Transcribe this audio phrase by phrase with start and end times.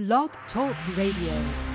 [0.00, 1.69] Blog Talk Radio.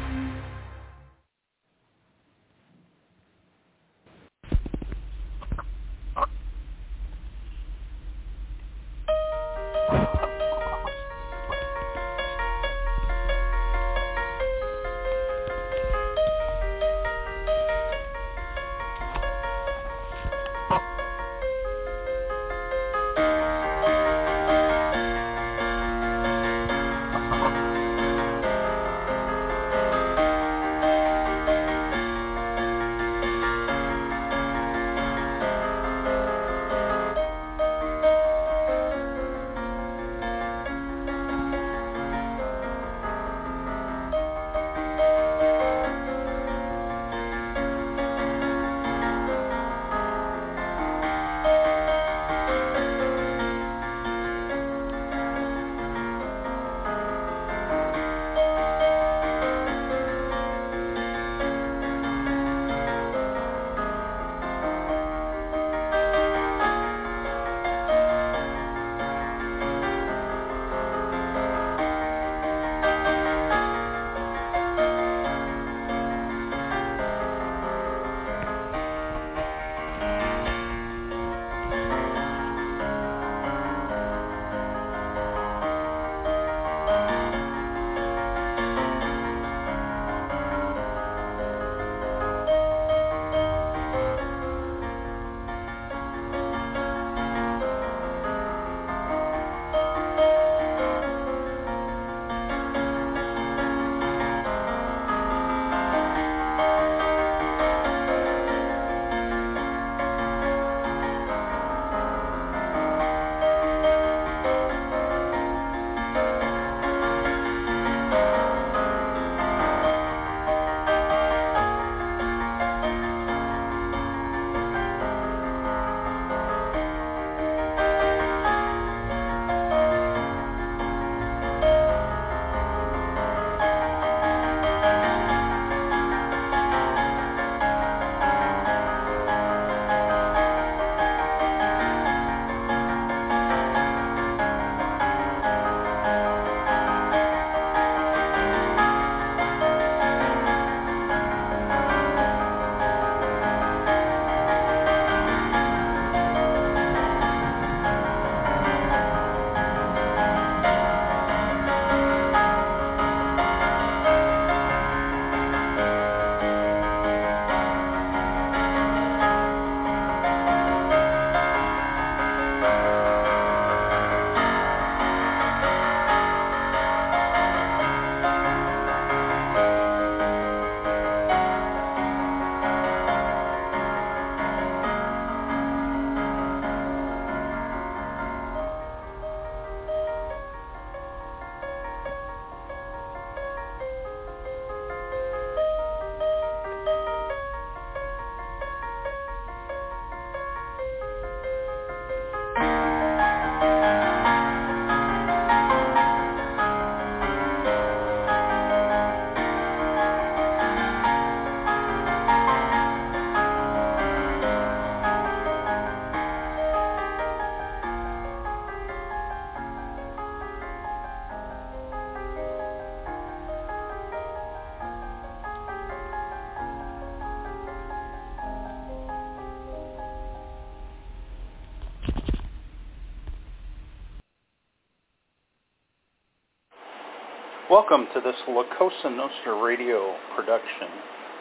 [237.67, 240.87] Welcome to this La Cosa Nostra radio production.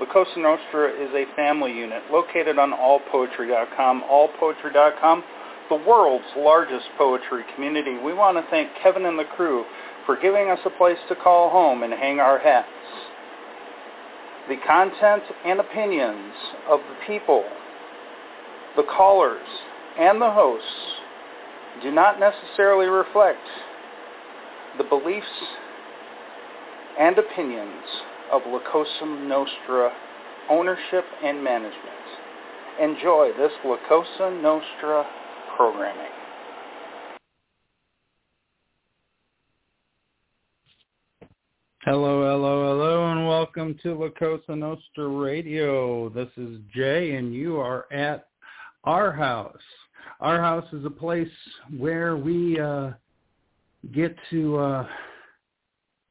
[0.00, 4.04] La Cosa Nostra is a family unit located on allpoetry.com.
[4.10, 5.24] Allpoetry.com,
[5.68, 7.98] the world's largest poetry community.
[8.02, 9.66] We want to thank Kevin and the crew
[10.06, 12.68] for giving us a place to call home and hang our hats.
[14.48, 16.32] The content and opinions
[16.70, 17.44] of the people,
[18.76, 19.46] the callers,
[19.98, 20.66] and the hosts
[21.82, 23.44] do not necessarily reflect
[24.78, 25.26] the beliefs
[26.98, 27.84] and opinions
[28.30, 29.90] of La Cosa Nostra
[30.48, 31.74] ownership and management.
[32.80, 35.06] Enjoy this La Cosa Nostra
[35.56, 36.10] programming.
[41.82, 46.08] Hello, hello, hello, and welcome to La Cosa Nostra Radio.
[46.10, 48.28] This is Jay, and you are at
[48.84, 49.56] our house.
[50.20, 51.28] Our house is a place
[51.76, 52.92] where we uh,
[53.92, 54.86] get to uh,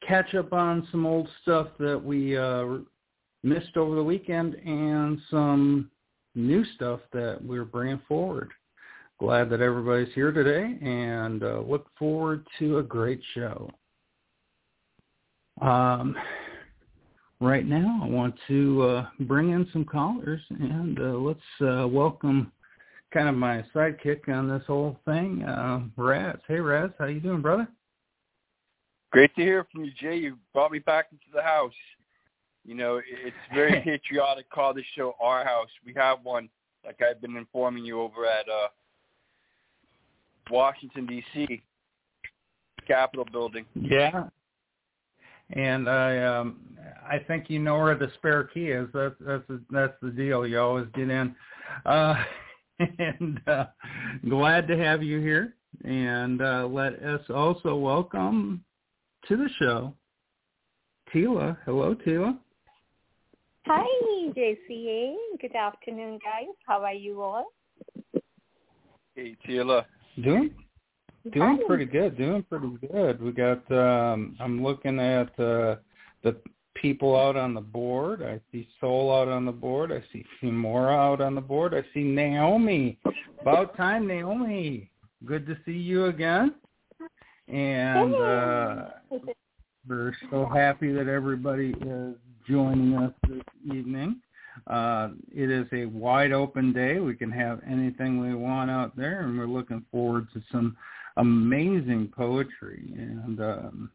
[0.08, 2.66] catch up on some old stuff that we uh,
[3.44, 5.90] missed over the weekend and some
[6.36, 8.52] new stuff that we're bringing forward.
[9.20, 13.70] Glad that everybody's here today and uh, look forward to a great show.
[15.62, 16.16] Um,
[17.40, 22.52] right now, I want to uh, bring in some callers and uh, let's uh, welcome
[23.14, 26.38] kind of my sidekick on this whole thing, uh, Raz.
[26.48, 27.68] Hey, Raz, how you doing, brother?
[29.14, 30.16] Great to hear from you, Jay.
[30.16, 31.72] You brought me back into the house.
[32.66, 34.50] You know, it's very patriotic.
[34.50, 35.70] Call this show our house.
[35.86, 36.50] We have one,
[36.84, 38.70] like I've been informing you over at uh,
[40.50, 41.62] Washington D.C.
[42.88, 43.68] Capitol building.
[43.76, 44.30] Yeah,
[45.52, 46.76] and I um
[47.08, 48.90] I think you know where the spare key is.
[48.96, 50.48] That's that's that's the deal.
[50.48, 51.36] You always get in.
[51.86, 52.16] Uh,
[52.98, 53.66] and uh,
[54.28, 55.54] glad to have you here.
[55.86, 58.64] And uh, let us also welcome
[59.28, 59.94] to the show
[61.14, 61.58] Tila.
[61.66, 62.38] Hello, Tila.
[63.68, 63.86] Hi,
[64.36, 65.16] JCA.
[65.40, 66.54] Good afternoon, guys.
[66.66, 67.46] How are you all?
[69.16, 69.86] Hey, Tila.
[70.24, 70.52] Doing
[71.32, 72.18] doing pretty good.
[72.18, 73.22] Doing pretty good.
[73.22, 73.70] We got.
[73.72, 75.76] um I'm looking at uh,
[76.24, 76.36] the
[76.76, 78.22] people out on the board.
[78.24, 79.92] I see Soul out on the board.
[79.92, 81.74] I see Femora out on the board.
[81.74, 82.98] I see Naomi.
[83.40, 84.90] About time, Naomi.
[85.26, 86.56] Good to see you again.
[87.48, 88.86] And uh,
[89.88, 92.16] we're so happy that everybody is
[92.48, 94.22] joining us this evening.
[94.68, 97.00] Uh, it is a wide open day.
[97.00, 100.78] We can have anything we want out there, and we're looking forward to some
[101.18, 102.94] amazing poetry.
[102.96, 103.92] And um,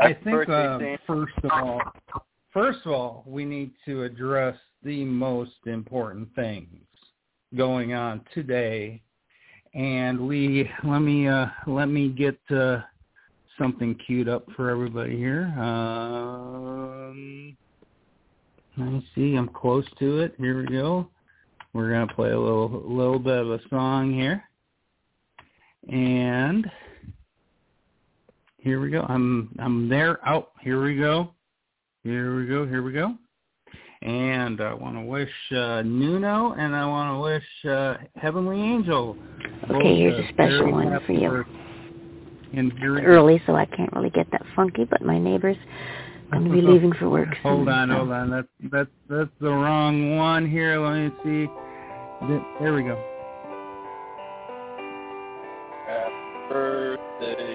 [0.00, 1.80] I think uh, first of all,
[2.52, 6.68] first of all, we need to address the most important things
[7.56, 9.02] going on today.
[9.74, 12.80] And we let me uh, let me get uh,
[13.58, 15.44] something queued up for everybody here.
[15.58, 17.56] Um,
[18.76, 19.34] let me see.
[19.34, 20.34] I'm close to it.
[20.38, 21.08] Here we go.
[21.72, 24.44] We're gonna play a little little bit of a song here,
[25.90, 26.70] and
[28.58, 29.06] here we go.
[29.08, 30.18] I'm I'm there.
[30.28, 31.32] Oh, here we go.
[32.04, 32.66] Here we go.
[32.66, 33.16] Here we go.
[34.02, 39.16] And I want to wish uh, Nuno and I want to wish uh, Heavenly Angel.
[39.70, 41.44] Okay, here's a special one for you.
[42.52, 44.84] And early, so I can't really get that funky.
[44.84, 45.56] But my neighbor's
[46.32, 47.28] going to be leaving for work.
[47.28, 47.94] Soon, hold on, so.
[47.94, 48.30] hold on.
[48.30, 50.80] That's that's that's the wrong one here.
[50.80, 51.52] Let me see.
[52.60, 53.00] There we go.
[55.86, 57.51] Happy birthday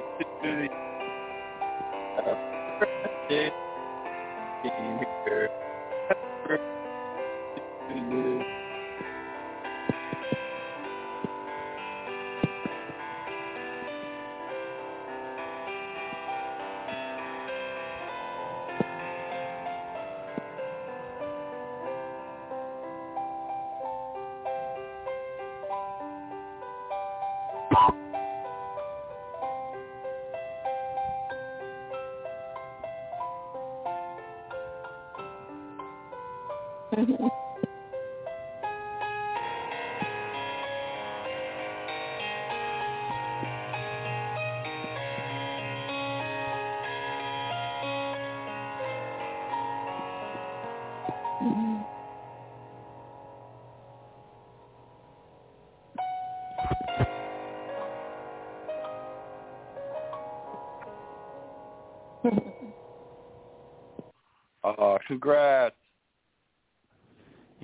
[65.07, 65.76] congrats.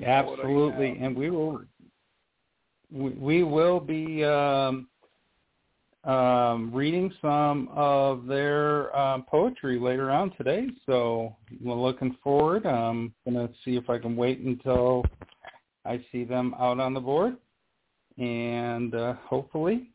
[0.03, 1.61] Absolutely, and we will
[2.93, 4.87] we, will be um,
[6.03, 10.67] um, reading some of their um, poetry later on today.
[10.85, 12.65] So we're looking forward.
[12.65, 15.03] I'm going to see if I can wait until
[15.85, 17.35] I see them out on the board,
[18.17, 19.89] and uh, hopefully.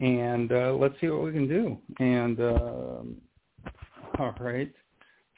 [0.00, 1.76] And uh, let's see what we can do.
[1.98, 3.02] And uh,
[4.20, 4.70] all right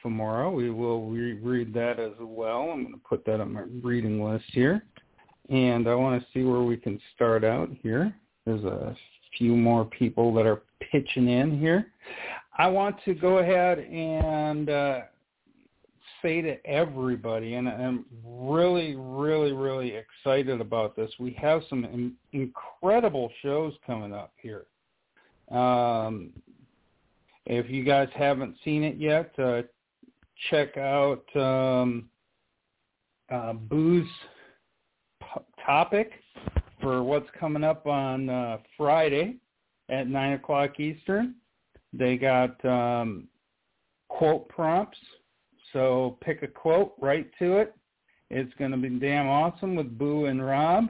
[0.01, 0.51] tomorrow.
[0.51, 2.69] We will re- read that as well.
[2.71, 4.83] I'm going to put that on my reading list here.
[5.49, 8.13] And I want to see where we can start out here.
[8.45, 8.95] There's a
[9.37, 11.91] few more people that are pitching in here.
[12.57, 14.99] I want to go ahead and uh,
[16.21, 21.09] say to everybody, and I'm really, really, really excited about this.
[21.19, 24.65] We have some in- incredible shows coming up here.
[25.49, 26.31] Um,
[27.45, 29.63] if you guys haven't seen it yet, uh,
[30.49, 32.09] check out um,
[33.31, 34.07] uh, Boo's
[35.65, 36.11] topic
[36.81, 39.37] for what's coming up on uh, Friday.
[39.89, 41.35] at 9 o'clock Eastern.
[41.91, 43.27] They got um,
[44.09, 44.97] quote prompts.
[45.71, 47.75] So pick a quote, write to it.
[48.29, 50.87] It's going to be damn awesome with Boo and Rob.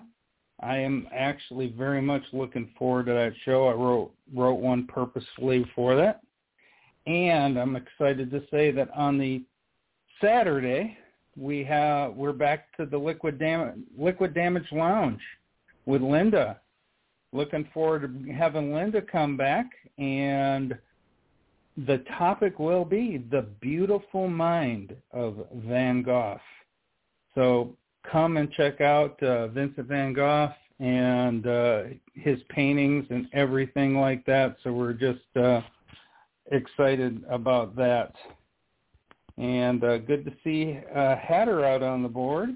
[0.62, 3.68] I am actually very much looking forward to that show.
[3.68, 6.23] I wrote wrote one purposefully for that.
[7.06, 9.44] And I'm excited to say that on the
[10.22, 10.98] Saturday,
[11.36, 15.22] we have we're back to the Liquid Damage Liquid Damage Lounge
[15.86, 16.60] with Linda.
[17.34, 19.66] Looking forward to having Linda come back
[19.98, 20.78] and
[21.76, 26.40] the topic will be the beautiful mind of Van Gogh.
[27.34, 27.76] So
[28.10, 31.84] come and check out uh, Vincent Van Gogh and uh,
[32.14, 34.58] his paintings and everything like that.
[34.64, 35.62] So we're just uh,
[36.54, 38.14] excited about that.
[39.38, 42.50] And uh, good to see uh, Hatter out on the board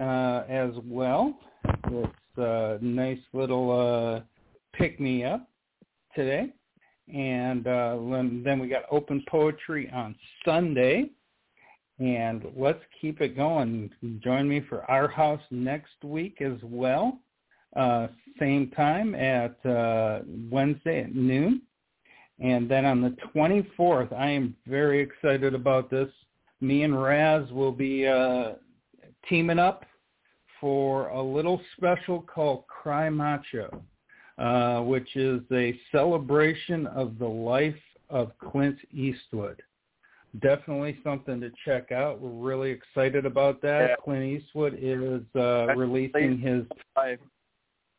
[0.00, 1.38] uh, as well.
[1.88, 4.20] It's a nice little uh,
[4.72, 5.48] pick-me-up
[6.14, 6.52] today.
[7.12, 7.98] And uh,
[8.44, 11.10] then we got open poetry on Sunday.
[11.98, 13.90] And let's keep it going.
[14.22, 17.18] Join me for our house next week as well.
[17.76, 18.06] Uh,
[18.38, 20.20] same time at uh,
[20.50, 21.62] Wednesday at noon.
[22.40, 26.08] And then on the 24th, I am very excited about this.
[26.60, 28.52] Me and Raz will be uh,
[29.28, 29.84] teaming up
[30.60, 33.82] for a little special called Cry Macho,
[34.38, 37.74] uh, which is a celebration of the life
[38.10, 39.62] of Clint Eastwood.
[40.40, 42.20] Definitely something to check out.
[42.20, 43.90] We're really excited about that.
[43.90, 43.96] Yeah.
[44.04, 46.64] Clint Eastwood is uh, releasing his.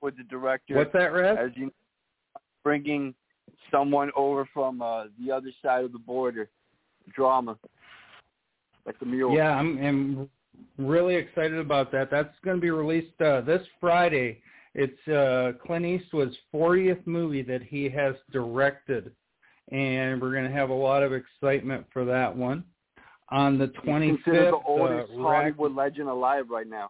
[0.02, 1.38] With the director, What's that, Raz?
[1.38, 1.72] as you know,
[2.64, 3.14] bringing
[3.72, 6.50] someone over from uh, the other side of the border,
[7.16, 7.58] drama,
[8.86, 9.36] like the mule.
[9.36, 10.30] Yeah, I'm, I'm
[10.78, 12.10] really excited about that.
[12.12, 14.42] That's going to be released uh, this Friday.
[14.76, 19.12] It's uh, Clint Eastwood's 40th movie that he has directed,
[19.72, 22.64] and we're going to have a lot of excitement for that one.
[23.32, 26.90] On the He's 25th, considered the oldest uh, Rack- Hollywood legend alive right now,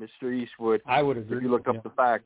[0.00, 0.32] Mr.
[0.32, 0.80] Eastwood.
[0.86, 1.38] I would agree.
[1.38, 1.80] If you look up yeah.
[1.84, 2.24] the fact.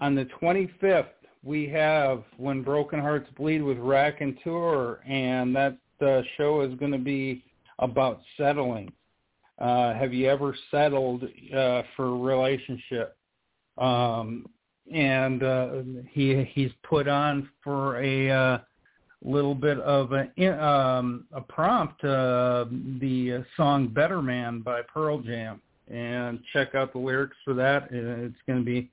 [0.00, 1.06] On the 25th,
[1.46, 6.98] we have When Broken Hearts Bleed with Raconteur, and that uh, show is going to
[6.98, 7.44] be
[7.78, 8.92] about settling.
[9.58, 13.16] Uh, have you ever settled uh, for a relationship?
[13.78, 14.46] Um,
[14.92, 15.68] and uh,
[16.10, 18.58] he he's put on for a uh,
[19.24, 22.66] little bit of a um, a prompt, uh,
[23.00, 27.88] the song "Better Man" by Pearl Jam, and check out the lyrics for that.
[27.90, 28.90] It's going to be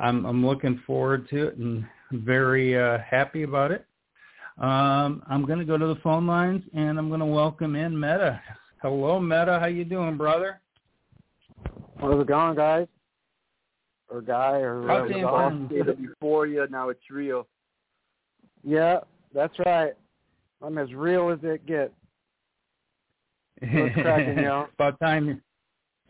[0.00, 3.84] I'm I'm looking forward to it and very uh, happy about it.
[4.58, 7.98] Um, I'm going to go to the phone lines and I'm going to welcome in
[7.98, 8.40] Meta.
[8.82, 9.58] Hello, Meta.
[9.60, 10.60] How you doing, brother?
[11.98, 12.86] How's it going, guys?
[14.08, 15.68] Or guy, or How's whatever it you call going?
[15.70, 15.98] it.
[16.00, 17.46] Euphoria, now it's real.
[18.64, 18.98] Yeah,
[19.34, 19.92] that's right.
[20.62, 21.92] I'm as real as it gets.
[23.62, 24.66] It's cracking, yo?
[24.74, 25.42] about time.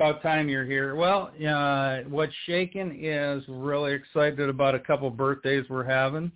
[0.00, 0.95] About time you're here.
[0.95, 6.33] Well, uh, what's shaking is really excited about a couple birthdays we're having.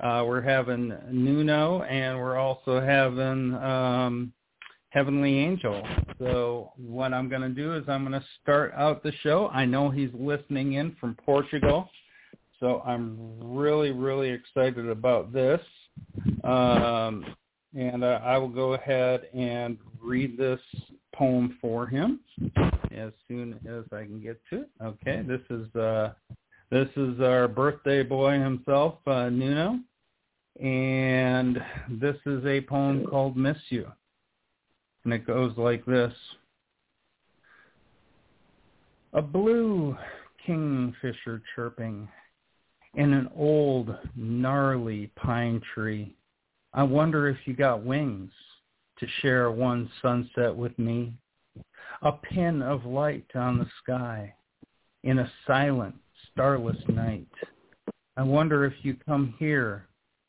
[0.00, 4.32] Uh, we're having Nuno, and we're also having um,
[4.88, 5.86] Heavenly Angel.
[6.18, 9.48] So what I'm going to do is I'm going to start out the show.
[9.54, 11.88] I know he's listening in from Portugal,
[12.58, 15.60] so I'm really, really excited about this.
[16.42, 17.24] Um,
[17.76, 20.58] and uh, I will go ahead and read this
[21.14, 22.20] poem for him
[22.90, 24.70] as soon as I can get to it.
[24.82, 26.12] Okay, this is uh,
[26.70, 29.80] this is our birthday boy himself, uh, Nuno,
[30.60, 33.86] and this is a poem called "Miss You,"
[35.04, 36.12] and it goes like this:
[39.12, 39.96] A blue
[40.44, 42.08] kingfisher chirping
[42.94, 46.14] in an old gnarly pine tree.
[46.72, 48.30] I wonder if you got wings
[48.98, 51.12] to share one sunset with me.
[52.02, 54.34] A pin of light on the sky
[55.02, 55.94] in a silent,
[56.32, 57.28] starless night.
[58.16, 59.86] I wonder if you come here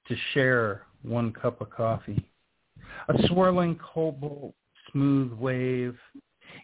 [0.07, 2.27] to share one cup of coffee.
[3.09, 4.53] A swirling cobalt
[4.91, 5.97] smooth wave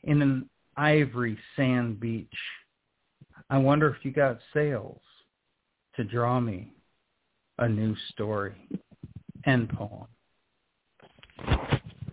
[0.03, 2.27] in an ivory sand beach.
[3.49, 5.01] I wonder if you got sails
[5.95, 6.71] to draw me
[7.59, 8.55] a new story.
[9.45, 10.07] End poem.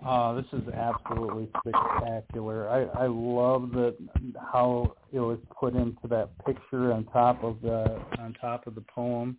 [0.08, 2.66] Uh, this is absolutely spectacular.
[2.70, 3.94] I, I love that
[4.40, 8.80] how it was put into that picture on top of the on top of the
[8.80, 9.36] poem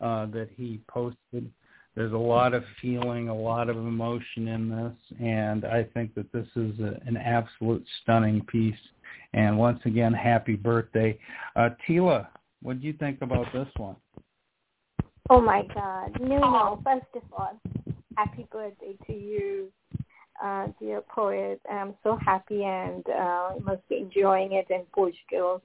[0.00, 1.48] uh, that he posted.
[1.94, 6.32] There's a lot of feeling, a lot of emotion in this, and I think that
[6.32, 8.74] this is a, an absolute stunning piece.
[9.32, 11.20] And once again, happy birthday,
[11.54, 12.26] uh, Tila.
[12.62, 13.94] What do you think about this one?
[15.28, 16.80] Oh my God, Nuno!
[16.82, 17.60] First of all,
[18.16, 19.70] happy birthday to you,
[20.42, 21.60] uh, dear poet.
[21.70, 25.62] I'm so happy and uh, must be enjoying it in Portugal.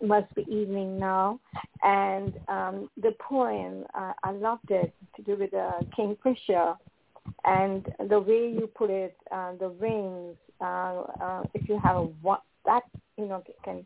[0.00, 1.40] It must be evening now.
[1.82, 6.74] And um, the poem, uh, I loved it to do with uh, Kingfisher.
[7.44, 12.08] And the way you put it, uh, the wings, uh, uh, if you have a,
[12.64, 12.82] that,
[13.16, 13.84] you know, can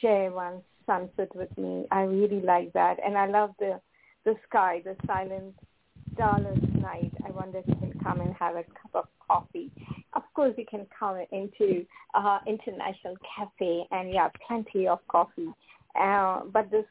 [0.00, 1.86] share one sunset with me.
[1.90, 2.98] I really like that.
[3.04, 3.80] And I love the,
[4.24, 5.54] the sky, the silent,
[6.14, 7.12] starless night.
[7.26, 9.70] I wonder if you can come and have a cup of coffee.
[10.14, 15.52] Of course, you can come into uh, International Cafe and yeah, plenty of coffee.
[15.98, 16.86] Uh, but this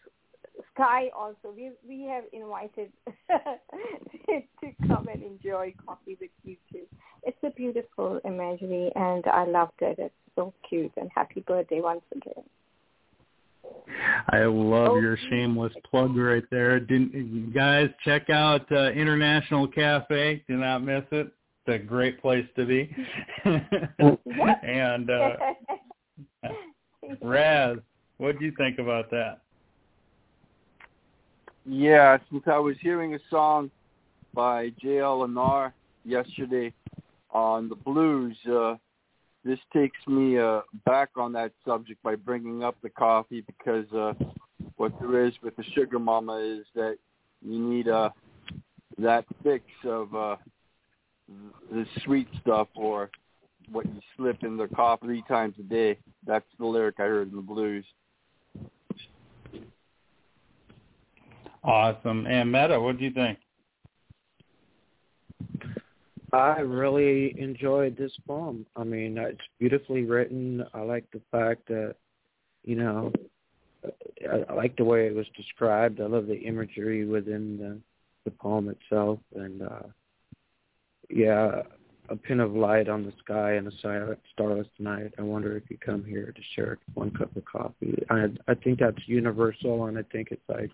[0.73, 2.91] sky also, we we have invited
[3.29, 6.83] to come and enjoy coffee with you too.
[7.23, 9.97] It's a beautiful imagery, and I loved it.
[9.97, 12.43] It's so cute, and happy birthday once again.
[14.29, 14.99] I love oh.
[14.99, 16.79] your shameless plug right there.
[16.79, 20.43] Didn't guys check out uh, International Cafe?
[20.47, 21.31] Do not miss it.
[21.65, 22.93] It's a great place to be.
[23.45, 25.33] and uh,
[27.21, 27.77] Raz,
[28.17, 29.39] what do you think about that?
[31.65, 33.71] Yeah, since I was hearing a song
[34.33, 35.19] by J.L.
[35.19, 35.71] Anar
[36.03, 36.73] yesterday
[37.31, 38.75] on the blues, uh,
[39.43, 44.13] this takes me uh, back on that subject by bringing up the coffee because uh,
[44.77, 46.97] what there is with the sugar mama is that
[47.41, 48.09] you need uh,
[48.97, 50.35] that fix of uh,
[51.71, 53.09] the sweet stuff or
[53.71, 55.97] what you slip in the coffee three times a day.
[56.25, 57.85] That's the lyric I heard in the blues.
[61.63, 62.27] Awesome.
[62.27, 63.39] And Meta, what do you think?
[66.33, 68.65] I really enjoyed this poem.
[68.75, 70.65] I mean, it's beautifully written.
[70.73, 71.95] I like the fact that,
[72.63, 73.13] you know,
[74.29, 76.01] I, like the way it was described.
[76.01, 77.79] I love the imagery within the
[78.25, 79.83] the poem itself, and uh
[81.09, 81.61] yeah,
[82.09, 85.13] a pin of light on the sky and a silent, starless night.
[85.19, 88.01] I wonder if you come here to share one cup of coffee.
[88.09, 90.71] I I think that's universal, and I think it's like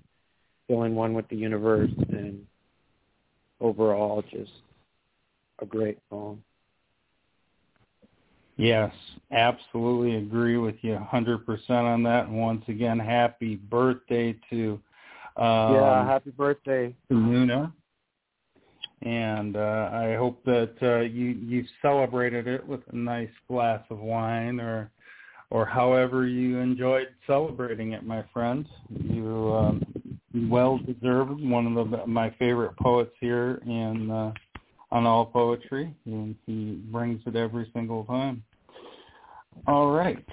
[0.67, 2.45] feeling one with the universe, and
[3.59, 4.51] overall, just
[5.61, 6.43] a great poem.
[8.57, 8.93] Yes,
[9.31, 12.27] absolutely agree with you 100% on that.
[12.27, 14.79] And once again, happy birthday to
[15.37, 17.73] um, yeah, happy birthday to Luna.
[19.01, 23.99] And uh, I hope that uh, you you celebrated it with a nice glass of
[23.99, 24.91] wine or
[25.49, 28.65] or however you enjoyed celebrating it, my friend.
[28.89, 29.83] You um,
[30.49, 31.41] well deserved.
[31.41, 34.33] One of the, my favorite poets here in uh,
[34.91, 38.43] on all poetry, and he brings it every single time.
[39.67, 40.23] All right,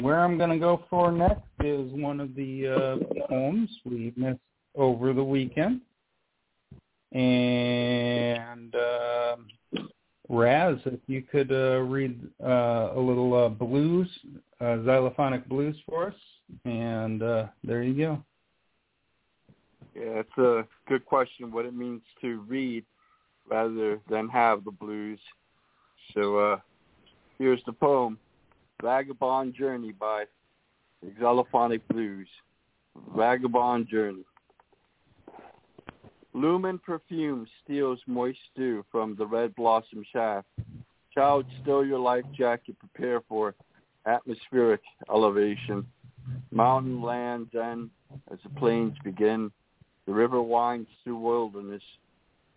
[0.00, 4.40] where I'm going to go for next is one of the uh, poems we missed
[4.74, 5.82] over the weekend,
[7.12, 9.36] and uh,
[10.28, 14.08] Raz, if you could uh, read uh, a little uh, blues,
[14.60, 16.14] uh, xylophonic blues for us,
[16.64, 17.20] and
[17.62, 18.24] there you go.
[19.94, 21.52] Yeah, it's a good question.
[21.52, 22.84] What it means to read
[23.52, 25.20] rather than have the blues.
[26.14, 26.56] So uh,
[27.38, 28.18] here's the poem,
[28.80, 30.24] Vagabond Journey by
[31.20, 32.28] Xylophonic Blues.
[33.14, 34.24] Vagabond Journey.
[36.32, 40.46] Lumen perfume steals moist dew from the red blossom shaft.
[41.12, 43.54] Child, stow your life jacket, prepare for
[44.06, 45.86] atmospheric elevation.
[46.50, 47.90] Mountain lands end
[48.32, 49.52] as the plains begin.
[50.06, 51.82] The river winds through wilderness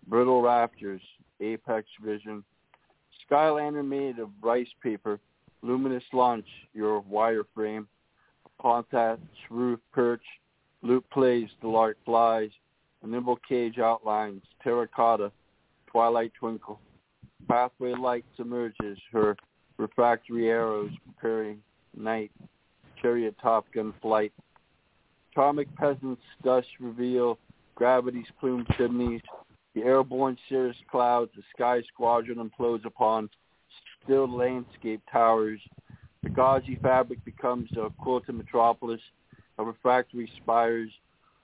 [0.08, 1.02] brittle rafters,
[1.42, 2.44] apex vision,
[3.30, 5.20] skyliner made of rice paper,
[5.62, 7.86] luminous launch, your wireframe,
[8.62, 10.24] pontatch roof perch,
[10.82, 12.50] loop plays, the lark flies,
[13.04, 15.32] a nimble cage outlines, terracotta,
[15.88, 16.80] twilight twinkle,
[17.48, 19.36] pathway light emerges, her
[19.78, 21.60] refractory arrows preparing
[21.98, 22.32] night,
[23.02, 24.34] chariot top gun flight.
[25.32, 27.38] Atomic peasants dust reveal
[27.76, 29.22] gravity's plume chimneys,
[29.76, 33.30] the airborne cirrus clouds, the sky squadron implodes upon
[34.04, 35.60] still landscape towers.
[36.24, 39.02] The gauzy fabric becomes a quilted metropolis
[39.58, 40.90] of refractory spires.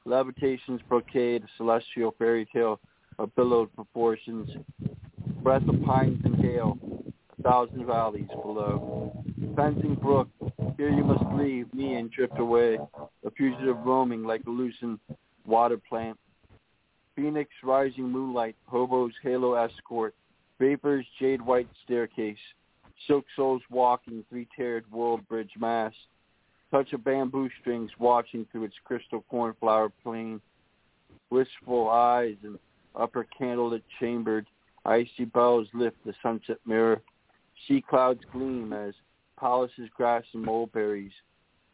[0.05, 2.79] Levitation's brocade, a celestial fairy tale
[3.19, 4.49] of billowed proportions.
[5.43, 6.79] Breath of pines and gale,
[7.37, 9.23] a thousand valleys below.
[9.55, 10.29] Fencing brook,
[10.77, 12.79] here you must leave me and drift away,
[13.25, 14.99] a fugitive roaming like a loosened
[15.45, 16.17] water plant
[17.15, 20.15] Phoenix rising moonlight, hobo's halo escort,
[20.59, 22.37] vapors jade white staircase,
[23.07, 25.93] silk souls walking three-tiered world bridge Mass,
[26.71, 30.39] touch of bamboo strings watching through its crystal cornflower plain,
[31.29, 32.57] wistful eyes and
[32.95, 34.47] upper candlelit chambered,
[34.85, 37.01] icy bells lift the sunset mirror.
[37.67, 38.93] Sea clouds gleam as
[39.37, 41.11] polishes grass and mulberries.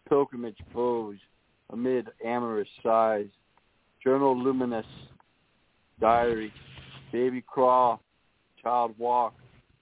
[0.09, 1.17] Pilgrimage bows
[1.71, 3.27] amid amorous sighs.
[4.03, 4.85] Journal luminous,
[5.99, 6.51] diary,
[7.11, 8.01] baby crawl,
[8.61, 9.33] child walk,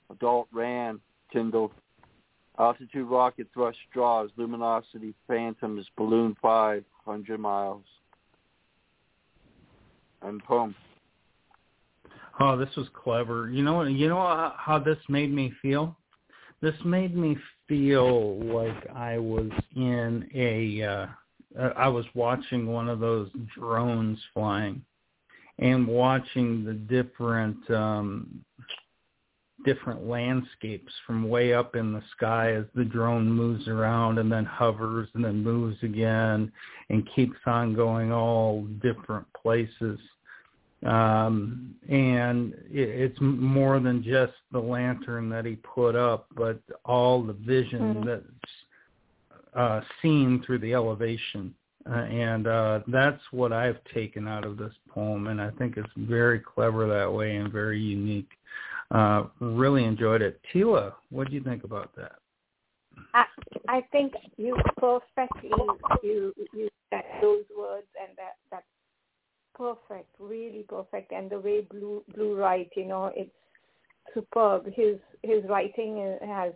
[0.10, 1.00] adult ran,
[1.32, 1.72] kindled.
[2.58, 7.84] Altitude rocket thrust straws, luminosity phantoms, balloon 500 miles.
[10.22, 10.74] And poem.
[12.40, 13.50] Oh, this was clever.
[13.50, 15.96] You know, you know how, how this made me feel.
[16.62, 20.82] This made me feel like I was in a.
[20.82, 21.08] Uh,
[21.78, 24.82] I was watching one of those drones flying,
[25.60, 28.44] and watching the different um,
[29.64, 34.46] different landscapes from way up in the sky as the drone moves around and then
[34.46, 36.52] hovers and then moves again
[36.90, 40.00] and keeps on going all different places
[40.86, 47.24] um, and it, it's more than just the lantern that he put up, but all
[47.24, 48.08] the vision mm-hmm.
[48.08, 48.24] that's
[49.56, 51.54] uh, seen through the elevation.
[51.88, 55.88] Uh, and uh, that's what I've taken out of this poem, and I think it's
[55.96, 58.32] very clever that way and very unique.
[58.90, 60.40] Uh, really enjoyed it.
[60.54, 62.14] Tila, what do you think about that?
[63.14, 63.26] I
[63.68, 65.52] I think you perfectly
[66.04, 68.66] you you said those words and that that's
[69.56, 71.12] perfect, really perfect.
[71.12, 73.32] And the way Blue Blue write, you know, it's
[74.14, 74.66] superb.
[74.74, 76.54] His his writing has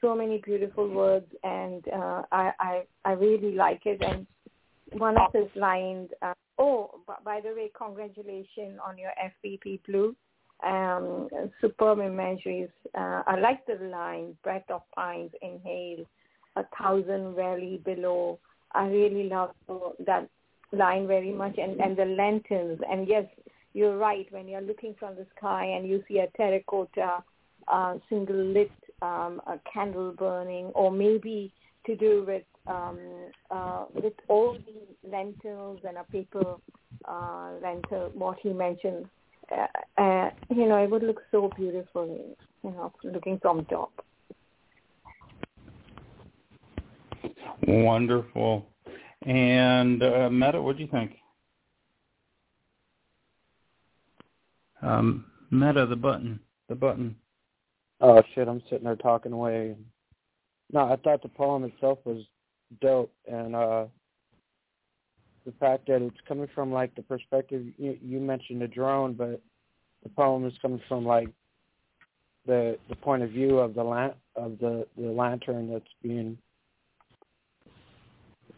[0.00, 4.02] so many beautiful words, and uh, I I I really like it.
[4.02, 4.26] And
[4.98, 6.08] one of his lines.
[6.20, 10.14] Uh, oh, by the way, congratulations on your FPP Blue.
[10.64, 11.28] Um,
[11.60, 12.68] superb imageries.
[12.96, 16.04] Uh, I like the line, breath of pines, inhale,
[16.56, 18.38] a thousand valley below.
[18.72, 19.50] I really love
[20.06, 20.28] that
[20.72, 22.80] line very much and, and the lanterns.
[22.88, 23.24] And yes,
[23.74, 24.26] you're right.
[24.30, 27.24] When you're looking from the sky and you see a terracotta
[27.68, 28.70] uh, single lit
[29.02, 31.52] um, a candle burning, or maybe
[31.86, 32.98] to do with um,
[33.50, 36.56] uh, with all the lentils and a paper
[37.06, 39.06] uh, lentil, what he mentioned,
[39.50, 43.92] uh, uh, you know, it would look so beautiful, you know, looking from top.
[47.66, 48.66] Wonderful.
[49.22, 51.12] And uh, Meta, what do you think?
[54.82, 57.14] Um, Meta, the button, the button.
[58.00, 58.48] Oh shit!
[58.48, 59.76] I'm sitting there talking away.
[60.72, 62.24] No, I thought the poem itself was
[62.80, 63.86] dope, and uh
[65.44, 69.40] the fact that it's coming from like the perspective you, you mentioned the drone, but
[70.02, 71.28] the poem is coming from like
[72.46, 76.38] the the point of view of the lan- of the the lantern that's being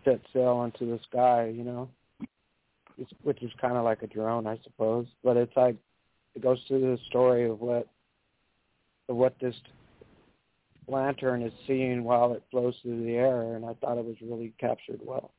[0.05, 1.89] set sail onto the sky, you know,
[2.99, 5.07] it's, which is kind of like a drone, I suppose.
[5.23, 5.77] But it's like
[6.35, 7.89] it goes through the story of what
[9.09, 9.55] of what this
[10.87, 14.53] lantern is seeing while it flows through the air, and I thought it was really
[14.59, 15.33] captured well.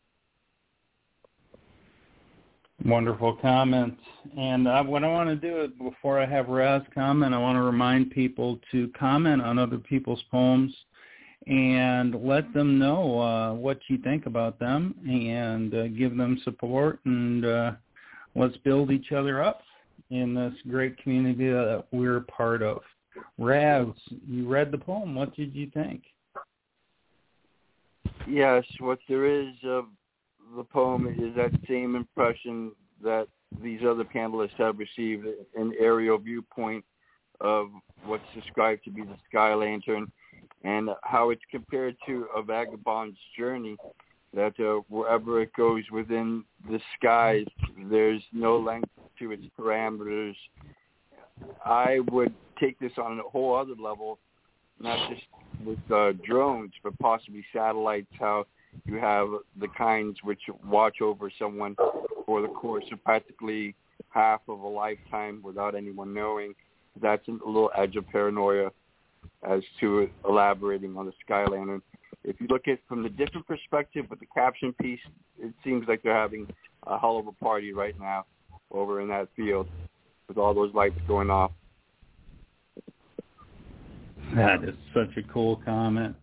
[2.84, 3.98] Wonderful comment.
[4.38, 7.56] And uh, what I want to do is before I have Raz comment, I want
[7.56, 10.74] to remind people to comment on other people's poems
[11.48, 17.00] and let them know uh, what you think about them and uh, give them support
[17.06, 17.72] and uh,
[18.36, 19.62] let's build each other up
[20.10, 22.82] in this great community that we're part of.
[23.38, 23.88] Raz,
[24.28, 25.15] you read the poem.
[25.15, 26.04] What did you think?
[28.28, 29.86] Yes, what there is of
[30.56, 32.71] the poem is that same impression
[33.04, 33.28] that
[33.62, 36.84] these other panelists have received, an aerial viewpoint
[37.41, 37.69] of
[38.06, 40.12] what's described to be the sky lantern
[40.63, 43.78] and how it's compared to a vagabond's journey
[44.34, 47.45] that uh, wherever it goes within the skies,
[47.89, 50.36] there's no length to its parameters.
[51.63, 54.19] I would take this on a whole other level,
[54.80, 55.24] not just
[55.65, 58.45] with uh, drones, but possibly satellites, how
[58.86, 61.76] you have the kinds which watch over someone
[62.26, 63.74] for the course of practically
[64.10, 66.54] half of a lifetime without anyone knowing.
[67.02, 68.71] That's a little edge of paranoia
[69.50, 71.82] as to elaborating on the Sky Lantern.
[72.24, 75.00] If you look at it from the different perspective with the caption piece,
[75.39, 76.48] it seems like they're having
[76.88, 78.26] a hell of a party right now
[78.71, 79.67] over in that field
[80.28, 81.52] with all those lights going off.
[84.36, 86.16] That is such a cool comment.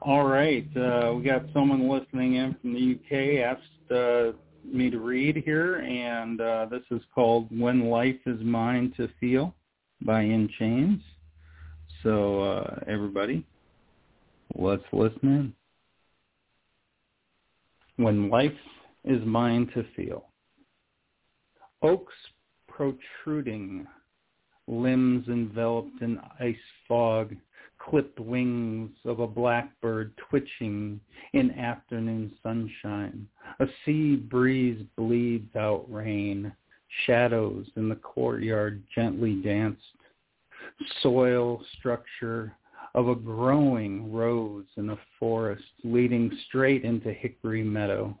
[0.00, 4.32] All right, uh, we got someone listening in from the UK asked uh,
[4.64, 9.54] me to read here, and uh, this is called "When Life Is Mine to Feel"
[10.02, 11.00] by In Chains.
[12.02, 13.46] So uh, everybody,
[14.54, 15.54] let's listen in.
[17.96, 18.52] When life
[19.04, 20.26] is mine to feel.
[21.82, 22.14] oaks
[22.76, 23.86] protruding,
[24.66, 26.56] limbs enveloped in ice
[26.88, 27.34] fog,
[27.78, 31.00] clipped wings of a blackbird twitching
[31.34, 33.26] in afternoon sunshine.
[33.60, 36.52] A sea breeze bleeds out rain.
[37.06, 39.82] Shadows in the courtyard gently danced.
[41.02, 42.52] Soil structure
[42.94, 48.16] of a growing rose in a forest leading straight into Hickory Meadow.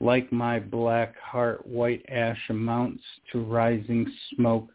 [0.00, 3.02] Like my black heart, white ash amounts
[3.32, 4.70] to rising smoke.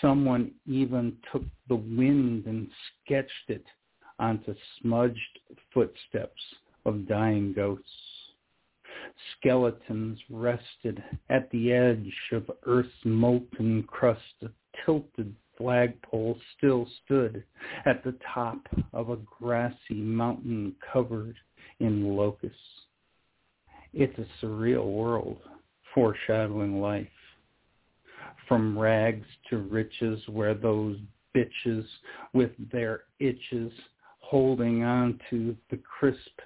[0.00, 2.68] Someone even took the wind and
[3.04, 3.64] sketched it
[4.18, 5.38] onto smudged
[5.72, 6.40] footsteps
[6.84, 7.88] of dying ghosts.
[9.36, 14.20] Skeletons rested at the edge of earth's molten crust.
[14.42, 14.48] A
[14.84, 17.44] tilted flagpole still stood
[17.86, 18.58] at the top
[18.92, 21.36] of a grassy mountain covered
[21.80, 22.58] in locusts.
[23.96, 25.38] It's a surreal world,
[25.94, 27.06] foreshadowing life.
[28.48, 30.98] From rags to riches where those
[31.34, 31.84] bitches
[32.32, 33.72] with their itches
[34.18, 36.40] holding on to the crisp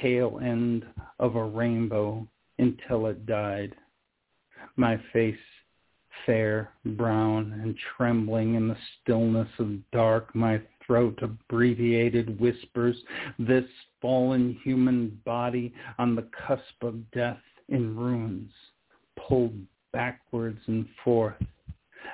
[0.00, 0.86] tail end
[1.18, 2.26] of a rainbow
[2.58, 3.74] until it died.
[4.76, 5.36] My face
[6.24, 12.96] fair, brown, and trembling in the stillness of dark, my throat abbreviated whispers,
[13.38, 13.64] this
[14.00, 18.52] fallen human body on the cusp of death in ruins,
[19.28, 19.54] pulled
[19.92, 21.34] backwards and forth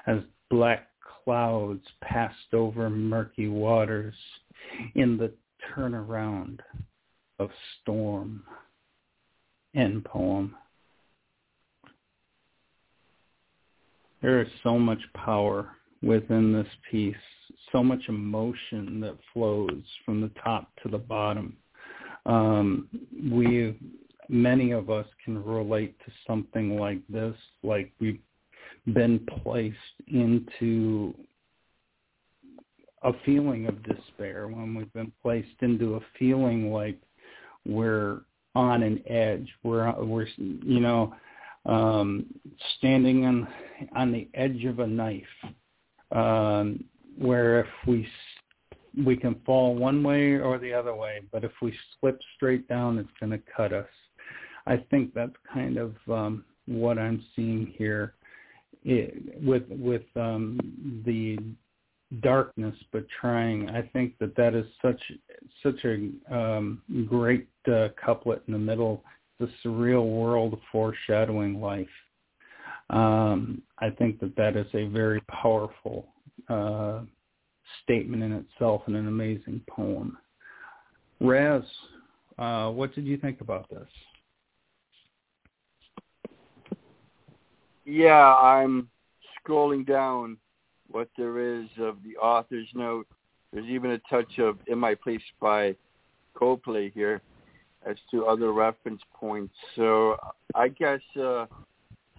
[0.06, 0.18] as
[0.50, 0.88] black
[1.24, 4.14] clouds passed over murky waters
[4.94, 5.32] in the
[5.74, 6.60] turnaround
[7.38, 8.42] of storm.
[9.74, 10.54] End poem.
[14.20, 15.70] There is so much power
[16.02, 17.14] within this piece,
[17.70, 21.56] so much emotion that flows from the top to the bottom.
[22.26, 22.88] Um,
[23.30, 23.78] we,
[24.28, 28.20] many of us can relate to something like this, like we've
[28.92, 29.76] been placed
[30.08, 31.14] into
[33.02, 36.98] a feeling of despair, when we've been placed into a feeling like
[37.66, 38.20] we're
[38.54, 41.14] on an edge, we're, we're, you know,
[41.64, 42.26] um,
[42.78, 43.48] standing on
[43.96, 45.22] on the edge of a knife,
[46.12, 46.84] um,
[47.18, 48.06] where if we
[49.06, 52.98] we can fall one way or the other way, but if we slip straight down,
[52.98, 53.88] it's going to cut us.
[54.66, 58.14] I think that's kind of um, what I'm seeing here
[58.84, 60.58] it, with with um,
[61.06, 61.38] the
[62.20, 63.70] darkness, but trying.
[63.70, 65.00] I think that that is such
[65.62, 69.02] such a um, great uh, couplet in the middle
[69.42, 71.88] the surreal world foreshadowing life.
[72.90, 76.06] Um, I think that that is a very powerful
[76.48, 77.00] uh,
[77.82, 80.16] statement in itself and an amazing poem.
[81.20, 81.62] Raz,
[82.38, 83.88] uh, what did you think about this?
[87.84, 88.88] Yeah, I'm
[89.44, 90.36] scrolling down
[90.90, 93.06] what there is of the author's note.
[93.52, 95.74] There's even a touch of "In My Place" by
[96.34, 97.20] Coldplay here
[97.84, 99.54] as to other reference points.
[99.74, 100.16] So
[100.54, 101.46] I guess uh,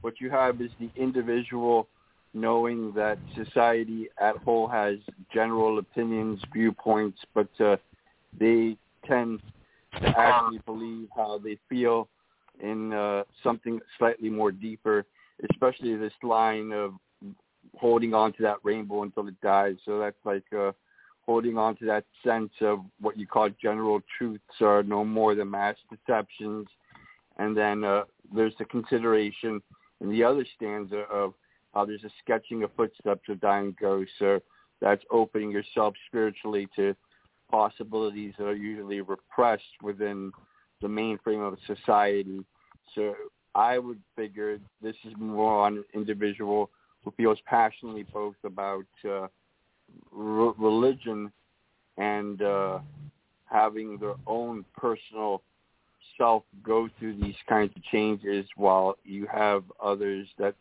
[0.04, 1.88] what you have is the individual
[2.34, 4.98] knowing that society at whole has
[5.34, 7.78] general opinions, viewpoints, but uh,
[8.39, 8.76] they
[9.08, 9.39] tend
[10.02, 12.08] to actually believe how they feel
[12.62, 15.06] in uh, something slightly more deeper,
[15.52, 16.94] especially this line of
[17.78, 19.76] holding on to that rainbow until it dies.
[19.86, 20.72] So that's like uh,
[21.26, 25.50] holding on to that sense of what you call general truths are no more than
[25.50, 26.68] mass deceptions.
[27.38, 28.04] And then uh,
[28.36, 29.62] there's the consideration
[30.01, 31.34] in the other stanza of
[31.73, 34.13] how there's a sketching of footsteps of dying ghosts.
[34.19, 34.39] So
[34.82, 36.95] that's opening yourself spiritually to
[37.49, 40.32] possibilities that are usually repressed within
[40.82, 42.43] the mainframe of society.
[42.95, 43.15] So
[43.56, 46.69] I would figure this is more on an individual
[47.03, 49.27] who feels passionately both about uh,
[50.15, 51.32] r- religion
[51.97, 52.79] and uh,
[53.45, 55.43] having their own personal
[56.17, 60.56] self go through these kinds of changes while you have others that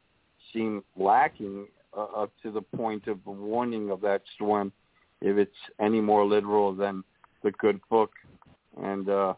[0.52, 4.72] seem lacking uh, up to the point of warning of that storm
[5.20, 7.04] if it's any more literal than
[7.42, 8.12] the good book
[8.82, 9.34] and uh,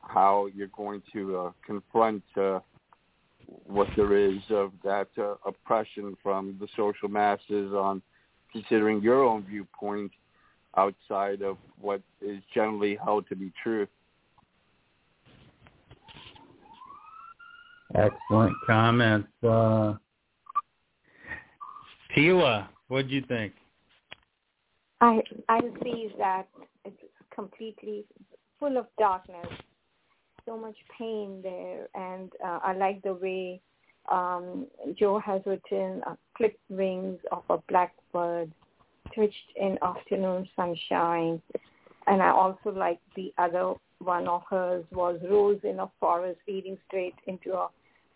[0.00, 2.60] how you're going to uh, confront uh,
[3.66, 8.02] what there is of that uh, oppression from the social masses on
[8.52, 10.10] considering your own viewpoint
[10.76, 13.86] outside of what is generally held to be true.
[17.94, 19.28] Excellent comments.
[19.42, 19.94] Uh,
[22.14, 23.52] Tila, what do you think?
[25.00, 26.48] I I see that
[26.84, 26.96] it's
[27.34, 28.04] completely
[28.58, 29.46] full of darkness,
[30.46, 33.60] so much pain there, and uh, I like the way
[34.06, 38.52] Um, Joe has written uh, clipped wings of a blackbird,
[39.12, 41.42] twitched in afternoon sunshine,
[42.06, 46.78] and I also like the other one of hers was rose in a forest leading
[46.86, 47.68] straight into a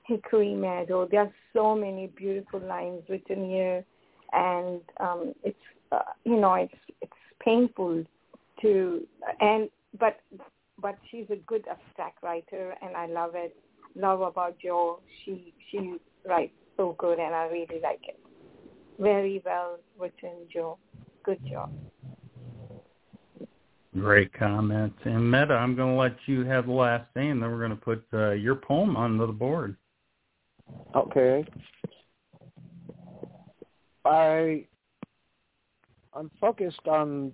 [0.05, 1.07] hickory meadow.
[1.11, 3.85] There are so many beautiful lines written here,
[4.33, 5.57] and um, it's
[5.93, 7.13] uh, you know it's it's
[7.45, 8.05] painful
[8.63, 9.07] to
[9.41, 10.21] and but
[10.81, 13.55] but she's a good abstract writer, and I love it.
[13.95, 15.01] Love about Jo.
[15.25, 18.19] She she writes so good, and I really like it.
[18.99, 20.79] Very well written, Jo.
[21.25, 21.71] Good job.
[23.95, 24.93] Great comment.
[25.05, 27.71] And Meta, I'm going to let you have the last say, and then we're going
[27.71, 29.77] to put uh, your poem onto the board.
[30.95, 31.45] Okay.
[34.05, 34.65] I
[36.15, 37.33] I'm focused on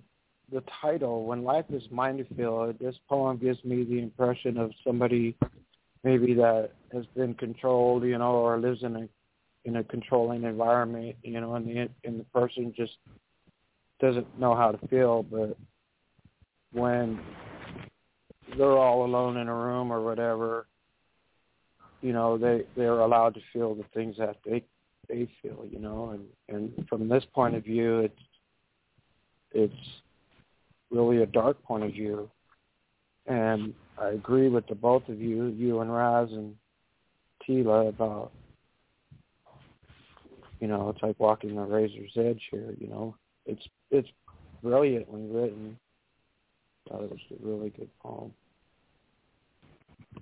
[0.51, 1.25] the title.
[1.25, 5.35] When life is minefield, this poem gives me the impression of somebody
[6.03, 9.07] maybe that has been controlled, you know, or lives in a
[9.65, 12.93] in a controlling environment, you know, and the and the person just
[13.99, 15.23] doesn't know how to feel.
[15.23, 15.57] But
[16.73, 17.19] when
[18.57, 20.67] they're all alone in a room or whatever,
[22.01, 24.63] you know, they they're allowed to feel the things that they
[25.09, 26.25] they feel, you know, and
[26.55, 28.21] and from this point of view, it's
[29.51, 29.89] it's
[30.91, 32.29] really a dark point of view,
[33.25, 36.55] and I agree with the both of you, you and Raz and
[37.47, 38.31] Tila about,
[40.59, 42.75] you know, it's like walking a razor's edge here.
[42.79, 44.09] You know, it's it's
[44.61, 45.77] brilliantly written.
[46.87, 48.31] I thought it was a really good poem.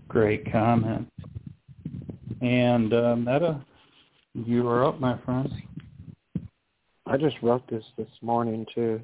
[0.08, 1.08] Great comment.
[2.42, 3.64] And uh, Meta,
[4.34, 5.50] you are up, my friend.
[7.08, 9.02] I just wrote this this morning too.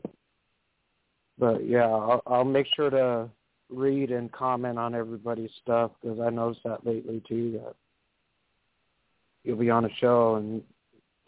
[1.38, 3.30] But yeah, I'll, I'll make sure to
[3.70, 7.76] read and comment on everybody's stuff because I noticed that lately too that
[9.44, 10.62] you'll be on a show and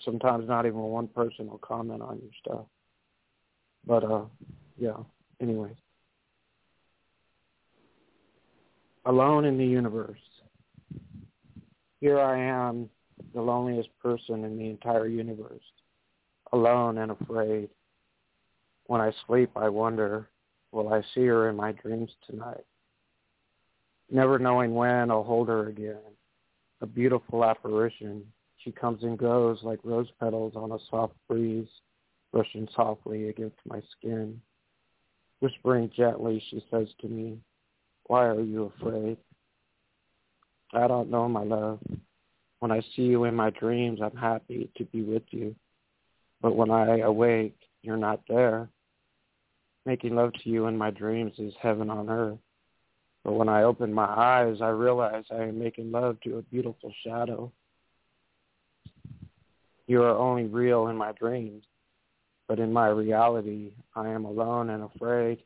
[0.03, 2.65] sometimes not even one person will comment on your stuff.
[3.85, 4.25] But uh
[4.77, 4.97] yeah,
[5.41, 5.75] anyways.
[9.05, 10.19] Alone in the universe.
[11.99, 12.89] Here I am,
[13.33, 15.63] the loneliest person in the entire universe,
[16.51, 17.69] alone and afraid.
[18.87, 20.29] When I sleep, I wonder,
[20.71, 22.65] will I see her in my dreams tonight?
[24.09, 25.97] Never knowing when I'll hold her again.
[26.81, 28.23] A beautiful apparition.
[28.57, 31.67] She comes and goes like rose petals on a soft breeze,
[32.31, 34.41] brushing softly against my skin.
[35.39, 37.39] Whispering gently, she says to me,
[38.05, 39.17] why are you afraid?
[40.73, 41.79] I don't know, my love.
[42.59, 45.55] When I see you in my dreams, I'm happy to be with you.
[46.41, 48.69] But when I awake, you're not there.
[49.85, 52.39] Making love to you in my dreams is heaven on earth.
[53.23, 56.93] But when I open my eyes, I realize I am making love to a beautiful
[57.05, 57.51] shadow.
[59.87, 61.63] You are only real in my dreams,
[62.47, 65.39] but in my reality, I am alone and afraid.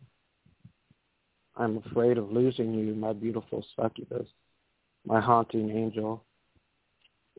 [1.57, 4.27] I'm afraid of losing you, my beautiful succubus
[5.07, 6.23] my haunting angel.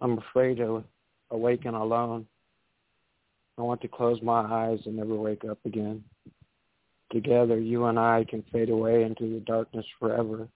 [0.01, 0.83] I'm afraid to
[1.31, 2.27] awaken alone.
[3.59, 6.03] I want to close my eyes and never wake up again.
[7.13, 10.49] Together, you and I can fade away into the darkness forever.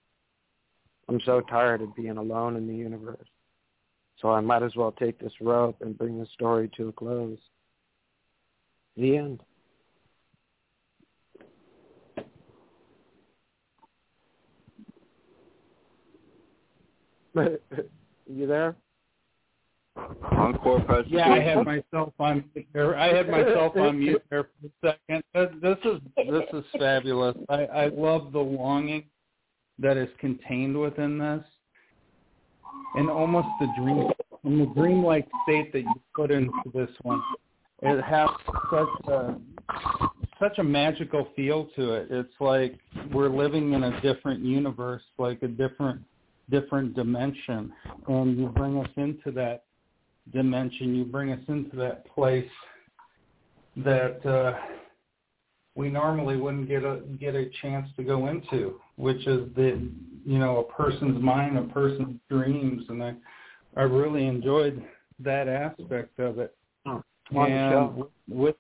[1.09, 3.27] I'm so tired of being alone in the universe.
[4.20, 7.38] So I might as well take this rope and bring the story to a close.
[8.96, 9.42] The end.
[18.26, 18.76] you there?
[20.32, 21.12] Encore president.
[21.12, 22.94] Yeah, I had myself on mute.
[22.96, 24.44] I had myself on mute there
[24.80, 25.22] for a second.
[25.34, 27.36] Uh, this is this is fabulous.
[27.50, 29.04] I, I love the longing
[29.78, 31.44] that is contained within this,
[32.94, 34.10] and almost the dream,
[34.44, 37.22] in the dreamlike state that you put into this one.
[37.82, 38.30] It has
[38.70, 39.34] such a
[40.38, 42.08] such a magical feel to it.
[42.10, 42.78] It's like
[43.12, 46.00] we're living in a different universe, like a different
[46.50, 47.72] different dimension.
[48.08, 49.64] And you bring us into that
[50.32, 52.48] dimension you bring us into that place
[53.76, 54.56] that uh,
[55.74, 59.90] we normally wouldn't get a get a chance to go into which is the
[60.24, 62.84] you know a person's mind a person's dreams.
[62.88, 63.14] And i
[63.76, 64.82] i really enjoyed
[65.18, 66.54] that aspect of it.
[66.86, 67.02] Oh,
[67.34, 68.56] and with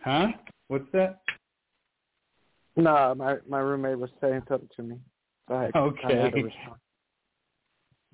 [0.00, 0.28] huh?
[0.68, 1.20] What's that?
[2.76, 4.96] No my my roommate was saying something to me.
[5.48, 6.22] So I, okay.
[6.22, 6.30] I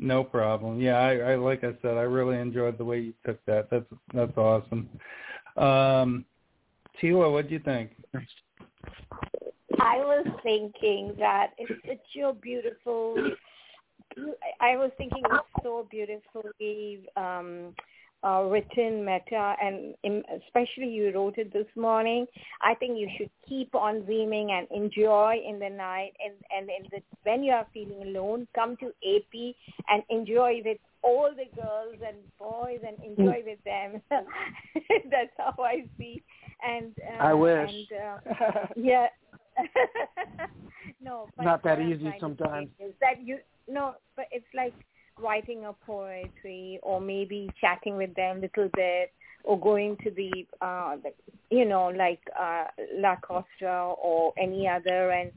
[0.05, 0.81] no problem.
[0.81, 3.69] Yeah, I, I like I said, I really enjoyed the way you took that.
[3.71, 4.89] That's that's awesome.
[5.57, 6.25] Um,
[7.01, 7.93] Tila, what do you think?
[9.81, 13.17] I was thinking that it's such a beautiful
[14.61, 17.75] I was thinking it's so beautifully um,
[18.25, 19.95] uh, written meta, and
[20.47, 22.27] especially you wrote it this morning.
[22.63, 26.89] I think you should keep on dreaming and enjoy in the night, and and in
[26.91, 29.55] the, when you are feeling alone, come to AP
[29.89, 34.01] and enjoy with all the girls and boys and enjoy with them.
[35.11, 36.23] That's how I see.
[36.67, 37.71] And uh, I wish.
[37.71, 39.07] And, uh, yeah.
[41.03, 42.69] no, but not that easy sometimes.
[42.81, 43.39] Is that you?
[43.69, 44.75] No, but it's like
[45.21, 49.13] writing a poetry or maybe chatting with them a little bit
[49.45, 51.13] or going to the uh the,
[51.51, 55.31] you know like uh La Cosa or any other and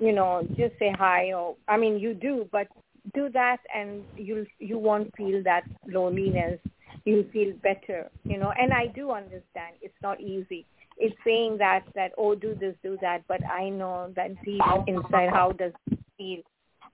[0.00, 2.68] you know just say hi or I mean you do but
[3.14, 6.60] do that and you'll you won't feel that loneliness.
[7.04, 8.52] You'll feel better you know.
[8.58, 9.76] And I do understand.
[9.80, 10.66] It's not easy.
[10.98, 15.30] It's saying that that oh do this do that but I know that deep inside
[15.30, 16.42] how does it feel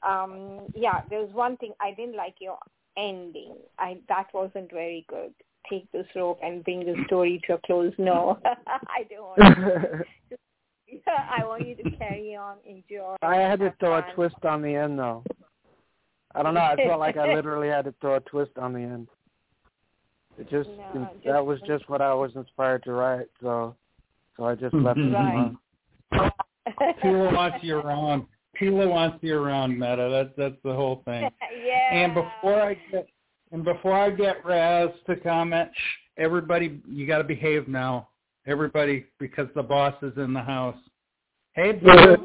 [0.07, 2.59] um yeah there's one thing i didn't like your
[2.97, 5.33] ending i that wasn't very good
[5.71, 10.05] take this rope and bring the story to a close no i don't want to
[11.31, 14.63] i want you to carry on enjoy I had to have throw a twist on
[14.63, 15.25] the end though.
[16.35, 16.61] I don't know.
[16.61, 19.09] I felt like I literally had to throw a twist on the end.
[20.39, 23.27] It just, No, that was just what I was inspired to write.
[23.43, 23.77] So
[24.37, 25.35] so I just left it Right.
[25.35, 25.59] alone.
[27.03, 28.27] Tila wants you around.
[28.63, 30.09] Tila wants you around, Meta.
[30.11, 31.29] That's that's the whole thing.
[31.67, 33.09] yeah And before I get
[33.51, 35.81] and before I get Raz to comment, shh,
[36.17, 38.09] everybody, you got to behave now.
[38.47, 40.79] Everybody, because the boss is in the house.
[41.55, 42.17] Hey, boo.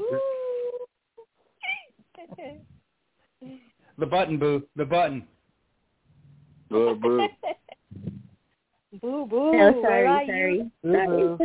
[3.97, 4.63] the button, boo.
[4.75, 5.27] The button.
[6.69, 7.27] Boo, boo.
[9.01, 10.71] boo boo No, where are sorry, you?
[10.83, 11.37] sorry.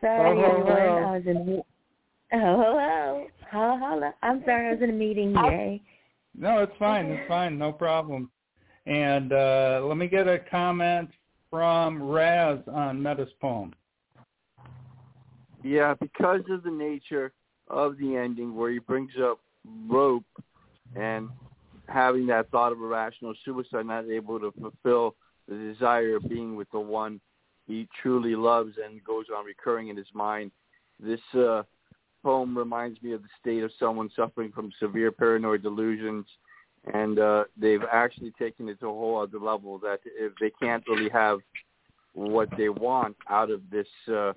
[0.00, 0.66] sorry, Ho, ho, everyone.
[0.66, 1.04] ho.
[1.06, 1.62] I was in
[2.30, 3.26] Oh, hello.
[3.50, 4.14] Holla, holla.
[4.22, 5.82] I'm sorry, I was in a meeting, Jay.
[6.36, 7.06] No, it's fine.
[7.06, 7.58] It's fine.
[7.58, 8.30] No problem.
[8.86, 11.10] And uh, let me get a comment
[11.50, 13.74] from Raz on Meta's poem.
[15.64, 17.32] Yeah, because of the nature
[17.68, 19.40] of the ending where he brings up
[19.88, 20.24] rope
[20.94, 21.28] and
[21.88, 25.14] having that thought of irrational suicide, not able to fulfill
[25.48, 27.20] the desire of being with the one
[27.66, 30.50] he truly loves and goes on recurring in his mind.
[31.00, 31.62] This uh,
[32.28, 36.26] poem reminds me of the state of someone suffering from severe paranoid delusions
[36.92, 40.84] and uh, they've actually taken it to a whole other level that if they can't
[40.86, 41.38] really have
[42.12, 44.34] what they want out of this uh,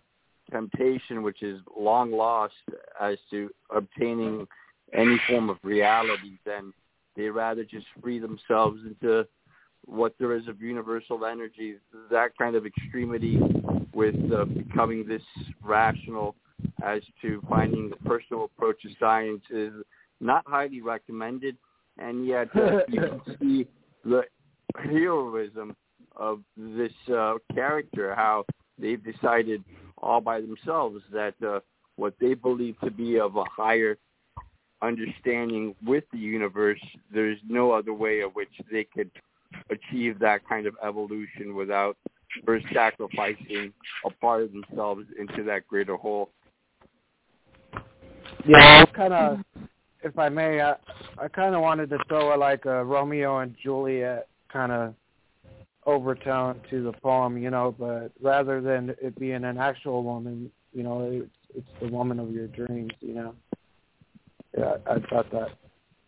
[0.50, 2.54] temptation, which is long lost
[3.02, 4.48] as to obtaining
[4.94, 6.72] any form of reality, then
[7.18, 9.28] they rather just free themselves into
[9.86, 11.76] what there is of universal energy.
[12.10, 13.38] That kind of extremity
[13.94, 15.24] with uh, becoming this
[15.62, 16.36] rational
[16.84, 19.74] as to finding the personal approach to science is
[20.20, 21.58] not highly recommended,
[21.98, 23.68] and yet uh, you can see
[24.04, 24.24] the
[24.78, 25.76] heroism
[26.16, 28.46] of this uh, character, how
[28.78, 29.64] they've decided
[29.98, 31.60] all by themselves that uh,
[31.96, 33.98] what they believe to be of a higher
[34.82, 36.82] understanding with the universe,
[37.14, 39.12] there's no other way of which they could
[39.70, 41.98] achieve that kind of evolution without
[42.46, 43.72] first sacrificing
[44.06, 46.30] a part of themselves into that greater whole.
[48.48, 49.66] Yeah, I kind of, mm-hmm.
[50.04, 50.76] if I may, I,
[51.18, 54.94] I kind of wanted to throw a, like a Romeo and Juliet kind of
[55.86, 60.84] overtone to the poem, you know, but rather than it being an actual woman, you
[60.84, 63.36] know, it's, it's the woman of your dreams, you know.
[64.58, 65.50] Yeah, I thought that.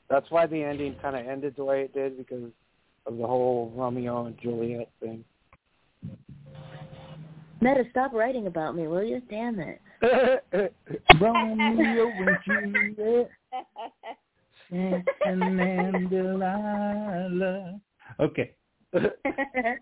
[0.10, 2.52] That's why the ending kind of ended the way it did because
[3.06, 5.24] of the whole Romeo and Juliet thing.
[7.62, 9.22] Meta, stop writing about me, will you?
[9.30, 9.80] Damn it.
[11.22, 13.30] Romeo and Juliet,
[14.70, 17.80] Samson and Delilah.
[18.20, 18.52] Okay.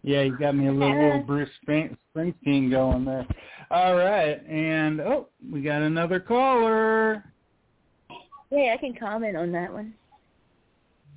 [0.04, 3.28] Yeah, you got me a little, little Bruce Spring- Springsteen going there.
[3.70, 7.24] All right, and oh, we got another caller.
[8.50, 9.94] Hey, I can comment on that one.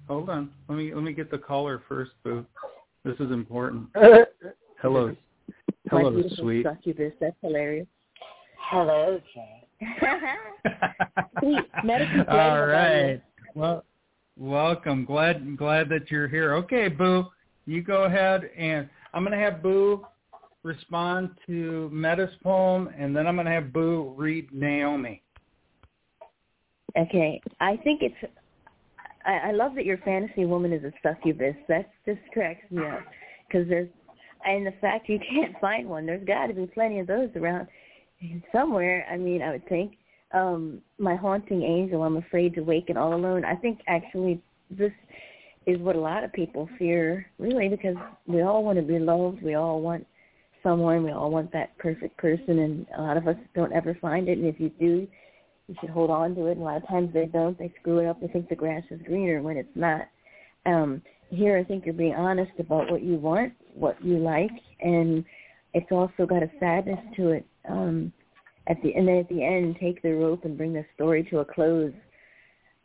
[0.08, 2.44] Hold on, let me let me get the caller first, Boo.
[3.04, 3.88] This is important.
[4.82, 5.14] Hello,
[5.88, 6.66] hello, sweet.
[6.66, 7.12] succubus.
[7.20, 7.86] That's hilarious.
[8.70, 9.64] Hello, Jay.
[11.40, 11.58] Sweet.
[12.28, 13.20] All right.
[13.54, 13.84] Well,
[14.36, 15.04] welcome.
[15.04, 16.54] Glad glad that you're here.
[16.54, 17.26] Okay, Boo,
[17.66, 20.06] you go ahead and I'm gonna have Boo
[20.62, 25.22] respond to Meta's poem, and then I'm gonna have Boo read Naomi.
[26.96, 28.32] Okay, I think it's.
[29.26, 31.54] I, I love that your fantasy woman is a succubus.
[31.68, 33.00] That just cracks me up
[33.46, 33.88] because there's,
[34.46, 36.06] and the fact you can't find one.
[36.06, 37.68] There's got to be plenty of those around
[38.52, 39.06] somewhere.
[39.10, 39.96] I mean, I would think.
[40.32, 42.02] Um, my haunting angel.
[42.02, 43.44] I'm afraid to wake and all alone.
[43.44, 44.92] I think actually this
[45.66, 47.96] is what a lot of people fear, really, because
[48.26, 49.42] we all want to be loved.
[49.42, 50.06] We all want
[50.62, 51.04] someone.
[51.04, 54.38] We all want that perfect person, and a lot of us don't ever find it.
[54.38, 55.06] And if you do,
[55.68, 56.52] you should hold on to it.
[56.52, 57.58] And a lot of times they don't.
[57.58, 58.20] They screw it up.
[58.20, 60.08] They think the grass is greener when it's not.
[60.66, 64.50] Um, here, I think you're being honest about what you want, what you like,
[64.80, 65.24] and
[65.72, 67.46] it's also got a sadness to it.
[67.68, 68.12] Um,
[68.66, 71.38] at the and then at the end, take the rope and bring the story to
[71.40, 71.92] a close.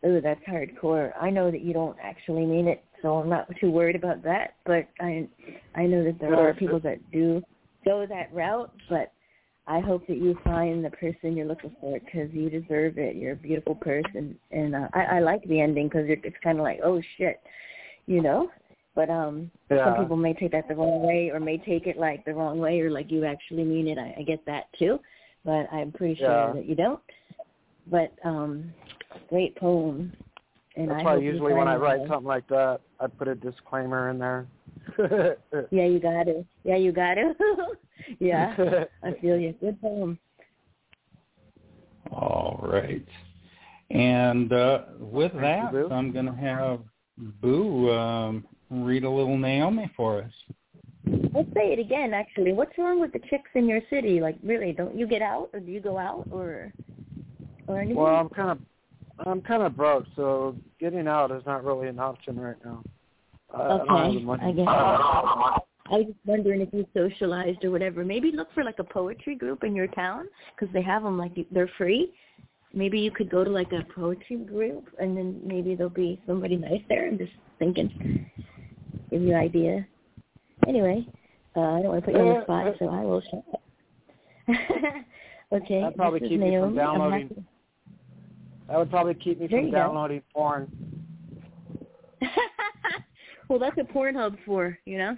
[0.03, 1.11] Oh, that's hardcore.
[1.19, 4.55] I know that you don't actually mean it, so I'm not too worried about that.
[4.65, 5.27] But I,
[5.75, 7.41] I know that there are people that do
[7.85, 8.71] go that route.
[8.89, 9.11] But
[9.67, 13.15] I hope that you find the person you're looking for because you deserve it.
[13.15, 16.63] You're a beautiful person, and uh, I, I like the ending because it's kind of
[16.63, 17.39] like, oh shit,
[18.05, 18.49] you know.
[18.95, 19.85] But um, Yeah.
[19.85, 22.59] some people may take that the wrong way, or may take it like the wrong
[22.59, 23.97] way, or like you actually mean it.
[23.97, 24.99] I, I get that too,
[25.45, 26.53] but I'm pretty sure Yeah.
[26.53, 26.99] that you don't.
[27.87, 28.73] But um,
[29.29, 30.11] great poem,
[30.75, 32.09] and That's I why usually when I write love.
[32.09, 34.47] something like that, I put a disclaimer in there.
[35.71, 36.45] Yeah, you got it.
[36.63, 37.37] Yeah, you got it.
[38.19, 38.55] yeah,
[39.03, 39.53] I feel you.
[39.59, 40.17] Good poem.
[42.11, 43.05] All right.
[43.91, 46.81] And uh, with Thank that, you, I'm going to have
[47.17, 50.31] Boo um, read a little Naomi for us.
[51.05, 52.13] Let's say it again.
[52.13, 54.19] Actually, what's wrong with the chicks in your city?
[54.19, 56.71] Like, really, don't you get out, or do you go out, or
[57.67, 57.97] or anything?
[57.97, 58.59] well, I'm kind of
[59.25, 62.83] I'm kind of broke, so getting out is not really an option right now.
[63.53, 64.43] I, I don't have the okay, money.
[64.43, 65.63] I guess.
[65.91, 68.05] I was just wondering if you socialized or whatever.
[68.05, 71.31] Maybe look for like a poetry group in your town because they have them like
[71.51, 72.13] they're free.
[72.73, 76.57] Maybe you could go to like a poetry group and then maybe there'll be somebody
[76.57, 77.07] nice there.
[77.07, 78.29] I'm just thinking,
[79.09, 79.85] give you an idea.
[80.67, 81.07] Anyway,
[81.55, 83.61] uh, I don't want to put you on the spot, so I will shut up.
[85.53, 86.79] okay, That'd probably this is keep me from Naomi.
[86.79, 87.27] I'm downloading.
[87.29, 87.43] happy-
[88.67, 89.77] That would probably keep me There from you go.
[89.77, 90.71] downloading porn.
[93.47, 95.17] well, that's what Pornhub's for, you know.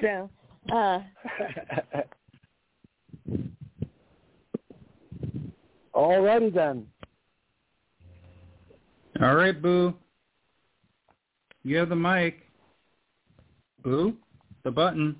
[0.00, 0.30] So,
[0.72, 1.00] uh,
[5.94, 6.86] Alrighty then.
[9.20, 9.94] All right, Boo.
[11.64, 12.46] You have the mic.
[13.88, 14.14] Boo,
[14.64, 15.16] the button.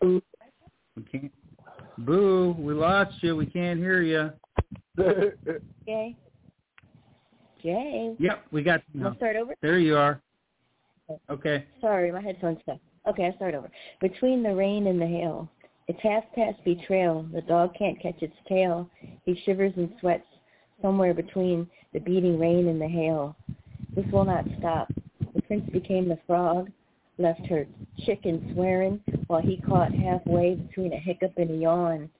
[0.00, 0.22] We
[1.10, 1.32] can't.
[1.98, 3.34] Boo, we lost you.
[3.34, 4.30] We can't hear you.
[5.86, 6.14] Jay.
[7.60, 8.14] Jay.
[8.20, 9.54] Yep, we got you I'll start over.
[9.60, 10.20] There you are.
[11.28, 11.64] Okay.
[11.80, 12.78] Sorry, my headphones stuck.
[13.08, 13.68] Okay, I'll start over.
[14.00, 15.50] Between the rain and the hail,
[15.88, 17.26] it's half past betrayal.
[17.32, 18.88] The dog can't catch its tail.
[19.24, 20.26] He shivers and sweats
[20.80, 23.34] somewhere between the beating rain and the hail.
[23.96, 24.92] This will not stop.
[25.46, 26.70] Prince became the frog,
[27.18, 27.66] left her
[28.04, 32.10] chicken swearing while he caught halfway between a hiccup and a yawn.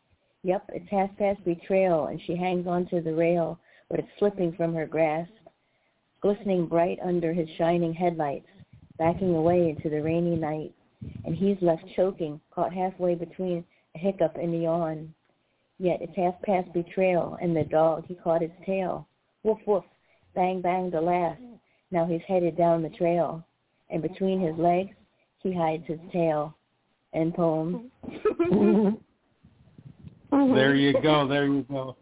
[0.43, 3.59] Yep, it's half past betrayal, and she hangs onto the rail,
[3.91, 5.33] but it's slipping from her grasp,
[6.21, 8.49] glistening bright under his shining headlights
[8.99, 10.73] backing away into the rainy night,
[11.25, 13.65] and he's left choking, caught halfway between
[13.95, 15.13] a hiccup and a yawn.
[15.79, 19.07] Yet it's half past betrayal, and the dog, he caught his tail.
[19.43, 19.85] Woof woof,
[20.35, 21.41] bang bang the last.
[21.97, 23.43] Now he's headed down the trail,
[23.89, 24.95] and between his legs,
[25.43, 26.55] he hides his tail.
[27.15, 27.91] End poem.
[30.31, 31.27] There you go.
[31.27, 31.97] There you go.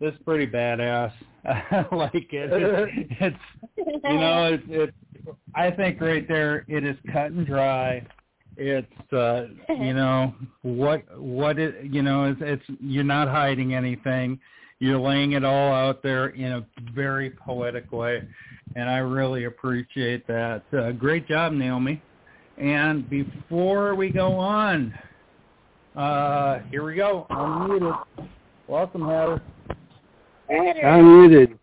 [0.00, 1.12] This is pretty badass.
[1.44, 2.50] I like it.
[2.52, 3.36] It's, it's
[3.76, 4.94] you know, it's it.
[5.54, 8.04] I think right there, it is cut and dry.
[8.56, 14.38] It's uh, you know what what it you know it's, it's you're not hiding anything.
[14.80, 18.22] You're laying it all out there in a very poetic way,
[18.76, 20.62] and I really appreciate that.
[20.72, 22.02] Uh, great job, Naomi.
[22.56, 24.92] And before we go on,
[25.96, 27.26] uh, here we go.
[27.30, 27.96] Unmuted.
[28.66, 29.40] Welcome, Heather.
[30.48, 31.58] Heather, Unmuted.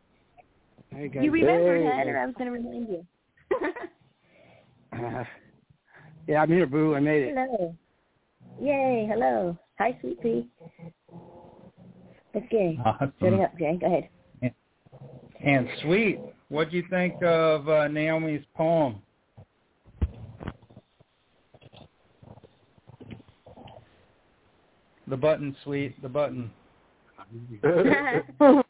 [0.95, 1.23] Hey, guys.
[1.23, 1.97] you remember Hey.
[1.97, 2.17] Heather?
[2.17, 3.05] I was going to remind you.
[4.93, 5.23] Uh,
[6.27, 6.95] yeah, I'm here, Boo.
[6.95, 7.35] I made it.
[7.35, 7.75] hello.
[8.61, 9.57] Yay, hello.
[9.79, 10.47] Hi, sweet pea.
[12.35, 12.77] Okay.
[13.19, 13.41] Shutting Awesome.
[13.41, 13.77] up, Jay.
[13.79, 14.09] Go ahead.
[15.45, 19.01] And sweet, what'd you think of uh, Naomi's poem?
[25.07, 26.51] The button, sweet, the button.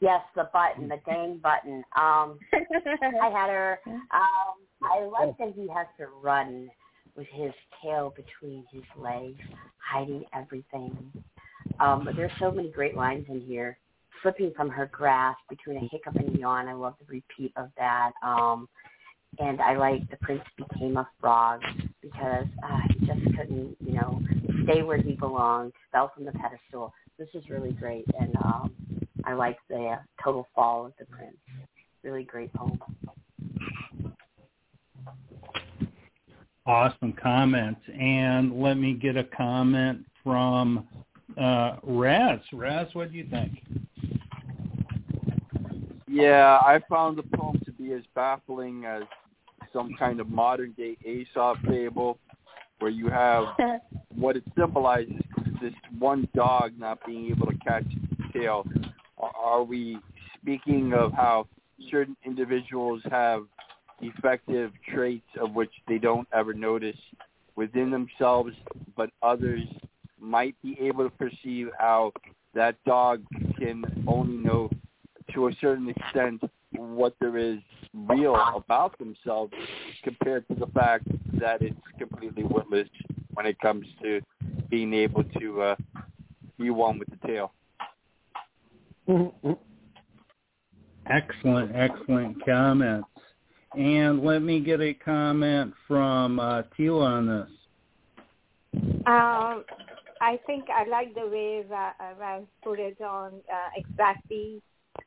[0.00, 1.84] Yes, the button, the dang button.
[1.96, 3.78] Um, I had her.
[3.86, 6.68] Um, I like that he has to run
[7.16, 9.38] with his tail between his legs,
[9.78, 11.12] hiding everything.
[11.78, 13.78] Um, there's so many great lines in here.
[14.22, 16.68] Slipping from her grasp between a hiccup and a yawn.
[16.68, 18.12] I love the repeat of that.
[18.22, 18.68] Um,
[19.38, 21.60] and I like the prince became a frog
[22.00, 24.20] because uh, he just couldn't, you know,
[24.64, 26.92] stay where he belonged, fell from the pedestal.
[27.18, 28.72] This is really great, and um,
[29.24, 31.36] I like the total fall of the prince.
[32.02, 32.78] Really great poem.
[36.66, 37.80] Awesome comments.
[37.98, 40.86] And let me get a comment from
[41.40, 42.40] uh, Raz.
[42.52, 43.58] Raz, what do you think?
[46.12, 49.04] Yeah, I found the poem to be as baffling as
[49.72, 52.18] some kind of modern day Aesop fable
[52.80, 53.44] where you have
[54.14, 55.14] what it symbolizes
[55.62, 58.66] this one dog not being able to catch its tail.
[59.16, 59.98] Are we
[60.38, 61.46] speaking of how
[61.90, 63.44] certain individuals have
[64.02, 67.00] effective traits of which they don't ever notice
[67.56, 68.52] within themselves,
[68.98, 69.62] but others
[70.20, 72.12] might be able to perceive how
[72.52, 73.24] that dog
[73.58, 74.68] can only know
[75.34, 76.42] to a certain extent
[76.76, 77.58] what there is
[77.94, 79.52] real about themselves
[80.02, 81.06] compared to the fact
[81.38, 82.88] that it's completely witless
[83.34, 84.20] when it comes to
[84.70, 85.76] being able to uh,
[86.58, 87.52] be one with the tail.
[91.06, 93.08] Excellent, excellent comments.
[93.76, 97.48] And let me get a comment from uh, Tila on this.
[99.06, 99.64] Um,
[100.20, 104.62] I think I like the way that Ralph put it on uh, exactly.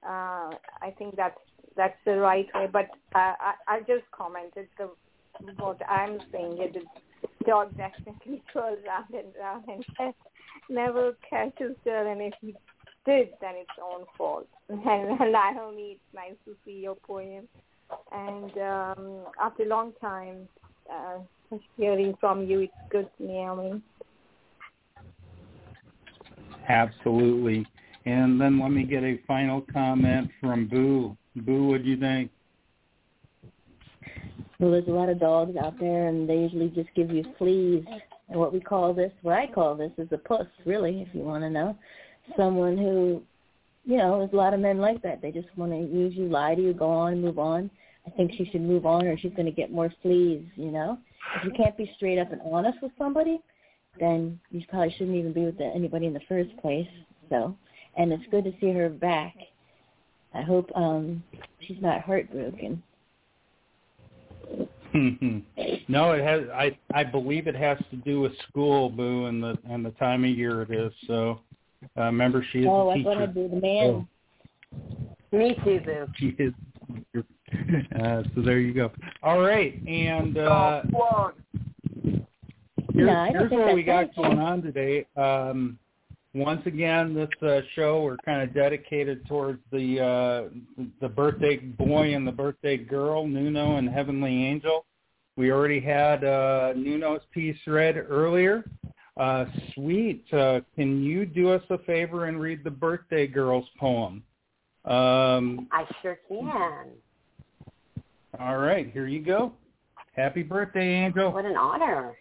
[0.05, 0.51] Uh,
[0.81, 1.37] I think that's
[1.75, 2.67] that's the right way.
[2.71, 4.89] But uh, I, I just commented the
[5.57, 6.57] what I'm saying.
[6.59, 6.87] It is
[7.45, 9.65] dog definitely twirls round and round
[9.99, 10.13] and
[10.69, 12.55] never catches her, and if he
[13.05, 14.47] did, then it's own fault.
[14.69, 17.47] And, and Naomi, it's nice to see your poem.
[18.11, 20.47] And um, after a long time,
[20.91, 21.19] uh,
[21.77, 23.81] hearing from you, it's good, to Naomi.
[26.67, 27.65] Absolutely.
[28.05, 31.17] And then let me get a final comment from Boo.
[31.35, 32.29] Boo, what do you think?
[34.59, 37.83] Well, there's a lot of dogs out there, and they usually just give you fleas.
[38.29, 41.21] And what we call this, what I call this, is a puss, really, if you
[41.21, 41.77] want to know.
[42.37, 43.21] Someone who,
[43.85, 45.21] you know, there's a lot of men like that.
[45.21, 47.69] They just want to use you, lie to you, go on, move on.
[48.07, 50.43] I think she should move on, or she's going to get more fleas.
[50.55, 50.99] You know,
[51.37, 53.41] if you can't be straight up and honest with somebody,
[53.99, 56.87] then you probably shouldn't even be with anybody in the first place.
[57.29, 57.57] So,
[57.97, 59.35] and it's good to see her back.
[60.33, 61.23] I hope um
[61.61, 62.83] she's not heartbroken.
[65.87, 66.43] no, it has.
[66.53, 70.23] I I believe it has to do with school, Boo, and the and the time
[70.23, 70.93] of year it is.
[71.07, 71.41] So,
[71.97, 73.09] uh, remember she is oh, a teacher.
[73.09, 74.07] Oh, I want to be the man.
[75.33, 75.37] Oh.
[75.37, 76.07] Me too, Boo.
[76.17, 76.53] She is.
[77.99, 78.91] Uh, so there you go.
[79.21, 80.81] All right, and uh,
[82.93, 85.05] here's, no, here's what we got going on today.
[85.17, 85.77] Um,
[86.35, 92.13] once again, this uh, show we're kind of dedicated towards the uh, the birthday boy
[92.13, 94.85] and the birthday girl, Nuno and Heavenly Angel.
[95.37, 98.69] We already had uh, Nuno's piece read earlier.
[99.17, 104.21] Uh, sweet, uh, can you do us a favor and read the birthday girl's poem?
[104.83, 106.87] Um, I sure can.
[108.39, 109.53] All right, here you go.
[110.17, 111.31] Happy birthday, Angel.
[111.31, 112.13] What an honor.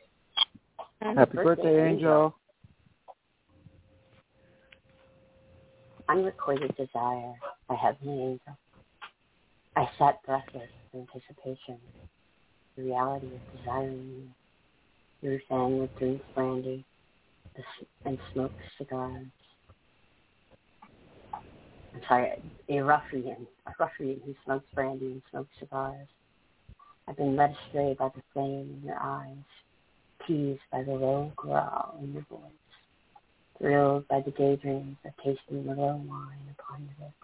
[1.01, 2.35] Happy, Happy birthday, birthday, Angel.
[6.07, 7.33] Unrequited desire
[7.67, 8.59] by Heavenly Angel.
[9.75, 11.79] I sat breathless in anticipation,
[12.77, 14.31] the reality of desiring
[15.23, 15.31] you.
[15.31, 16.85] You sang with drinks brandy
[18.05, 19.27] and smoked cigars.
[21.95, 22.33] I'm sorry,
[22.69, 26.09] a ruffian, a ruffian who smokes brandy and smokes cigars.
[27.09, 29.37] I've been led astray by the flame in your eyes,
[30.27, 32.64] teased by the low growl in your voice
[33.59, 37.17] thrilled by the daydreams of tasting the low wine upon your lips.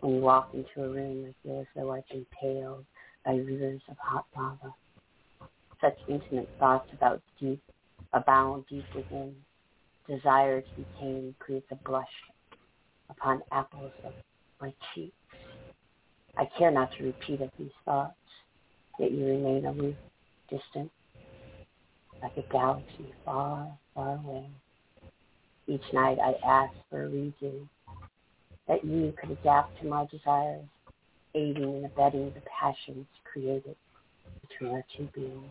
[0.00, 2.84] When you walk into a room, feel as though I've been paled
[3.24, 4.74] by rivers of hot lava.
[5.80, 7.62] Such intimate thoughts about deep,
[8.12, 9.34] abound deep within.
[10.08, 12.06] Desire to be tamed creates a blush
[13.10, 14.12] upon apples of
[14.60, 15.14] my cheeks.
[16.36, 18.14] I care not to repeat of these thoughts,
[18.98, 19.96] yet you remain aloof,
[20.48, 20.90] distant,
[22.22, 24.46] like a galaxy far, far away.
[25.70, 27.52] Each night I ask for a redo,
[28.66, 30.64] that you could adapt to my desires,
[31.36, 33.76] aiding and abetting the passions created
[34.48, 35.44] between our two beings.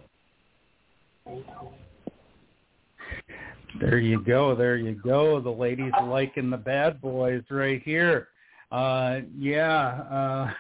[3.80, 4.56] There you go.
[4.56, 5.40] There you go.
[5.40, 8.28] The ladies liking the bad boys right here.
[8.74, 10.02] Uh, yeah.
[10.12, 10.52] Uh,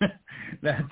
[0.62, 0.82] that's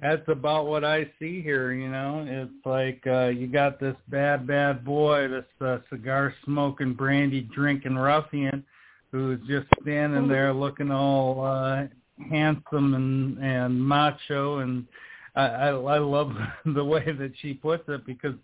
[0.00, 1.72] that's about what I see here.
[1.72, 6.94] You know, it's like uh, you got this bad, bad boy, this uh, cigar smoking,
[6.94, 8.64] brandy drinking ruffian,
[9.10, 11.86] who's just standing there looking all uh,
[12.30, 14.86] handsome and and macho, and
[15.34, 16.32] I, I I love
[16.66, 18.34] the way that she puts it because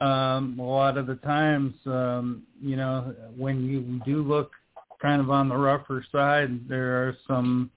[0.00, 4.52] um, a lot of the times, um, you know, when you do look
[5.00, 6.68] kind of on the rougher side.
[6.68, 7.70] There are some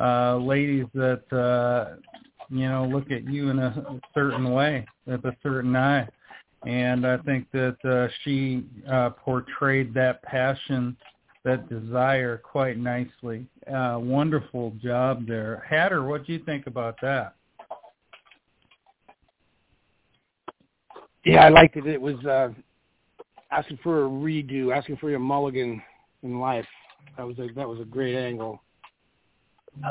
[0.00, 1.96] uh, ladies that uh,
[2.48, 6.08] you know look at you in a certain way, with a certain eye,
[6.66, 10.96] and I think that uh, she uh, portrayed that passion,
[11.44, 13.46] that desire quite nicely.
[13.72, 16.04] Uh, wonderful job there, Hatter.
[16.04, 17.34] What do you think about that?
[21.24, 21.86] Yeah, I liked it.
[21.86, 22.48] It was uh,
[23.50, 25.82] asking for a redo, asking for a mulligan
[26.22, 26.66] in life.
[27.16, 28.62] That was a that was a great angle.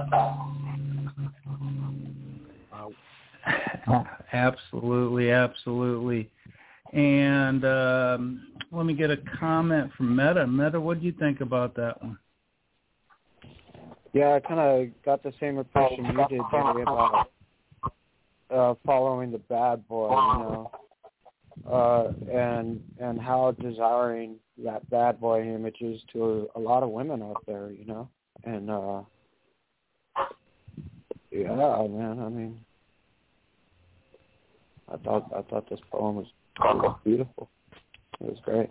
[4.34, 6.30] absolutely, absolutely.
[6.94, 10.48] And um, let me get a comment from Meta.
[10.48, 12.18] Meta, what do you think about that one?
[14.14, 17.30] Yeah, I kind of got the same impression you did, Jerry, about
[18.50, 20.72] uh, following the bad boy, you know
[21.68, 26.90] uh, and and how desiring that bad boy image is to a, a lot of
[26.90, 28.10] women out there, you know,
[28.44, 29.02] and uh,
[31.32, 32.60] yeah, man, I mean,
[34.92, 36.28] I thought I thought this poem was,
[36.60, 37.50] was beautiful.
[38.20, 38.70] It was great.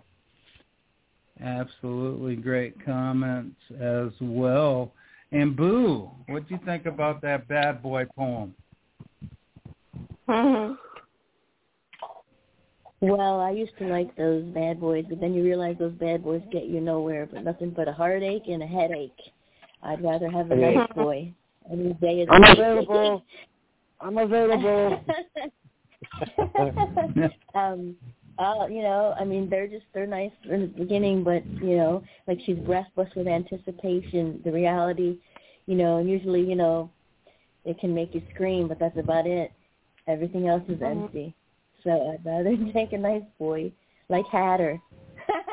[1.41, 4.91] Absolutely great comments as well.
[5.31, 8.53] And Boo, what do you think about that bad boy poem?
[10.27, 10.73] Mm-hmm.
[13.01, 16.41] Well, I used to like those bad boys, but then you realize those bad boys
[16.51, 19.19] get you nowhere, but nothing but a heartache and a headache.
[19.81, 21.33] I'd rather have a nice boy.
[21.71, 23.23] Any day is I'm available.
[24.01, 25.03] I'm available.
[27.55, 27.95] um,
[28.37, 32.03] uh, you know, I mean, they're just they're nice in the beginning, but you know,
[32.27, 34.41] like she's breathless with anticipation.
[34.43, 35.17] The reality,
[35.67, 36.89] you know, and usually, you know,
[37.65, 39.51] it can make you scream, but that's about it.
[40.07, 41.03] Everything else is mm-hmm.
[41.03, 41.35] empty.
[41.83, 43.71] So I'd rather take a nice boy
[44.09, 44.79] like Hatter.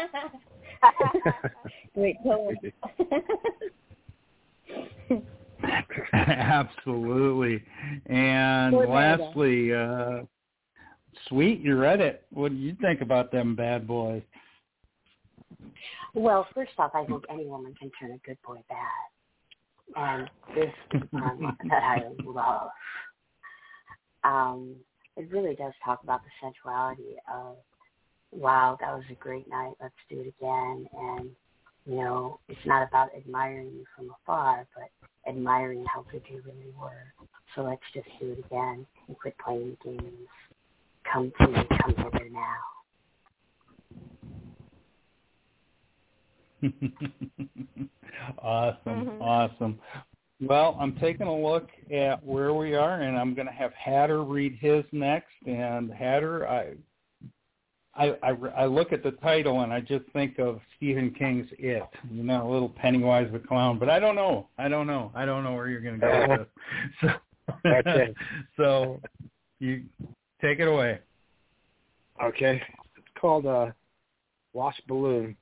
[1.95, 2.57] Great poem.
[6.13, 7.63] Absolutely.
[8.07, 10.23] And Poor lastly, uh,
[11.29, 12.27] Sweet, you read it.
[12.31, 14.23] What do you think about them bad boys?
[16.15, 18.89] Well, first off, I think any woman can turn a good boy bad.
[19.97, 22.71] And this is one that I love.
[24.25, 24.77] Um,
[25.17, 27.57] it really does talk about the sensuality of,
[28.33, 30.87] wow, that was a great night, let's do it again.
[30.93, 31.31] And,
[31.87, 34.91] you know, it's not about admiring you from afar, but
[35.29, 37.13] admiring how good you really were.
[37.55, 40.29] So let's just do it again and quit playing games.
[41.11, 42.57] Come to me, come hither now.
[48.43, 49.23] awesome, mm-hmm.
[49.23, 49.79] awesome.
[50.41, 54.23] Well, I'm taking a look at where we are, and I'm going to have Hatter
[54.23, 55.33] read his next.
[55.47, 56.75] And Hatter, I,
[57.95, 61.89] I, I, I look at the title and I just think of Stephen King's It.
[62.11, 64.49] You know, a little Pennywise the clown, but I don't know.
[64.59, 65.11] I don't know.
[65.15, 66.41] I don't know where you're going to go with
[67.03, 67.13] this.
[67.63, 68.13] So, okay.
[68.57, 69.01] so
[69.61, 69.85] you
[70.43, 70.99] take it away.
[72.21, 72.61] Okay.
[72.97, 73.71] It's called uh,
[74.53, 75.37] Lost Balloon.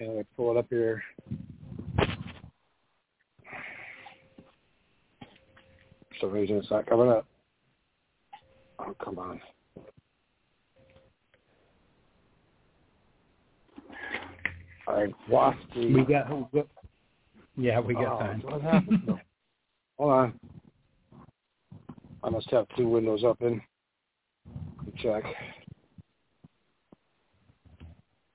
[0.00, 1.02] And I pull it up here.
[6.20, 7.26] Some reason it's not coming up.
[8.78, 9.40] Oh, come on.
[14.86, 15.92] I lost the...
[15.92, 16.28] We got...
[17.56, 18.42] Yeah, we got oh, time.
[18.44, 19.08] What happened?
[19.98, 20.40] Hold on.
[22.22, 23.62] I must have two windows open.
[24.98, 25.24] Check.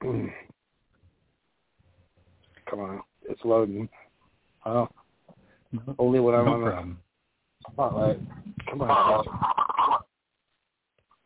[0.02, 0.32] Come
[2.80, 3.02] on.
[3.28, 3.90] It's loading.
[4.66, 4.88] Oh.
[5.72, 7.00] No, Only when I'm no on problem.
[7.70, 8.20] The spotlight.
[8.70, 9.26] Come on.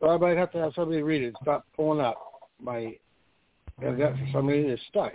[0.00, 1.34] Well, I might have to have somebody read it.
[1.42, 2.16] Stop pulling up.
[2.60, 2.94] My
[3.84, 5.12] I've got for some reason it's stuck.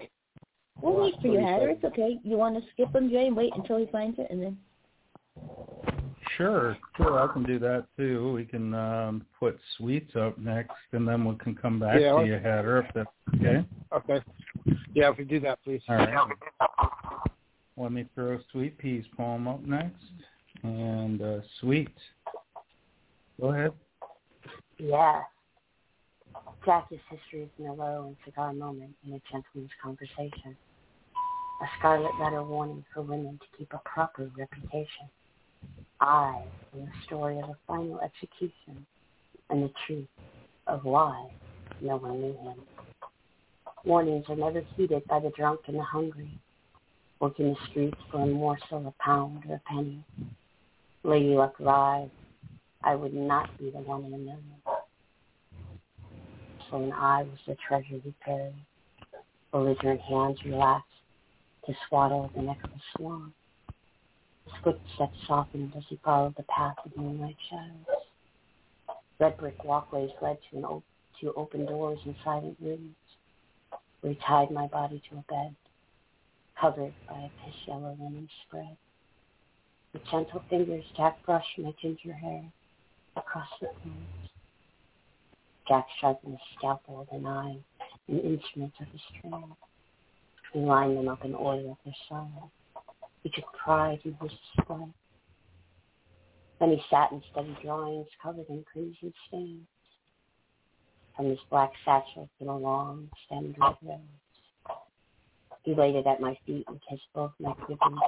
[0.82, 1.70] We'll wait for you, Hatter.
[1.70, 2.20] It's okay.
[2.24, 4.58] You want to skip him, Jay, and wait until he finds it, and then.
[6.38, 8.32] Sure, sure, I can do that too.
[8.34, 12.26] We can um, put Sweets up next, and then we can come back yeah, to
[12.26, 13.66] you, Hatter, if that's okay.
[13.94, 14.24] Okay.
[14.94, 15.82] Yeah, if we do that, please.
[15.90, 16.28] All right.
[17.78, 20.04] Let me throw Sweet Pea's poem up next
[20.64, 21.90] and uh, Sweet.
[23.40, 23.72] Go ahead.
[24.78, 25.22] Yeah.
[26.66, 30.58] Jackie's history is in a low and cigar moment in a gentleman's conversation.
[31.62, 35.10] A scarlet letter warning for women to keep a proper reputation.
[36.00, 36.42] I
[36.74, 38.86] am the story of a final execution
[39.50, 40.08] and the truth
[40.68, 41.30] of why
[41.82, 42.56] no one knew him.
[43.84, 46.38] Warnings are never heeded by the drunk and the hungry,
[47.20, 50.04] working the streets for a morsel, a pound, or a penny.
[51.04, 52.10] Lady Luck lies.
[52.84, 54.44] I would not be the one in a million.
[56.72, 58.54] An I was the treasure we carried.
[59.52, 60.86] belligerent hands relaxed
[61.66, 63.34] to swaddle the neck of a swan.
[64.46, 68.04] His footsteps softened as he followed the path of moonlight shadows.
[69.20, 70.84] Red brick walkways led to, an op-
[71.22, 72.96] to open doors and silent rooms.
[74.04, 75.56] We tied my body to a bed,
[76.60, 78.78] covered by a piss yellow linen spread.
[79.94, 82.44] With gentle fingers, Jack brushed my ginger hair
[83.16, 84.30] across the corners.
[85.68, 87.58] Jack sharpened a scalpel and I
[88.08, 89.34] and instruments of his trade.
[90.54, 92.50] He lined them up in order of their size.
[93.24, 94.88] He took pride in his display.
[96.60, 99.68] Then he sat and studied drawings covered in crimson stains.
[101.16, 104.00] From his black satchel came a long stemmed red rose.
[105.64, 108.00] He laid it at my feet and kissed both my quivering.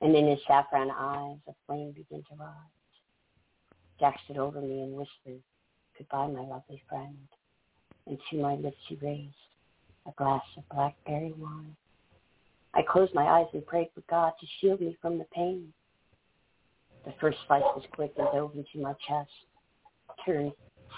[0.00, 2.52] And in his saffron eyes a flame began to rise.
[3.98, 5.42] Jack stood over me and whispered,
[5.96, 7.16] Goodbye, my lovely friend.
[8.06, 9.34] And to my lips he raised
[10.06, 11.74] a glass of blackberry wine.
[12.74, 15.72] I closed my eyes and prayed for God to shield me from the pain.
[17.06, 19.30] The first slice was quick and dove into my chest,
[20.24, 20.52] turned,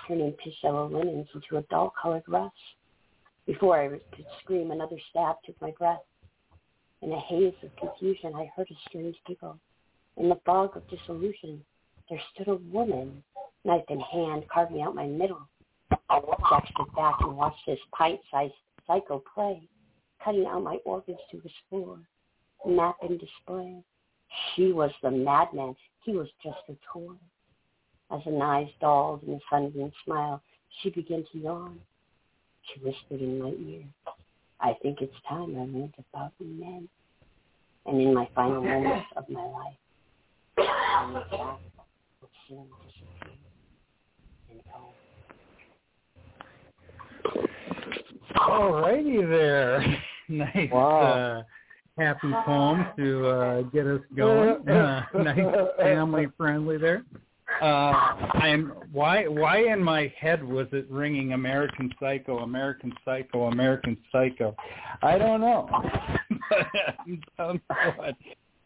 [0.06, 2.54] turning yellow linens into a dull-colored rust.
[3.46, 6.00] Before I could scream, another stab took my breath.
[7.02, 9.58] In a haze of confusion, I heard a strange giggle.
[10.16, 11.64] In the fog of dissolution,
[12.10, 13.22] there stood a woman,
[13.64, 15.48] knife in hand, carving out my middle.
[15.90, 18.52] Jack stood back and watched this pint-sized
[18.86, 19.62] psycho play,
[20.24, 21.98] cutting out my organs to floor,
[22.66, 23.76] map and display.
[24.54, 25.76] She was the madman.
[26.04, 27.14] He was just a toy.
[28.10, 30.42] As the knives dulled in the sunbeam smile,
[30.80, 31.78] she began to yawn.
[32.62, 33.84] She whispered in my ear,
[34.60, 36.88] I think it's time I learned about men.
[37.86, 39.76] And in my final moments of my life,
[40.58, 41.60] I looked back,
[42.20, 43.38] would soon disappear
[44.50, 44.60] and
[48.36, 49.80] All righty there.
[50.28, 51.00] nice Wow.
[51.00, 51.42] uh,
[51.96, 54.56] happy poem to uh, get us going.
[54.68, 57.04] Uh, nice family friendly there.
[57.60, 63.96] Uh, and why why in my head was it ringing American Psycho, American Psycho, American
[64.12, 64.54] Psycho?
[65.02, 65.68] I don't know.
[67.38, 68.16] but.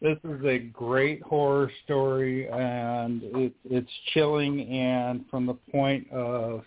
[0.01, 4.67] This is a great horror story, and it, it's chilling.
[4.69, 6.65] And from the point of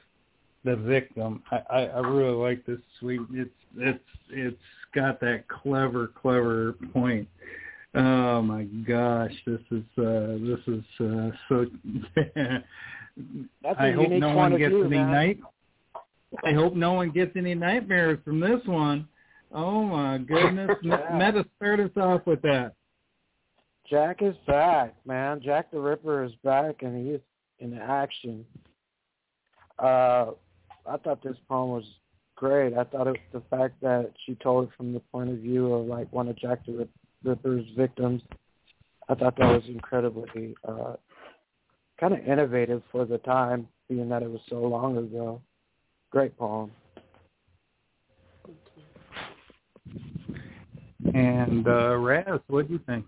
[0.64, 3.20] the victim, I, I, I really like this sweet.
[3.34, 4.56] It's it's it's
[4.94, 7.28] got that clever clever point.
[7.96, 11.66] Oh my gosh, this is uh this is uh so
[13.78, 15.10] I hope no one gets any man.
[15.10, 15.38] night
[16.44, 19.08] I hope no one gets any nightmares from this one.
[19.52, 20.76] Oh my goodness.
[20.82, 21.08] Yeah.
[21.12, 22.72] Meta start us off with that.
[23.88, 25.40] Jack is back, man.
[25.42, 27.20] Jack the Ripper is back, and he's
[27.60, 28.44] in action.
[29.78, 30.32] Uh,
[30.88, 31.84] I thought this poem was
[32.34, 32.74] great.
[32.74, 35.72] I thought it was the fact that she told it from the point of view
[35.72, 36.90] of like one of Jack the Rip-
[37.24, 38.22] Ripper's victims.
[39.08, 40.94] I thought that was incredibly uh,
[42.00, 45.40] kind of innovative for the time, being that it was so long ago.
[46.10, 46.70] Great poem.
[51.14, 53.06] And uh Raz, what do you think?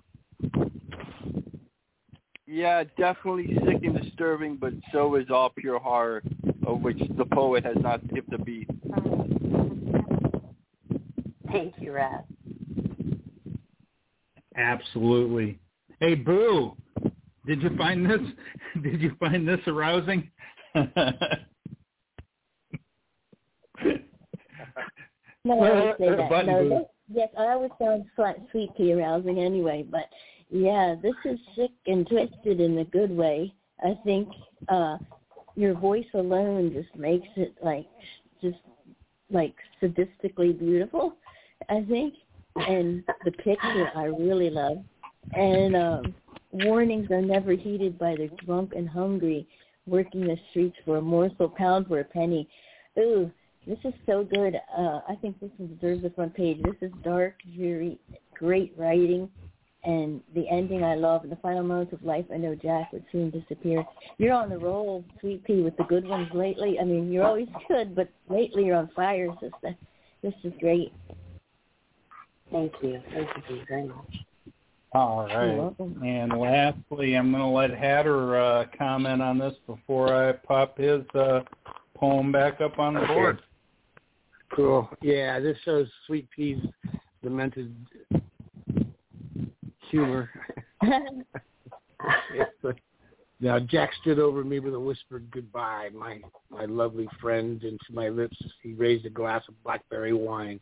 [2.46, 6.22] Yeah, definitely sick and disturbing, but so is all pure horror,
[6.66, 8.68] of which the poet has not skipped a beat.
[11.52, 12.22] Thank you, Raz.
[14.58, 15.58] Absolutely.
[16.00, 16.76] Hey Boo,
[17.46, 18.20] did you find this
[18.82, 20.30] did you find this arousing?
[25.44, 26.46] No, I always say that.
[26.46, 29.86] No, this, yes, I always found flat, sweet tea arousing anyway.
[29.88, 30.08] But
[30.50, 33.54] yeah, this is sick and twisted in a good way.
[33.84, 34.28] I think
[34.68, 34.98] uh
[35.54, 37.86] your voice alone just makes it like
[38.42, 38.58] just
[39.30, 41.14] like sadistically beautiful.
[41.68, 42.14] I think,
[42.56, 44.78] and the picture I really love.
[45.34, 46.14] And um
[46.52, 49.46] warnings are never heeded by the drunk and hungry,
[49.86, 52.48] working the streets for a morsel, pound for a penny.
[52.98, 53.30] Ooh,
[53.66, 54.56] this is so good.
[54.76, 56.62] Uh, I think this deserves the front page.
[56.62, 57.98] This is dark, dreary,
[58.34, 59.28] great writing,
[59.84, 61.24] and the ending I love.
[61.24, 63.84] In the final moments of life, I know Jack would soon disappear.
[64.16, 66.78] You're on the roll, Sweet Pea, with the good ones lately.
[66.80, 69.76] I mean, you're always good, but lately you're on fire, sister.
[70.22, 70.92] This is great.
[72.50, 73.00] Thank you.
[73.12, 74.16] Thank you very much.
[74.92, 75.56] All You're right.
[75.56, 76.02] welcome.
[76.02, 81.02] And lastly, I'm going to let Hatter uh, comment on this before I pop his
[81.14, 81.40] uh,
[81.94, 83.40] poem back up on the board.
[84.54, 84.88] Cool.
[85.02, 86.64] Yeah, this shows Sweet Pea's
[87.22, 87.74] demented
[89.90, 90.30] humor.
[92.00, 92.72] Uh,
[93.40, 96.20] Now Jack stood over me with a whispered goodbye, my
[96.50, 100.60] my lovely friend, and to my lips he raised a glass of blackberry wine.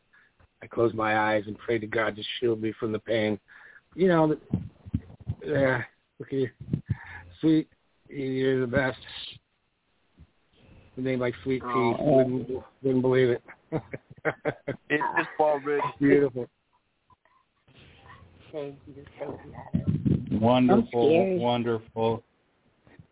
[0.62, 3.38] I closed my eyes and prayed to God to shield me from the pain.
[3.94, 4.36] You know,
[5.44, 5.82] yeah,
[6.18, 6.50] look at you,
[7.40, 7.68] sweet,
[8.08, 8.98] you're the best.
[10.96, 12.16] A name like Sweet oh, Pea, oh.
[12.16, 12.50] wouldn't
[12.82, 13.42] wouldn't believe it.
[14.88, 16.48] it's just already beautiful.
[18.50, 20.38] Thank you, thank you.
[20.38, 22.22] Wonderful, wonderful.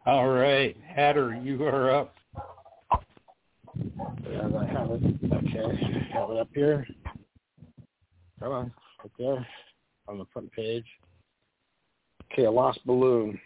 [0.07, 2.15] All right, Hatter, you are up.
[4.31, 5.03] Yeah, I have it.
[5.33, 6.87] Okay, have it up here.
[8.41, 9.47] Come on, right there
[10.09, 10.85] on the front page.
[12.33, 13.41] Okay, a lost balloon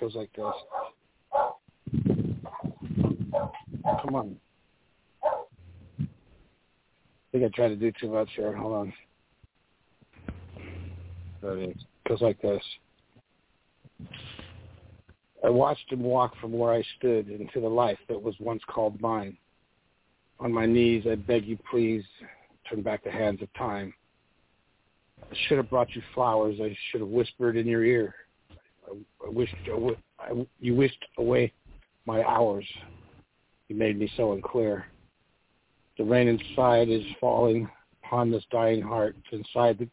[0.00, 0.52] goes like this.
[4.02, 4.36] Come on.
[6.02, 6.06] I
[7.30, 8.54] think I tried to do too much here.
[8.54, 8.92] Hold on.
[11.40, 11.72] There.
[12.08, 12.62] Goes like this.
[15.44, 19.00] I watched him walk from where I stood into the life that was once called
[19.00, 19.36] mine.
[20.40, 22.04] On my knees, I beg you, please,
[22.80, 23.92] back the hands of time.
[25.22, 26.56] I should have brought you flowers.
[26.60, 28.14] I should have whispered in your ear.
[28.86, 28.96] I,
[29.26, 29.54] I wished
[30.18, 31.52] I, you wished away
[32.06, 32.64] my hours.
[33.68, 34.86] You made me so unclear.
[35.98, 37.68] The rain inside is falling
[38.02, 39.16] upon this dying heart.
[39.32, 39.88] Inside the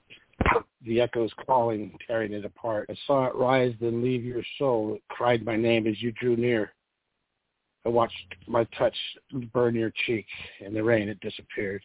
[0.86, 2.90] the echoes calling, tearing it apart.
[2.90, 4.94] I saw it rise, then leave your soul.
[4.96, 6.72] It cried my name as you drew near.
[7.86, 8.16] I watched
[8.48, 8.96] my touch
[9.54, 10.26] burn your cheek.
[10.62, 11.84] In the rain, it disappeared.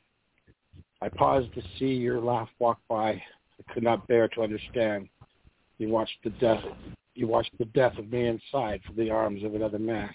[1.04, 3.10] I paused to see your laugh walk by.
[3.12, 5.08] I could not bear to understand.
[5.78, 6.64] You watched the death.
[7.14, 10.10] You watched the death of me inside from the arms of another man.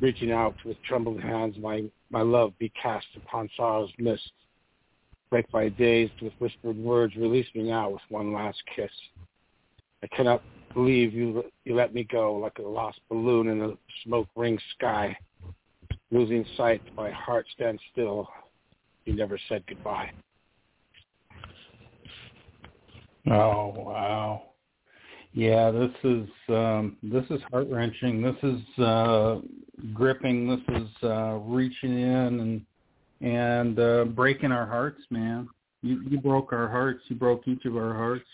[0.00, 4.32] Reaching out with trembling hands, my my love be cast upon sorrow's mist
[5.30, 8.90] break my days with whispered words, release me now with one last kiss.
[10.02, 10.42] I cannot
[10.74, 13.72] believe you you let me go like a lost balloon in a
[14.04, 15.16] smoke ringed sky.
[16.10, 18.28] Losing sight, my heart stands still.
[19.08, 20.10] You never said goodbye.
[23.30, 24.42] Oh wow.
[25.32, 28.20] Yeah, this is um this is heart wrenching.
[28.20, 29.38] This is uh
[29.94, 30.46] gripping.
[30.46, 32.66] This is uh reaching in and
[33.22, 35.48] and uh, breaking our hearts, man.
[35.80, 37.00] You you broke our hearts.
[37.08, 38.28] You broke each of our hearts.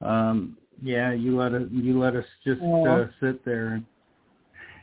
[0.00, 3.82] Um, yeah, you let us you let us just uh, sit there.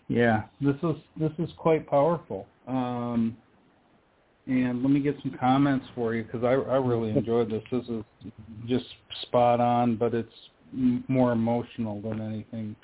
[0.10, 2.46] Yeah, this is this is quite powerful.
[2.68, 3.36] Um,
[4.48, 7.64] and let me get some comments for you because I I really enjoyed this.
[7.72, 8.04] This is
[8.66, 8.86] just
[9.24, 10.30] spot on, but it's
[11.08, 12.76] more emotional than anything.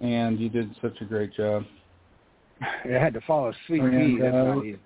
[0.00, 1.64] And you did such a great job.
[2.60, 4.18] I had to follow Sweet Pea.
[4.20, 4.78] That's uh, not easy.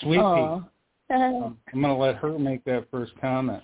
[0.00, 0.62] Sweet pea.
[1.10, 3.62] I'm going to let her make that first comment.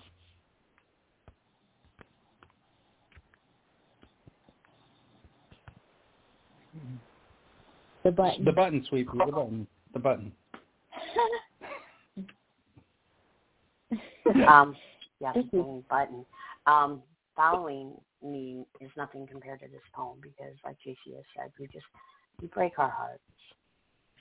[8.04, 8.44] The button.
[8.44, 9.18] The button, sweet pea.
[9.18, 9.66] The button.
[9.92, 10.32] The button.
[14.48, 14.76] um,
[15.20, 16.24] yeah, the button.
[16.66, 17.02] Um,
[17.36, 21.86] following me is nothing compared to this poem because, like JC has said, we just
[22.40, 23.22] we break our hearts.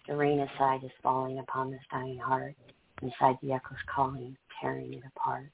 [0.07, 2.55] The rain aside is falling upon this dying heart.
[3.01, 5.49] Inside the echoes calling, tearing it apart.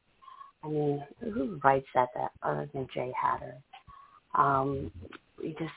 [0.63, 3.55] I mean, who writes that, that other than Jay Hatter?
[4.33, 4.91] Um,
[5.41, 5.71] we just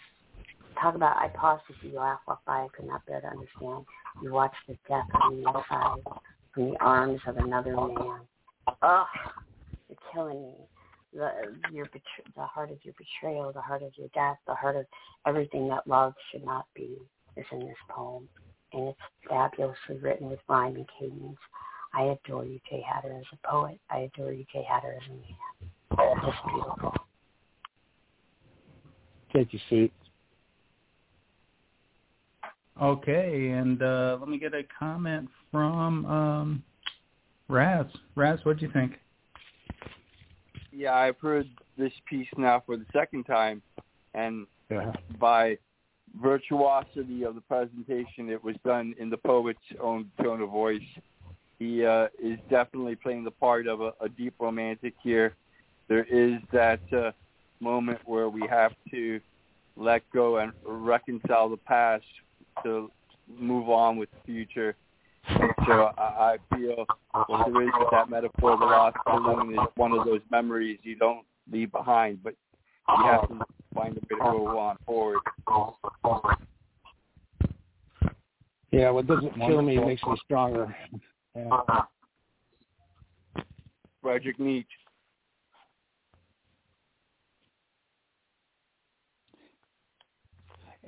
[0.80, 2.60] talk about, I paused to see you laugh walk by.
[2.60, 3.84] I could not bear to understand.
[4.22, 6.02] You watched the death on the inside
[6.54, 8.20] from the arms of another man.
[8.82, 9.06] Ugh,
[9.88, 10.54] you're killing me.
[11.14, 11.30] The,
[11.72, 14.86] your betray- the heart of your betrayal, the heart of your death, the heart of
[15.26, 16.96] everything that love should not be
[17.36, 18.28] is in this poem
[18.72, 18.98] and it's
[19.28, 21.38] fabulously written with rhyme and cadence.
[21.94, 23.80] I adore you, Jay Hatter, as a poet.
[23.90, 26.16] I adore you, Jay Hatter, as a man.
[26.24, 26.94] Just beautiful.
[29.34, 29.92] Take your seat.
[32.80, 36.62] Okay, and uh, let me get a comment from um,
[37.48, 37.86] Raz.
[38.14, 38.92] Raz, what do you think?
[40.72, 43.62] Yeah, I've heard this piece now for the second time,
[44.14, 44.92] and yeah.
[45.18, 45.58] by
[46.20, 48.28] virtuosity of the presentation.
[48.28, 50.80] It was done in the poet's own tone of voice.
[51.58, 55.34] He uh, is definitely playing the part of a, a deep romantic here.
[55.88, 57.12] There is that uh,
[57.60, 59.20] moment where we have to
[59.76, 62.04] let go and reconcile the past
[62.62, 62.90] to
[63.38, 64.76] move on with the future.
[65.66, 66.86] So I, I feel
[67.26, 70.96] what there is with that metaphor, the lost balloon is one of those memories you
[70.96, 72.34] don't leave behind, but
[72.88, 73.40] you have to
[73.74, 75.18] find a way to go on forward.
[78.70, 80.74] Yeah, what doesn't kill me makes me stronger.
[81.34, 81.62] Yeah.
[84.02, 84.68] Frederick Nietzsche.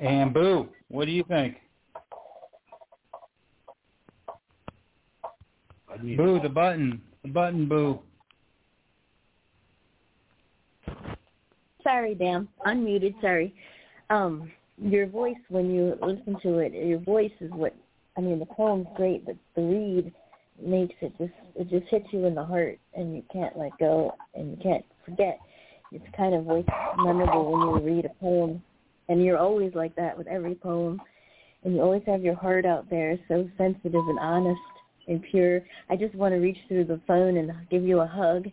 [0.01, 1.57] And Boo, what do you think?
[5.99, 7.01] Boo, the button.
[7.23, 8.01] The button, Boo.
[11.83, 12.49] Sorry, damn.
[12.67, 13.55] Unmuted, sorry.
[14.11, 17.75] Um, your voice when you listen to it, your voice is what
[18.17, 20.13] I mean, the poem's great, but the read
[20.63, 24.15] makes it just it just hits you in the heart and you can't let go
[24.35, 25.39] and you can't forget.
[25.93, 26.65] It's kind of voice
[26.99, 28.63] memorable when you read a poem
[29.09, 31.01] and you're always like that with every poem
[31.65, 34.61] and you always have your heart out there so sensitive and honest
[35.09, 35.61] and pure.
[35.89, 38.47] I just want to reach through the phone and give you a hug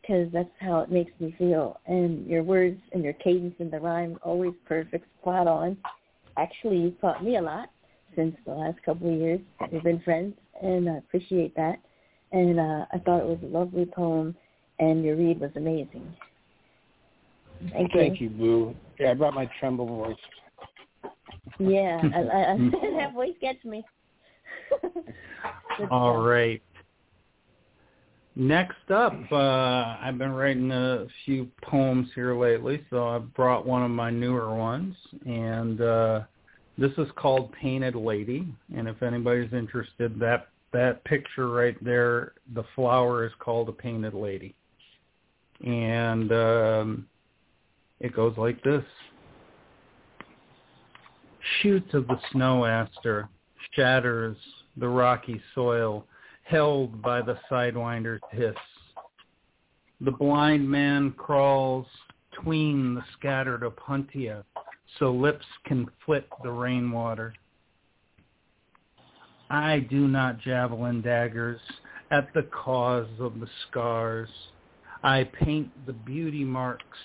[0.00, 1.80] because that's how it makes me feel.
[1.86, 5.76] And your words and your cadence and the rhyme always perfect, spot on.
[6.36, 7.70] Actually, you've taught me a lot
[8.16, 9.40] since the last couple of years.
[9.72, 11.78] We've been friends, and I appreciate that.
[12.32, 14.36] And uh, I thought it was a lovely poem,
[14.78, 16.14] and your read was amazing.
[17.72, 18.00] Thank you.
[18.00, 18.74] Thank you, Boo.
[18.98, 20.16] Yeah, I brought my tremble voice.
[21.58, 22.56] Yeah, I, I, I,
[22.98, 23.84] that voice gets me.
[25.90, 26.62] All right.
[28.36, 33.84] Next up, uh, I've been writing a few poems here lately, so I brought one
[33.84, 36.20] of my newer ones, and uh,
[36.76, 38.44] this is called Painted Lady.
[38.76, 44.14] And if anybody's interested, that that picture right there, the flower is called a painted
[44.14, 44.56] lady,
[45.64, 47.06] and um,
[48.00, 48.82] it goes like this:
[51.62, 53.28] Shoots of the snow aster
[53.76, 54.36] shatters
[54.76, 56.04] the rocky soil
[56.42, 58.54] held by the sidewinder's hiss.
[60.00, 61.86] The blind man crawls
[62.42, 64.44] tween the scattered opuntia
[64.98, 67.34] so lips can flit the rainwater.
[69.50, 71.60] I do not javelin daggers
[72.10, 74.28] at the cause of the scars.
[75.02, 76.98] I paint the beauty marks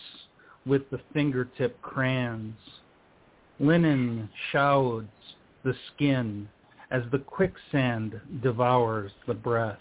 [0.65, 2.57] with the fingertip crayons.
[3.59, 5.09] Linen shouds
[5.63, 6.47] the skin
[6.91, 9.79] as the quicksand devours the breath.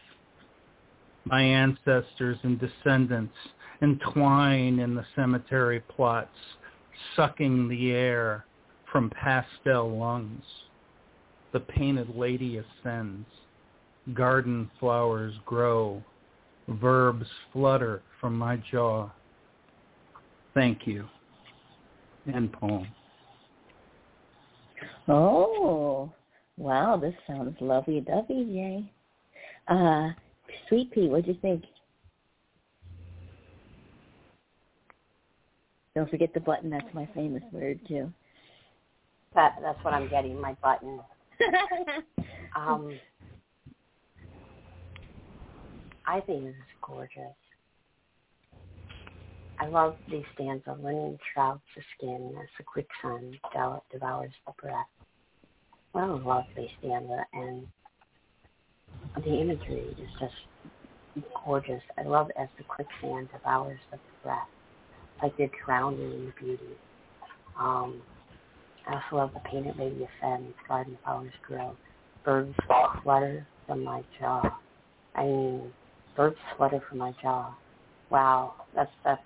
[1.25, 3.35] My ancestors and descendants
[3.83, 6.29] entwine in the cemetery plots,
[7.17, 8.45] sucking the air
[8.91, 10.45] from pastel lungs.
[11.53, 13.27] The painted lady ascends.
[14.15, 16.03] Garden flowers grow.
[16.69, 19.11] Verbs flutter from my jaw.
[20.55, 21.07] Thank you.
[22.33, 22.87] End poem.
[25.09, 26.13] Oh,
[26.59, 28.93] Wow, this sounds lovey-dovey, Jay.
[29.69, 30.11] Uh,
[30.69, 31.63] Sweet Pea, what'd you think?
[35.95, 36.69] Don't forget the button.
[36.69, 38.13] That's my famous word too.
[39.35, 40.41] That that's what I'm getting.
[40.41, 41.01] My button.
[42.57, 42.93] um,
[46.07, 47.35] I think this is gorgeous.
[49.61, 50.77] I love these stanza.
[50.81, 53.39] Linen shrouds the skin as the quick sun
[53.93, 54.87] devours the breath.
[55.93, 57.67] What a lovely stanza, and
[59.17, 60.35] the imagery is just
[61.45, 61.83] gorgeous.
[61.97, 64.49] I love as the quicksand devours the breath,
[65.23, 66.77] like they're drowning in beauty.
[67.59, 68.03] Um,
[68.87, 71.75] I also love the painted lady of ascends, garden flowers grow,
[72.25, 72.55] birds
[73.03, 74.43] flutter from my jaw.
[75.15, 75.73] I mean,
[76.17, 77.55] birds flutter from my jaw.
[78.11, 79.23] Wow, that's that's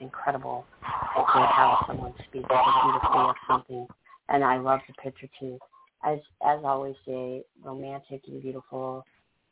[0.00, 0.66] incredible.
[0.80, 3.86] how someone speaks beautifully of something,
[4.30, 5.58] and I love the picture too
[6.06, 9.04] as as always, say, romantic and beautiful,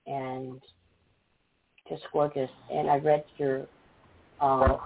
[0.06, 0.60] and
[1.88, 2.50] just gorgeous.
[2.72, 3.66] And I read your
[4.40, 4.78] um,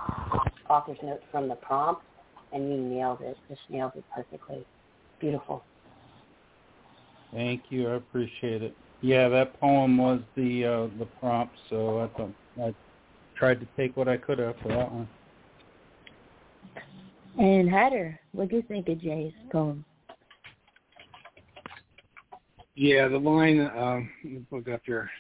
[0.69, 2.03] author's note from the prompt,
[2.53, 3.37] and you nailed it.
[3.49, 4.65] Just nailed it perfectly.
[5.21, 5.63] Beautiful.
[7.33, 7.89] Thank you.
[7.89, 8.75] I appreciate it.
[9.01, 12.33] Yeah, that poem was the uh, the prompt, so I thought
[12.63, 12.75] I
[13.37, 15.09] tried to take what I could out for that one.
[17.39, 19.85] And Hatter, what do you think of Jay's poem?
[22.81, 24.09] Yeah, the line, um,
[24.53, 25.11] look up here.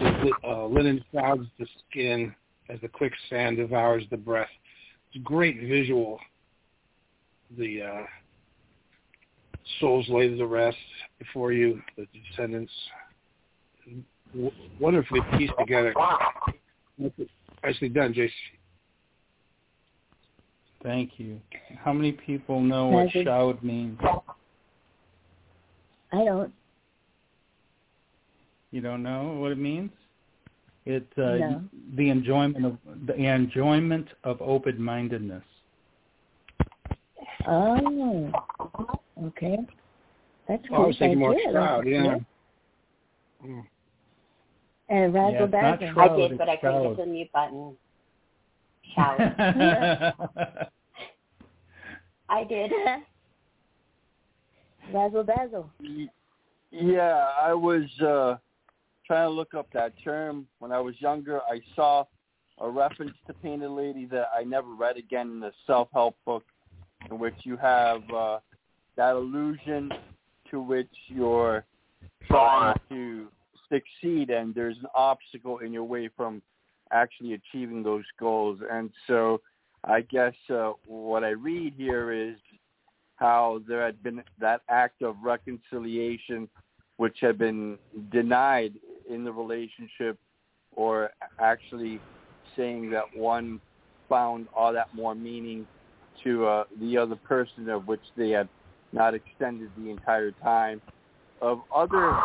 [0.00, 2.34] The, uh, linen shrouds the skin
[2.68, 4.48] as the quicksand devours the breath.
[5.06, 6.18] It's a great visual.
[7.56, 8.02] The uh,
[9.78, 10.76] souls lay to the rest
[11.20, 12.72] before you, the descendants.
[14.34, 14.50] W-
[14.80, 15.94] wonderfully pieced together.
[17.62, 18.34] Nicely done, Jason.
[20.82, 21.40] Thank you.
[21.78, 24.00] How many people know what shoud means?
[26.12, 26.52] I don't.
[28.70, 29.90] You don't know what it means?
[30.84, 31.64] It uh, no.
[31.96, 35.42] the enjoyment of the enjoyment of open mindedness.
[37.48, 38.32] Oh,
[39.24, 39.58] okay.
[40.48, 40.76] That's cool.
[40.78, 42.04] Oh, I was thinking more shroud, yeah.
[42.04, 42.16] yeah.
[43.44, 43.64] Mm.
[44.88, 46.00] And razzle yeah, dazzle.
[46.00, 47.76] I did, but I couldn't get the mute button.
[48.94, 49.18] Shout.
[52.28, 52.72] I did.
[54.92, 55.70] Razzle dazzle.
[56.70, 58.36] Yeah, I was uh
[59.06, 60.46] trying to look up that term.
[60.58, 62.04] When I was younger, I saw
[62.58, 66.44] a reference to Painted Lady that I never read again in the self-help book,
[67.10, 68.38] in which you have uh,
[68.96, 69.92] that illusion
[70.50, 71.64] to which you're
[72.26, 73.28] trying to
[73.68, 76.42] succeed, and there's an obstacle in your way from
[76.92, 78.58] actually achieving those goals.
[78.70, 79.40] And so,
[79.84, 82.36] I guess uh, what I read here is
[83.16, 86.48] how there had been that act of reconciliation
[86.98, 87.78] which had been
[88.10, 88.74] denied
[89.10, 90.18] in the relationship
[90.74, 92.00] or actually
[92.56, 93.60] saying that one
[94.08, 95.66] found all that more meaning
[96.24, 98.48] to uh, the other person of which they had
[98.92, 100.80] not extended the entire time.
[101.42, 102.18] Of other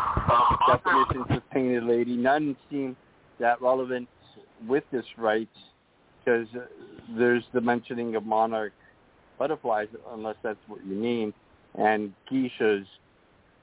[0.69, 2.95] definitions of painted lady, none seem
[3.39, 4.07] that relevant
[4.67, 5.49] with this right
[6.23, 6.47] because
[7.17, 8.71] there's the mentioning of monarch
[9.41, 11.33] butterflies, unless that's what you mean,
[11.73, 12.85] and geishas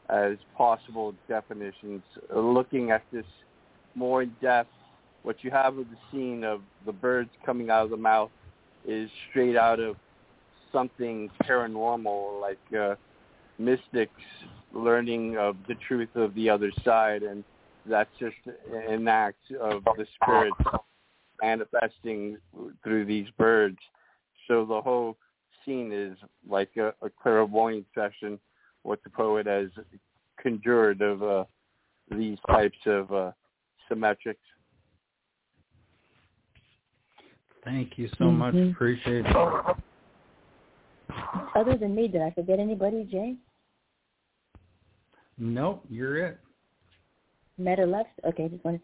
[0.08, 2.02] as possible definitions.
[2.34, 3.24] Looking at this
[3.94, 4.72] more in depth,
[5.22, 8.30] what you have of the scene of the birds coming out of the mouth
[8.88, 9.94] is straight out of
[10.72, 12.96] something paranormal, like uh,
[13.60, 14.20] mystics
[14.74, 17.44] learning of the truth of the other side, and
[17.86, 18.36] that's just
[18.90, 20.56] an act of the spirits
[21.40, 22.36] manifesting
[22.82, 23.78] through these birds.
[24.48, 25.16] So the whole
[25.68, 26.16] scene is
[26.48, 28.38] like a, a clairvoyant session,
[28.82, 29.68] what the poet has
[30.42, 31.44] conjured of uh,
[32.10, 33.30] these types of uh,
[33.90, 34.36] symmetrics.
[37.64, 38.38] Thank you so mm-hmm.
[38.38, 38.54] much.
[38.72, 39.36] Appreciate it.
[41.54, 43.34] Other than me, did I forget anybody, Jay?
[45.36, 46.38] Nope, you're it.
[47.58, 48.10] Meta left.
[48.26, 48.80] Okay, just wanted.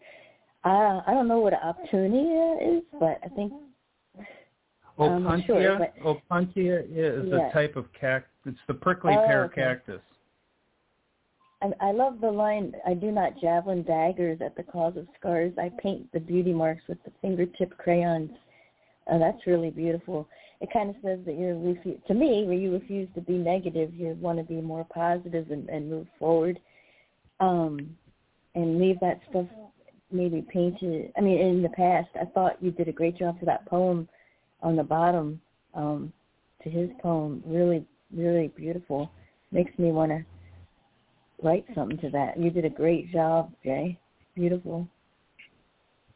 [0.63, 3.53] Uh, I don't know what an opportunity is, but I think.
[4.97, 7.49] Opuntia, sure, but, Opuntia is yeah.
[7.49, 8.31] a type of cactus.
[8.45, 9.61] It's the prickly oh, pear okay.
[9.61, 10.01] cactus.
[11.61, 15.53] I, I love the line, I do not javelin daggers at the cause of scars.
[15.57, 18.31] I paint the beauty marks with the fingertip crayons.
[19.11, 20.27] Uh, that's really beautiful.
[20.61, 23.93] It kind of says that you're, refu- to me, where you refuse to be negative,
[23.93, 26.59] you want to be more positive and, and move forward
[27.39, 27.95] um,
[28.55, 29.47] and leave that stuff
[30.11, 31.11] maybe painted.
[31.17, 34.07] I mean, in the past, I thought you did a great job for that poem
[34.65, 35.39] on the bottom
[35.75, 36.11] um,
[36.63, 37.41] to his poem.
[37.45, 39.11] Really, really beautiful.
[39.51, 40.25] Makes me want to
[41.43, 42.37] write something to that.
[42.39, 43.97] You did a great job, Jay.
[44.33, 44.87] Beautiful.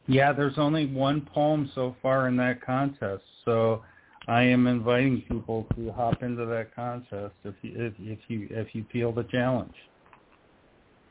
[0.08, 3.84] Yeah, there's only one poem so far in that contest, so
[4.28, 8.74] I am inviting people to hop into that contest if you if, if you if
[8.74, 9.76] you feel the challenge.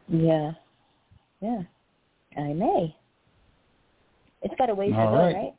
[0.09, 0.51] Yeah,
[1.41, 1.63] yeah,
[2.37, 2.97] I may.
[4.43, 5.35] It's got a ways All to go, right?
[5.45, 5.55] Yep.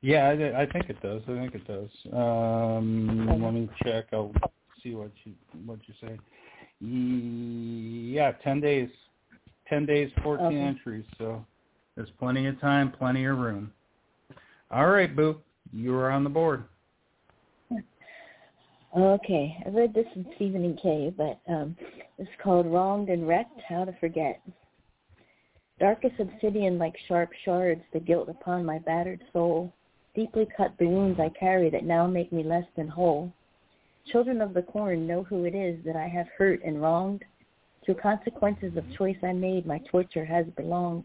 [0.00, 1.22] Yeah, I, I think it does.
[1.26, 1.90] I think it does.
[2.12, 3.42] Um, Okay.
[3.42, 4.06] Let me check.
[4.12, 4.32] I'll
[4.82, 5.32] see what you
[5.66, 6.18] what you say.
[6.80, 8.90] Yeah, ten days.
[9.68, 10.58] Ten days, fourteen Okay.
[10.58, 11.04] entries.
[11.18, 11.44] So
[11.96, 13.72] there's plenty of time, plenty of room.
[14.70, 15.40] All right, Boo,
[15.72, 16.64] you are on the board.
[18.96, 21.76] Okay, I read this in Stephen and Kay, but um,
[22.18, 24.40] it's called Wronged and Wrecked, How to Forget.
[25.78, 29.72] Darkest obsidian like sharp shards, the guilt upon my battered soul.
[30.18, 33.32] Deeply cut the wounds I carry that now make me less than whole.
[34.10, 37.24] Children of the corn know who it is that I have hurt and wronged.
[37.86, 41.04] To consequences of choice I made, my torture has belonged.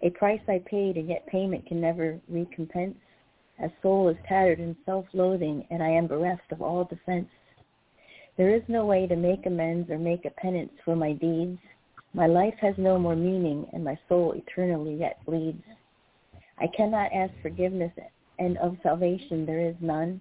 [0.00, 2.96] A price I paid, and yet payment can never recompense.
[3.62, 7.28] A soul is tattered in self-loathing, and I am bereft of all defense.
[8.38, 11.58] There is no way to make amends or make a penance for my deeds.
[12.14, 15.62] My life has no more meaning, and my soul eternally yet bleeds.
[16.58, 17.92] I cannot ask forgiveness,
[18.38, 20.20] and of salvation there is none.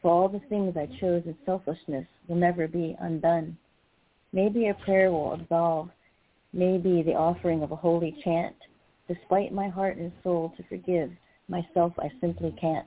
[0.00, 3.56] For all the things I chose in selfishness will never be undone.
[4.32, 5.90] Maybe a prayer will absolve,
[6.52, 8.56] maybe the offering of a holy chant.
[9.08, 11.10] Despite my heart and soul to forgive,
[11.48, 12.86] myself I simply can't.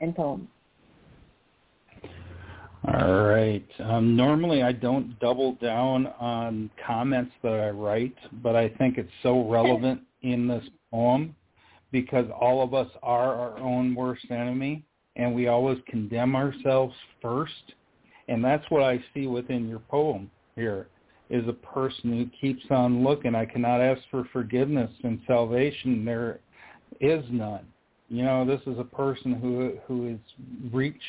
[0.00, 0.48] End poem.
[2.86, 3.66] All right.
[3.80, 9.10] Um, normally I don't double down on comments that I write, but I think it's
[9.22, 11.34] so relevant in this poem
[11.92, 14.84] because all of us are our own worst enemy
[15.16, 17.52] and we always condemn ourselves first.
[18.28, 20.88] And that's what I see within your poem here
[21.30, 23.34] is a person who keeps on looking.
[23.34, 26.04] I cannot ask for forgiveness and salvation.
[26.04, 26.40] There
[27.00, 27.66] is none.
[28.08, 30.18] You know, this is a person who who has
[30.72, 31.02] reached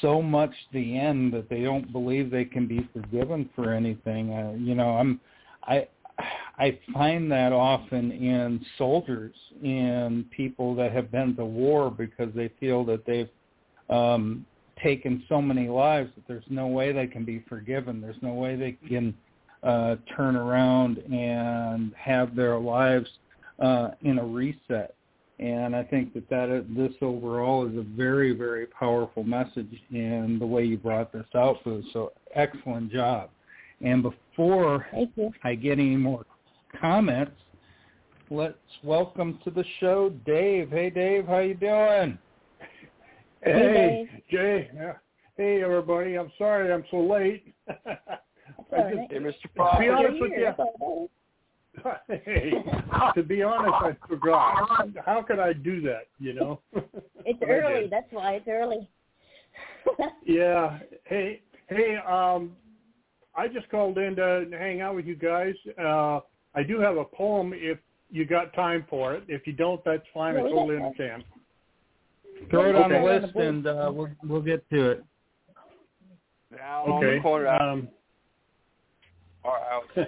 [0.00, 4.32] so much the end that they don't believe they can be forgiven for anything.
[4.32, 5.20] Uh, you know, I'm
[5.64, 5.86] I
[6.18, 9.34] I find that often in soldiers
[9.64, 13.28] and people that have been to war because they feel that they've
[13.90, 14.46] um,
[14.82, 18.00] taken so many lives that there's no way they can be forgiven.
[18.00, 19.14] There's no way they can
[19.62, 23.08] uh, turn around and have their lives
[23.58, 24.94] uh, in a reset.
[25.40, 30.38] And I think that that is, this overall is a very, very powerful message in
[30.38, 31.82] the way you brought this out, Boo.
[31.92, 33.30] So excellent job.
[33.84, 34.86] And before
[35.42, 36.24] I get any more
[36.80, 37.32] comments,
[38.30, 40.70] let's welcome to the show Dave.
[40.70, 42.16] Hey, Dave, how you doing?
[43.42, 44.70] Hey, hey Jay.
[45.36, 46.14] Hey, everybody.
[46.14, 47.54] I'm sorry I'm so late.
[47.68, 47.74] I
[48.72, 49.34] just, hey, Mr.
[49.54, 49.76] Fox.
[49.76, 51.08] To be honest with you,
[52.08, 52.52] hey,
[53.14, 54.88] to be honest, I forgot.
[55.04, 56.06] How could I do that?
[56.18, 56.60] You know.
[57.26, 57.88] it's early.
[57.90, 58.88] That's why it's early.
[60.24, 60.78] yeah.
[61.04, 61.96] Hey, hey.
[62.08, 62.52] Um,
[63.36, 65.54] I just called in to hang out with you guys.
[65.78, 66.20] Uh,
[66.54, 67.78] I do have a poem if
[68.10, 69.24] you got time for it.
[69.28, 70.36] If you don't, that's fine.
[70.36, 71.24] I totally understand.
[72.50, 75.04] Throw it on the list and uh, we'll we'll get to it.
[76.56, 77.18] Down okay.
[77.18, 77.60] on.
[77.60, 77.88] Um,
[79.44, 79.82] our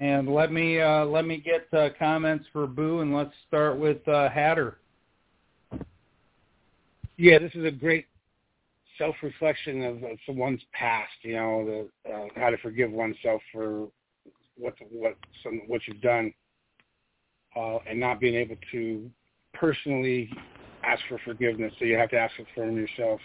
[0.00, 4.06] and let me uh, let me get uh, comments for Boo, and let's start with
[4.08, 4.78] uh, Hatter.
[7.16, 8.06] Yeah, this is a great
[8.98, 11.12] self-reflection of, of someone's past.
[11.22, 13.88] You know, the, uh, how to forgive oneself for
[14.58, 16.32] what what some what you've done,
[17.56, 19.10] uh, and not being able to
[19.54, 20.30] personally
[20.84, 21.72] ask for forgiveness.
[21.78, 23.20] So you have to ask it from yourself.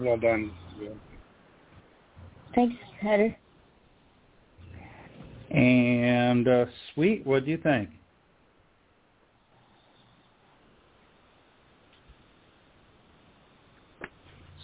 [0.00, 0.52] Well done.
[0.80, 0.88] Yeah.
[2.54, 3.36] Thanks, Hatter.
[5.50, 7.90] And uh, Sweet, what do you think?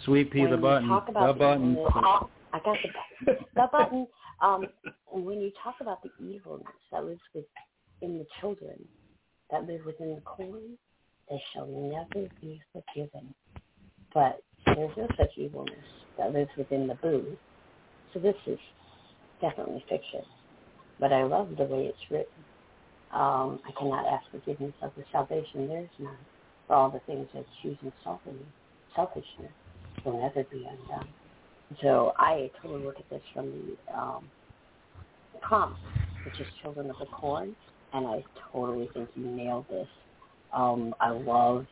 [0.05, 0.89] Sweet Pea, the button.
[0.89, 1.77] The button.
[2.53, 2.89] I got the
[3.25, 3.45] button.
[3.55, 4.07] The button.
[4.41, 4.65] Um,
[5.11, 8.83] when you talk about the evilness that lives within the children,
[9.51, 10.77] that live within the corn,
[11.29, 13.33] they shall never be forgiven.
[14.13, 15.85] But there's no such evilness
[16.17, 17.37] that lives within the boo.
[18.13, 18.59] So this is
[19.39, 20.21] definitely fiction.
[20.99, 22.27] But I love the way it's written.
[23.11, 26.17] Um, I cannot ask forgiveness of the salvation there is none.
[26.67, 27.77] For all the things that choose
[28.95, 29.51] selfishness
[30.05, 31.07] will never be undone.
[31.81, 34.29] So I totally look at this from the um,
[35.41, 35.79] prompt,
[36.25, 37.55] which is Children of the Corn,
[37.93, 39.87] and I totally think you nailed this.
[40.53, 41.65] Um, I love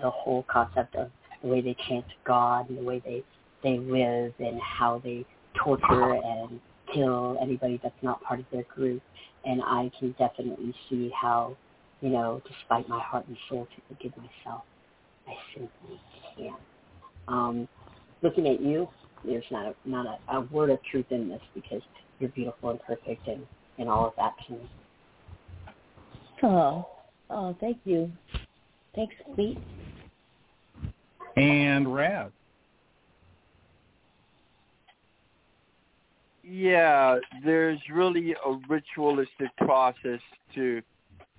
[0.00, 1.10] the whole concept of
[1.42, 3.22] the way they chant God and the way they
[3.62, 5.24] they live and how they
[5.54, 6.60] torture and
[6.92, 9.02] kill anybody that's not part of their group.
[9.46, 11.56] And I can definitely see how,
[12.02, 14.62] you know, despite my heart and soul to forgive myself,
[15.26, 16.00] I simply
[16.36, 16.60] can't.
[17.28, 17.68] Um,
[18.22, 18.88] looking at you,
[19.24, 21.82] there's not a, not a, a word of truth in this because
[22.18, 23.46] you're beautiful and perfect and,
[23.78, 24.70] and all of that to me.
[26.42, 26.86] Oh,
[27.30, 28.10] oh, thank you.
[28.94, 29.58] Thanks, Pete.
[31.36, 32.30] And Raz.
[36.46, 40.20] Yeah, there's really a ritualistic process
[40.54, 40.82] to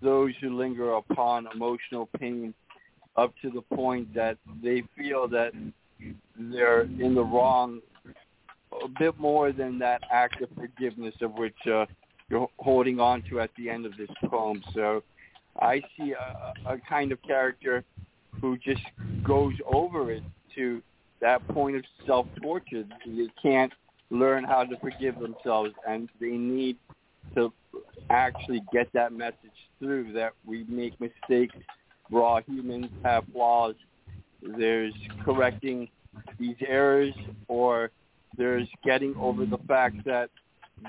[0.01, 2.53] those who linger upon emotional pain
[3.17, 5.51] up to the point that they feel that
[6.37, 7.81] they're in the wrong
[8.83, 11.85] a bit more than that act of forgiveness of which uh,
[12.29, 14.61] you're holding on to at the end of this poem.
[14.73, 15.03] So
[15.59, 17.83] I see a, a kind of character
[18.41, 18.81] who just
[19.23, 20.23] goes over it
[20.55, 20.81] to
[21.21, 22.83] that point of self-torture.
[23.05, 23.71] They can't
[24.09, 26.77] learn how to forgive themselves, and they need
[27.35, 27.51] to
[28.09, 29.37] actually get that message
[29.79, 31.55] through that we make mistakes.
[32.09, 33.75] We're all humans, have flaws.
[34.41, 35.89] There's correcting
[36.39, 37.13] these errors,
[37.47, 37.91] or
[38.37, 40.29] there's getting over the fact that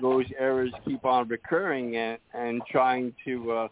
[0.01, 3.69] those errors keep on recurring and, and trying to uh,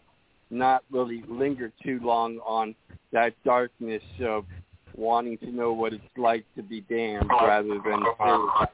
[0.49, 2.73] not really linger too long on
[3.11, 4.45] that darkness of
[4.95, 8.71] wanting to know what it's like to be damned rather than saved.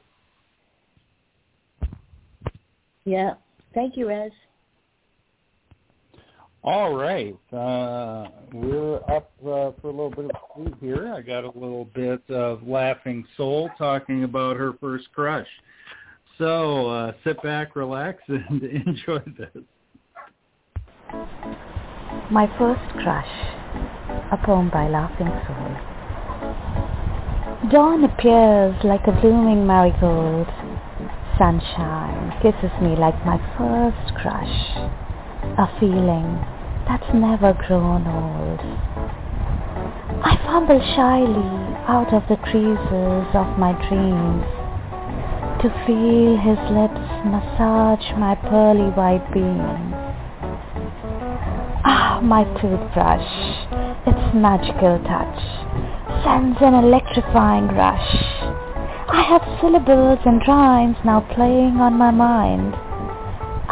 [3.04, 3.34] Yeah.
[3.74, 4.30] Thank you, Raz.
[6.64, 7.36] All right.
[7.52, 11.12] Uh, we're up uh, for a little bit of food here.
[11.12, 15.48] I got a little bit of Laughing Soul talking about her first crush.
[16.38, 19.64] So uh, sit back, relax, and enjoy this.
[22.30, 23.26] My First Crush,
[24.32, 25.76] a poem by Laughing Soul.
[27.70, 30.46] Dawn appears like a blooming marigold
[31.38, 35.11] sunshine kisses me like my first crush,
[35.58, 36.40] a feeling
[36.88, 38.60] that's never grown old.
[40.24, 44.44] I fumble shyly out of the creases of my dreams
[45.62, 49.94] to feel his lips massage my pearly white beams.
[51.84, 53.30] Ah, my toothbrush,
[54.06, 55.38] its magical touch
[56.24, 58.14] sends an electrifying rush.
[59.08, 62.74] I have syllables and rhymes now playing on my mind.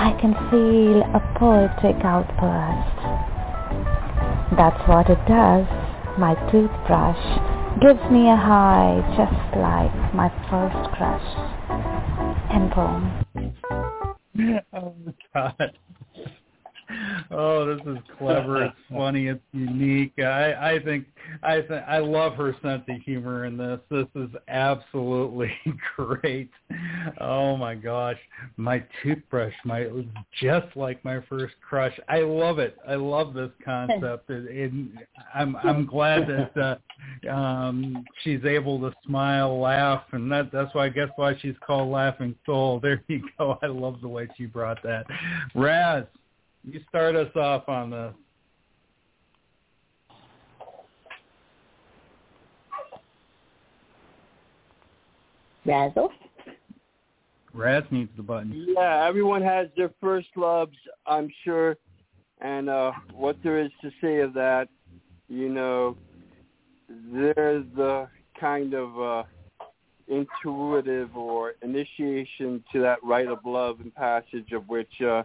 [0.00, 2.96] I can feel a poetic outburst.
[4.56, 5.66] That's what it does.
[6.18, 7.20] My toothbrush
[7.82, 11.28] gives me a high just like my first crush.
[12.48, 13.12] And boom.
[14.72, 14.94] oh
[15.34, 15.76] god.
[17.30, 18.64] Oh, this is clever.
[18.64, 19.28] It's funny.
[19.28, 20.12] It's unique.
[20.18, 21.06] I, I think
[21.42, 23.80] I think I love her sense of humor in this.
[23.90, 25.52] This is absolutely
[25.96, 26.50] great.
[27.20, 28.18] Oh my gosh,
[28.56, 29.88] my toothbrush, my
[30.40, 31.98] just like my first crush.
[32.08, 32.76] I love it.
[32.88, 34.30] I love this concept.
[34.30, 34.72] and it,
[35.34, 36.80] I'm I'm glad that
[37.26, 41.56] uh, um, she's able to smile, laugh, and that that's why I guess why she's
[41.64, 42.80] called Laughing Soul.
[42.90, 43.58] There you go.
[43.62, 45.06] I love the way she brought that.
[45.54, 46.04] Raz,
[46.64, 48.14] you start us off on this.
[55.66, 56.10] Razzle?
[57.52, 58.66] Raz needs the button.
[58.76, 60.76] Yeah, everyone has their first loves,
[61.06, 61.76] I'm sure.
[62.40, 64.68] And uh what there is to say of that,
[65.28, 65.96] you know,
[67.12, 68.08] there's the
[68.38, 69.22] kind of uh
[70.08, 75.22] intuitive or initiation to that rite of love and passage of which uh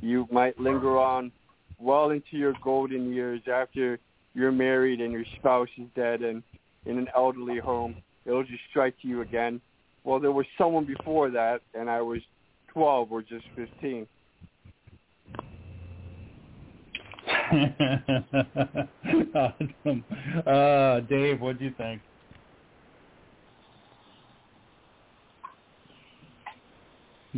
[0.00, 1.32] you might linger on
[1.78, 3.98] well into your golden years after
[4.34, 6.42] you're married and your spouse is dead and
[6.84, 7.96] in an elderly home.
[8.24, 9.60] It'll just strike you again.
[10.04, 12.20] Well, there was someone before that, and I was
[12.72, 14.06] 12 or just 15.
[19.34, 20.04] awesome.
[20.46, 22.02] Uh, Dave, what do you think?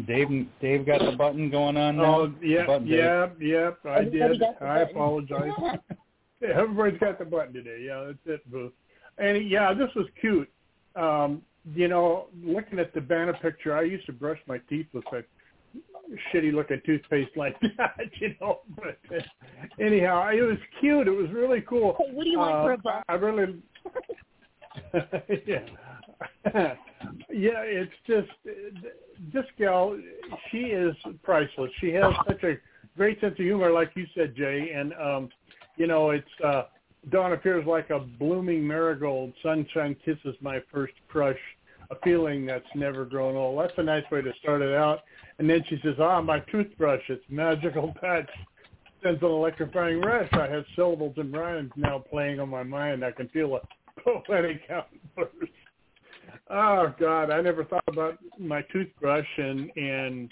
[0.06, 0.28] Dave,
[0.60, 2.20] Dave got the button going on now.
[2.20, 2.98] Oh, yeah, Button, Dave.
[2.98, 3.70] yeah, yeah.
[3.84, 4.42] I Everybody did.
[4.60, 4.90] I button.
[4.90, 5.50] apologize.
[6.40, 7.82] yeah, everybody's got the button today.
[7.86, 8.72] Yeah, that's it, Booth.
[9.18, 10.48] And yeah, this was cute.
[10.96, 11.42] Um,
[11.74, 15.22] you know, looking at the banner picture, I used to brush my teeth with a
[16.32, 18.60] shitty looking toothpaste like that, you know.
[18.76, 19.20] But uh,
[19.80, 21.06] anyhow, it was cute.
[21.08, 21.96] It was really cool.
[21.98, 23.04] Hey, what do you want Uh, for a buck?
[23.08, 23.62] I really
[25.46, 25.60] yeah.
[26.54, 26.74] yeah,
[27.30, 28.28] it's just
[29.32, 29.96] this gal.
[30.50, 31.70] She is priceless.
[31.80, 32.54] She has such a
[32.96, 34.72] great sense of humor, like you said, Jay.
[34.74, 35.28] And um,
[35.76, 36.64] you know, it's uh,
[37.10, 39.32] dawn appears like a blooming marigold.
[39.42, 41.38] Sunshine kisses my first crush.
[41.90, 43.58] A feeling that's never grown old.
[43.58, 45.00] That's a nice way to start it out.
[45.38, 47.00] And then she says, "Ah, my toothbrush.
[47.08, 48.28] It's magical touch."
[49.02, 50.28] Sends an electrifying rush.
[50.32, 53.04] I have syllables and rhymes now playing on my mind.
[53.04, 53.60] I can feel a
[54.26, 55.52] poetic outburst.
[56.50, 60.30] Oh God, I never thought about my toothbrush and and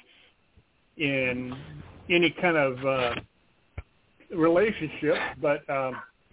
[0.97, 1.55] in
[2.11, 3.15] any kind of uh
[4.35, 6.01] relationship, but um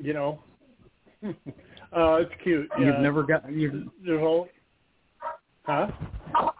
[0.00, 0.40] you know,
[1.24, 2.68] uh it's cute.
[2.78, 3.00] You've Yeah.
[3.00, 4.48] never got you've There's all,
[5.64, 5.90] huh?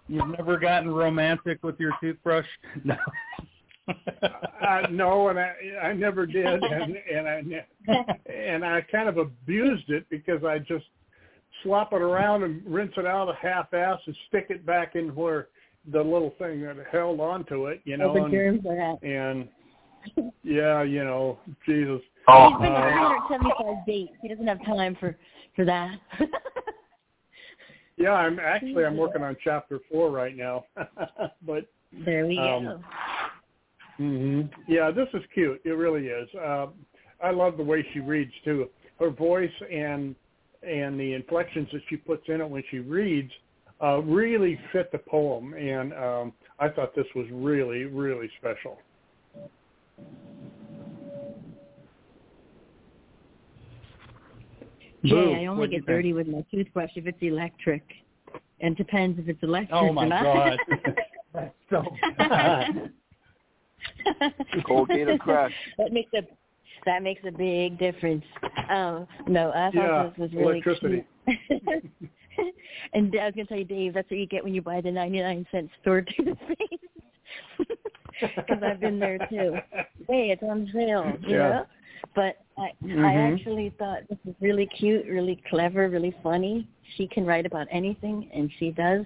[0.09, 2.47] you've never gotten romantic with your toothbrush.
[2.85, 2.97] No.
[4.69, 7.43] uh, no, and I I never did, and and I
[8.29, 10.87] and I kind of abused it because I just
[11.63, 15.15] slop it around and rinse it out a half ass and stick it back in
[15.15, 15.49] where
[15.93, 19.03] the little thing that held onto it, you know, Open and, germs are at.
[19.03, 19.49] and
[20.43, 22.01] yeah, you know, Jesus.
[22.27, 24.13] He's been Uh, to 375 dates.
[24.21, 25.17] He doesn't have time for
[25.55, 25.99] for that.
[27.97, 30.65] yeah, I'm actually I'm working on chapter four right now,
[31.43, 31.67] but
[32.05, 32.81] there we Um, go.
[33.97, 35.61] hmm Yeah, this is cute.
[35.65, 36.29] It really is.
[36.35, 36.75] Um,
[37.23, 38.69] I love the way she reads too.
[38.99, 40.15] Her voice and
[40.67, 43.31] and the inflections that she puts in it when she reads
[43.83, 48.79] uh, really fit the poem, and um, I thought this was really really special.
[55.05, 55.97] Jay, Boo, I only what'd you get think?
[55.97, 57.83] dirty with my toothbrush if it's electric.
[58.61, 60.23] And it depends if it's electric Oh my or not.
[60.25, 60.59] God.
[61.35, 61.85] That's so
[62.17, 62.91] bad.
[64.67, 65.55] Colgate or Crest?
[65.79, 66.23] that makes a
[66.87, 68.25] that makes a big difference.
[68.71, 71.05] Um, no, I thought Yeah, this was really electricity.
[71.27, 71.85] cute.
[72.95, 74.91] and I was gonna tell you, Dave, that's what you get when you buy the
[74.91, 76.61] ninety nine cent store toothpaste.
[78.21, 79.59] Because I've been there too.
[80.09, 81.49] Hey, it's on sale, you Yeah.
[81.49, 81.67] know.
[82.15, 83.35] But I, I Mhm.
[83.35, 86.67] actually thought this was really cute, really clever, really funny.
[86.97, 89.05] She can write about anything, and she does.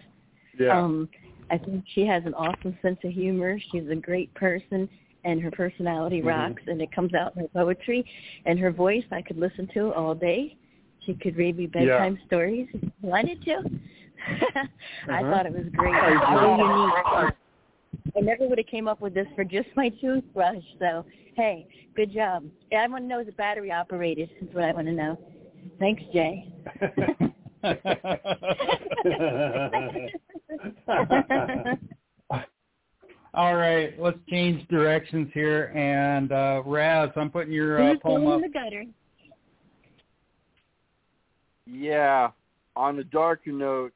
[0.59, 0.79] Yeah.
[0.79, 1.09] Um,
[1.51, 3.59] I think she has an awesome sense of humor.
[3.73, 4.89] She's a great person,
[5.25, 6.27] and her personality Mhm.
[6.27, 8.05] rocks, and it comes out in her poetry.
[8.47, 10.57] And her voice, I could listen to all day.
[11.07, 13.63] She could read me bedtime stories if she wanted to.
[14.29, 14.69] I
[15.09, 15.31] Uh-huh.
[15.31, 15.95] thought it was great.
[15.95, 16.41] I It's agree.
[16.41, 16.95] really unique.
[18.17, 20.63] I never would have came up with this for just my toothbrush.
[20.79, 21.05] So,
[21.37, 22.45] hey, good job.
[22.71, 24.31] Yeah, I want to know is it battery operated?
[24.41, 25.19] Is what I want to know.
[25.79, 26.47] Thanks, Jay.
[33.33, 35.67] All right, let's change directions here.
[35.77, 38.37] And uh, Raz, I'm putting your uh, poem up.
[38.37, 38.85] in the gutter?
[41.67, 42.31] Yeah.
[42.77, 43.93] On a darker note,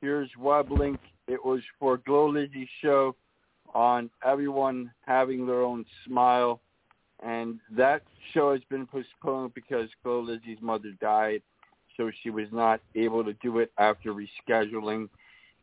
[0.00, 0.98] here's web link.
[1.28, 3.14] It was for Glow Lizzie's show
[3.74, 6.60] on everyone having their own smile.
[7.24, 11.42] And that show has been postponed because Glow Lizzie's mother died,
[11.96, 15.08] so she was not able to do it after rescheduling.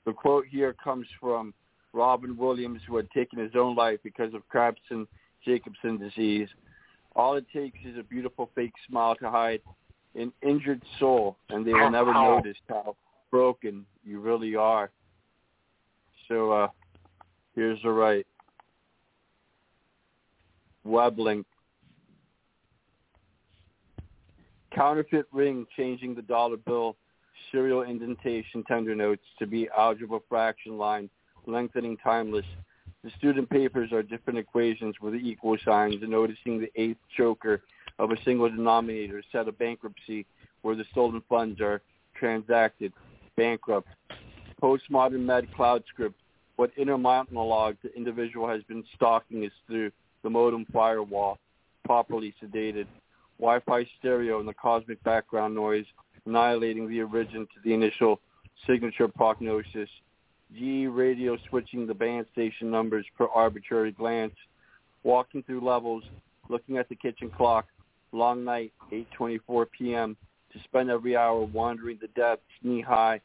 [0.05, 1.53] The quote here comes from
[1.93, 6.47] Robin Williams, who had taken his own life because of Creutzfeldt-Jacobson disease.
[7.15, 9.61] All it takes is a beautiful fake smile to hide
[10.15, 12.95] an injured soul, and they will never notice how
[13.31, 14.91] broken you really are.
[16.27, 16.67] So uh,
[17.55, 18.25] here's the right.
[20.83, 21.45] Web link.
[24.73, 26.95] Counterfeit ring changing the dollar bill,
[27.51, 31.09] serial indentation tender notes to be algebra fraction line,
[31.51, 32.45] lengthening timeless.
[33.03, 37.61] The student papers are different equations with equal signs, and noticing the eighth choker
[37.97, 40.25] of a single denominator set of bankruptcy
[40.61, 41.81] where the stolen funds are
[42.15, 42.91] transacted.
[43.37, 43.87] Bankrupt.
[44.61, 46.15] Postmodern med cloud script.
[46.57, 49.91] What inner monologue the individual has been stalking is through
[50.23, 51.37] the modem firewall,
[51.85, 52.85] properly sedated.
[53.39, 55.85] Wi-Fi stereo and the cosmic background noise,
[56.25, 58.19] annihilating the origin to the initial
[58.67, 59.89] signature prognosis.
[60.53, 64.33] G radio switching the band station numbers per arbitrary glance.
[65.03, 66.03] Walking through levels,
[66.49, 67.67] looking at the kitchen clock,
[68.11, 70.17] long night, 8.24 p.m.,
[70.51, 73.21] to spend every hour wandering the depths knee-high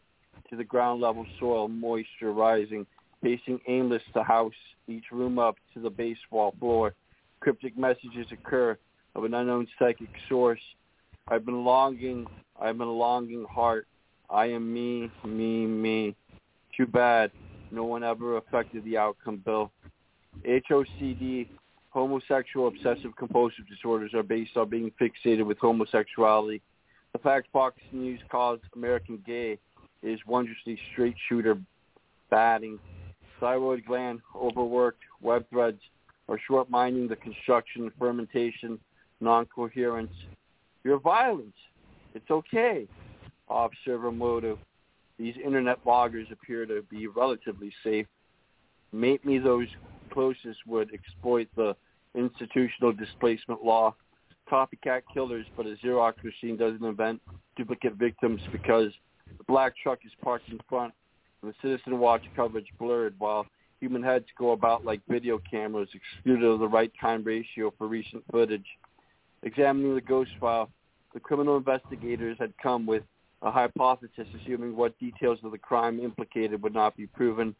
[0.50, 2.86] to the ground level soil, moisture rising,
[3.22, 4.52] pacing aimless the house,
[4.88, 6.94] each room up to the baseball floor.
[7.40, 8.76] Cryptic messages occur
[9.14, 10.60] of an unknown psychic source.
[11.28, 12.26] I've been longing,
[12.60, 13.86] I've been longing heart.
[14.28, 16.16] I am me, me, me.
[16.76, 17.30] Too bad
[17.70, 19.70] no one ever affected the outcome, Bill.
[20.46, 21.48] HOCD
[21.90, 26.60] homosexual obsessive compulsive disorders are based on being fixated with homosexuality.
[27.12, 29.58] The fact Fox News calls American gay
[30.02, 31.56] is wondrously straight shooter
[32.30, 32.80] batting.
[33.38, 35.80] Thyroid gland overworked, web threads
[36.28, 38.80] are short minding the construction, fermentation,
[39.20, 40.12] non-coherence.
[40.82, 41.54] You're violent.
[42.14, 42.88] It's okay.
[43.48, 44.58] Off-server motive.
[45.18, 48.06] These internet bloggers appear to be relatively safe.
[48.92, 49.68] Maybe those
[50.12, 51.76] closest would exploit the
[52.14, 53.94] institutional displacement law.
[54.50, 57.20] Copycat killers, but a Xerox machine doesn't invent
[57.56, 58.92] duplicate victims because
[59.38, 60.92] the black truck is parked in front
[61.42, 63.46] and the citizen watch coverage blurred while
[63.80, 68.22] human heads go about like video cameras excluded of the right time ratio for recent
[68.30, 68.66] footage.
[69.42, 70.70] Examining the ghost file,
[71.12, 73.02] the criminal investigators had come with
[73.44, 77.54] a hypothesis assuming what details of the crime implicated would not be proven.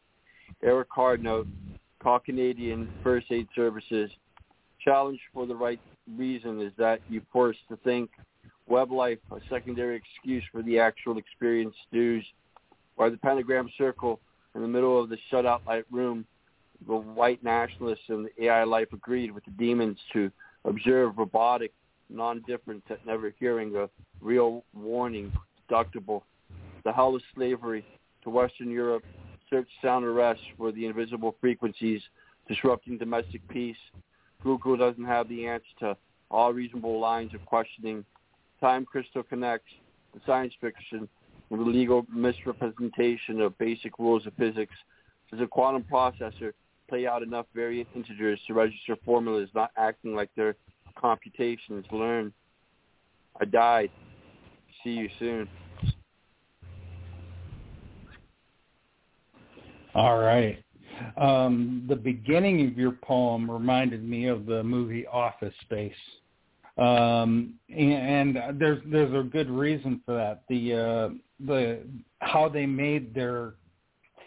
[0.62, 1.46] Eric Hardnote,
[2.02, 4.10] Call Canadian First Aid Services.
[4.82, 5.80] Challenge for the right
[6.16, 8.10] reason is that you force to think
[8.66, 12.24] web life, a secondary excuse for the actual experience stews,
[12.96, 14.20] or the pentagram circle
[14.54, 16.24] in the middle of the shutout light room,
[16.86, 20.30] the white nationalists and the AI life agreed with the demons to
[20.64, 21.72] observe robotic
[22.08, 23.88] non-difference at never hearing a
[24.20, 25.32] real warning
[25.68, 26.22] deductible.
[26.84, 27.84] The hell of slavery
[28.22, 29.04] to Western Europe,
[29.50, 32.02] search sound arrest for the invisible frequencies
[32.48, 33.76] disrupting domestic peace.
[34.42, 35.96] Google doesn't have the answer to
[36.30, 38.04] all reasonable lines of questioning.
[38.60, 39.70] Time Crystal connects
[40.12, 41.08] the science fiction
[41.50, 44.74] with the legal misrepresentation of basic rules of physics.
[45.30, 46.52] Does a quantum processor
[46.88, 50.56] play out enough variant integers to register formulas not acting like their
[50.98, 52.32] computations learn?
[53.40, 53.90] I died.
[54.84, 55.48] See you soon.
[59.94, 60.62] All right.
[61.16, 65.92] Um, the beginning of your poem reminded me of the movie Office Space,
[66.76, 70.42] um, and, and there's there's a good reason for that.
[70.48, 71.08] The uh,
[71.46, 71.80] the
[72.20, 73.54] how they made their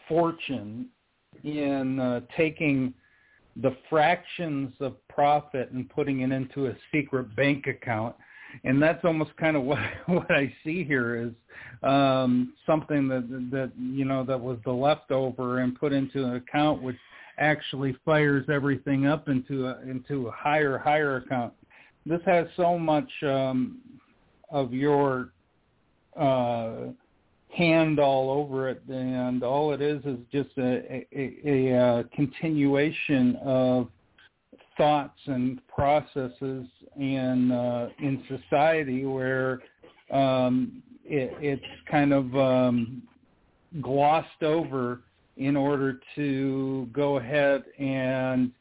[0.09, 0.87] fortune
[1.43, 2.93] in uh, taking
[3.61, 8.15] the fractions of profit and putting it into a secret bank account
[8.63, 11.31] and that's almost kind of what what I see here is
[11.83, 16.81] um, something that that you know that was the leftover and put into an account
[16.81, 16.97] which
[17.39, 21.53] actually fires everything up into a into a higher higher account.
[22.05, 23.79] This has so much um,
[24.49, 25.29] of your
[26.17, 26.87] uh,
[27.55, 33.35] hand all over it, and all it is is just a, a, a, a continuation
[33.43, 33.89] of
[34.77, 36.67] thoughts and processes
[36.97, 39.61] in uh, in society where
[40.11, 43.01] um, it, it's kind of um,
[43.81, 45.01] glossed over
[45.37, 48.51] in order to go ahead and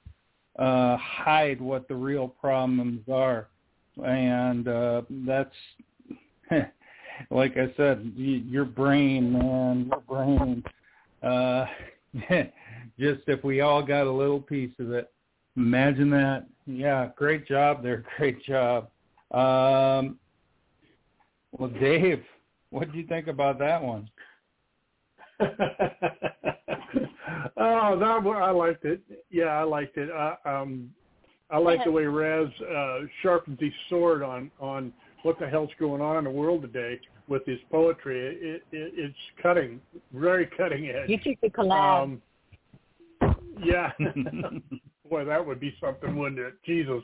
[0.58, 3.48] uh, hide what the real problems are,
[4.04, 5.54] and uh, that's
[7.30, 10.64] like I said, your brain, man, your brain.
[11.22, 11.66] Uh,
[12.98, 15.10] just if we all got a little piece of it,
[15.56, 16.46] imagine that.
[16.66, 18.88] Yeah, great job there, great job.
[19.32, 20.18] Um,
[21.52, 22.22] well, Dave,
[22.70, 24.08] what did you think about that one?
[25.40, 25.48] oh,
[27.98, 29.00] that one, I liked it.
[29.30, 30.10] Yeah, I liked it.
[30.10, 30.90] Uh, um,
[31.50, 34.92] I like the way Raz uh, sharpens his sword on on
[35.22, 38.18] what the hell's going on in the world today with his poetry.
[38.18, 39.80] It, it it's cutting,
[40.12, 41.08] very cutting edge.
[41.08, 42.02] You took the collab.
[42.02, 42.22] Um,
[43.62, 43.92] yeah,
[45.08, 46.54] boy, that would be something, wouldn't it?
[46.64, 47.02] Jesus.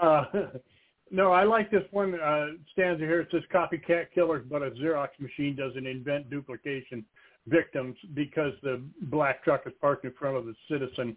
[0.00, 0.24] Uh,
[1.10, 3.20] no, I like this one uh, stanza here.
[3.20, 7.04] It says, "Copycat killers, but a Xerox machine doesn't invent duplication
[7.46, 11.16] victims because the black truck is parked in front of the citizen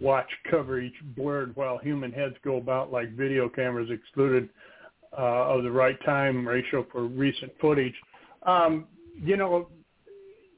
[0.00, 4.48] watch coverage blurred while human heads go about like video cameras excluded
[5.16, 7.94] uh, of the right time ratio for recent footage.
[8.44, 8.86] Um,
[9.22, 9.68] you know,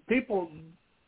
[0.09, 0.51] people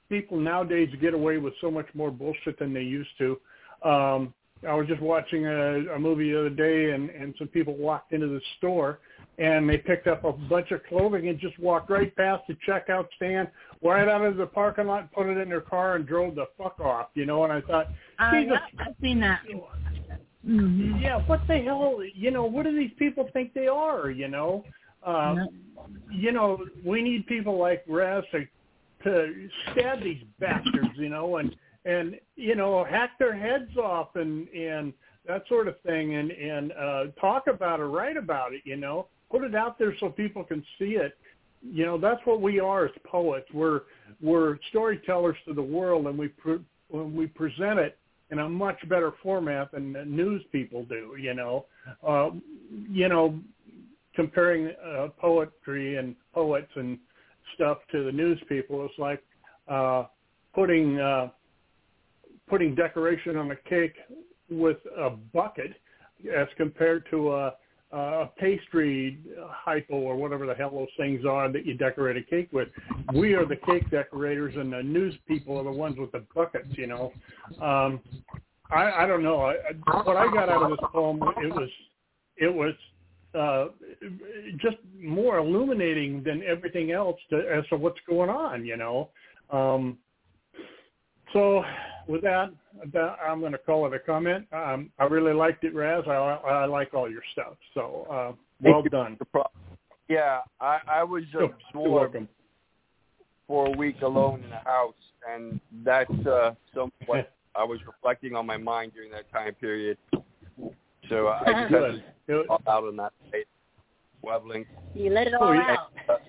[0.08, 3.38] people nowadays get away with so much more bullshit than they used to.
[3.85, 4.35] Um,
[4.66, 8.12] I was just watching a, a movie the other day, and and some people walked
[8.12, 8.98] into the store
[9.39, 13.06] and they picked up a bunch of clothing and just walked right past the checkout
[13.16, 13.48] stand,
[13.82, 16.78] right out of the parking lot, put it in their car, and drove the fuck
[16.81, 17.09] off.
[17.15, 17.89] You know, and I thought,
[18.19, 19.43] uh, Jesus, yeah, I've seen that.
[20.47, 20.98] Mm-hmm.
[21.01, 21.98] Yeah, what the hell?
[22.15, 24.11] You know, what do these people think they are?
[24.11, 24.65] You know,
[25.05, 25.47] uh, Yeah.
[26.11, 28.47] you know, we need people like to
[29.02, 30.97] to stab these bastards.
[30.97, 34.93] You know, and and you know, hack their heads off and and
[35.27, 38.62] that sort of thing, and and uh, talk about it, write about it.
[38.65, 41.16] You know, put it out there so people can see it.
[41.62, 43.47] You know, that's what we are as poets.
[43.52, 43.82] We're
[44.20, 47.98] we're storytellers to the world, and we pre- when we present it
[48.31, 51.16] in a much better format than news people do.
[51.19, 51.66] You know,
[52.06, 52.31] uh,
[52.90, 53.39] you know,
[54.15, 56.98] comparing uh, poetry and poets and
[57.55, 59.23] stuff to the news people is like
[59.69, 60.05] uh,
[60.55, 61.28] putting uh,
[62.48, 63.94] putting decoration on a cake
[64.50, 65.72] with a bucket
[66.36, 67.54] as compared to a,
[67.92, 69.18] a pastry
[69.48, 72.68] hypo or whatever the hell those things are that you decorate a cake with.
[73.14, 76.68] We are the cake decorators, and the news people are the ones with the buckets.
[76.72, 77.12] You know,
[77.62, 78.00] um,
[78.70, 79.42] I, I don't know.
[79.42, 79.54] I,
[80.04, 81.70] what I got out of this poem, it was,
[82.36, 82.74] it was
[83.38, 83.66] uh,
[84.58, 88.64] just more illuminating than everything else to, as to what's going on.
[88.64, 89.10] You know,
[89.50, 89.98] um,
[91.35, 91.62] so
[92.09, 92.51] with that,
[92.93, 94.47] that I'm going to call it a comment.
[94.52, 96.05] Um, I really liked it, Raz.
[96.06, 97.56] I, I like all your stuff.
[97.74, 98.32] So uh,
[98.62, 98.90] well Thank you.
[98.90, 99.19] done.
[100.09, 102.28] Yeah, I, I was absorbed welcome.
[103.47, 104.94] for a week alone in a house,
[105.31, 109.98] and that's uh, somewhat I was reflecting on my mind during that time period.
[111.09, 112.02] So I just had Good.
[112.28, 113.44] to talk out on that day,
[114.24, 114.66] Webbling.
[114.94, 115.77] You let it all Oh, yeah.
[116.09, 116.20] out.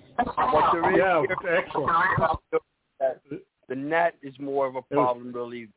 [0.51, 1.23] What there is Yeah,
[1.57, 1.91] excellent.
[3.67, 5.67] the net is more of a problem, really.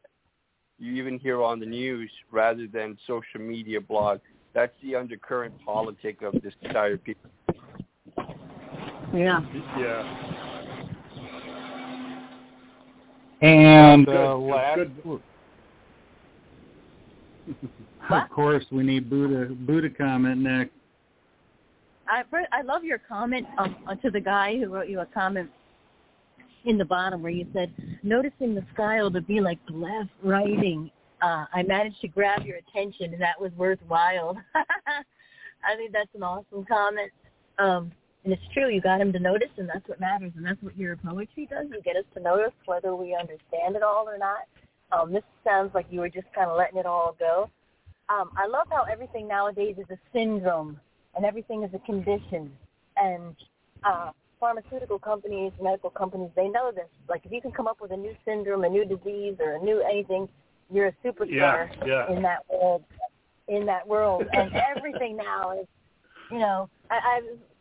[0.79, 4.21] You even hear on the news rather than social media blog.
[4.55, 7.31] That's the undercurrent politic of this entire people.
[9.13, 9.41] Yeah.
[9.79, 10.39] Yeah.
[13.41, 14.17] And Good.
[14.17, 14.81] uh, last,
[18.11, 20.73] of course, we need Buddha Buddha comment next.
[22.09, 25.51] I I love your comment um, uh, to the guy who wrote you a comment
[26.65, 27.73] in the bottom where you said,
[28.03, 30.91] noticing the style to be like left writing.
[31.23, 34.37] Uh, I managed to grab your attention, and that was worthwhile.
[34.55, 37.11] I think that's an awesome comment.
[37.59, 37.93] Um,
[38.25, 40.77] and it's true, you got him to notice, and that's what matters, and that's what
[40.77, 41.67] your poetry does.
[41.71, 44.47] You get us to notice whether we understand it all or not.
[44.91, 47.51] Um, this sounds like you were just kind of letting it all go.
[48.09, 50.81] Um, I love how everything nowadays is a syndrome
[51.15, 52.51] and everything is a condition.
[52.97, 53.37] And
[53.85, 56.87] uh, pharmaceutical companies, medical companies, they know this.
[57.09, 59.59] Like if you can come up with a new syndrome, a new disease, or a
[59.59, 60.29] new anything,
[60.71, 62.13] you're a superstar Yeah, yeah.
[62.13, 62.85] in that world.
[63.49, 65.67] In that world, and everything now is,
[66.31, 67.21] you know, I, I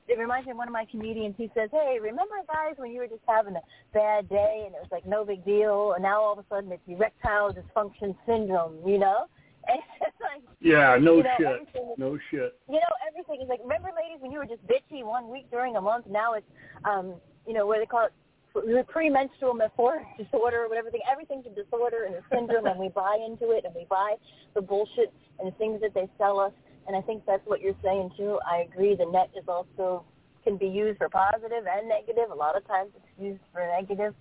[0.09, 1.35] it reminds me of one of my comedians.
[1.37, 3.61] He says, "Hey, remember guys when you were just having a
[3.93, 6.71] bad day and it was like no big deal, and now all of a sudden
[6.73, 9.27] it's erectile dysfunction syndrome, you know?"
[9.67, 11.61] Like, Yeah, no you know, shit.
[11.75, 12.59] is- No shit.
[12.67, 13.59] you know, everything is like.
[13.61, 16.05] Remember, ladies, when you were just bitchy one week during a month.
[16.09, 16.45] Now it's,
[16.85, 17.15] um,
[17.47, 18.13] you know, what do they call it?
[18.53, 21.01] The premenstrual dysphoric disorder or whatever thing.
[21.11, 24.15] Everything's a disorder and a syndrome, and we buy into it, and we buy
[24.55, 26.51] the bullshit and the things that they sell us.
[26.87, 28.39] And I think that's what you're saying too.
[28.49, 28.95] I agree.
[28.95, 30.05] The net is also
[30.43, 32.31] can be used for positive and negative.
[32.31, 34.15] A lot of times it's used for negative.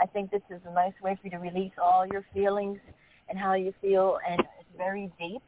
[0.00, 2.78] I think this is a nice way for you to release all your feelings
[3.28, 4.42] and how you feel, and
[4.76, 5.42] very deep,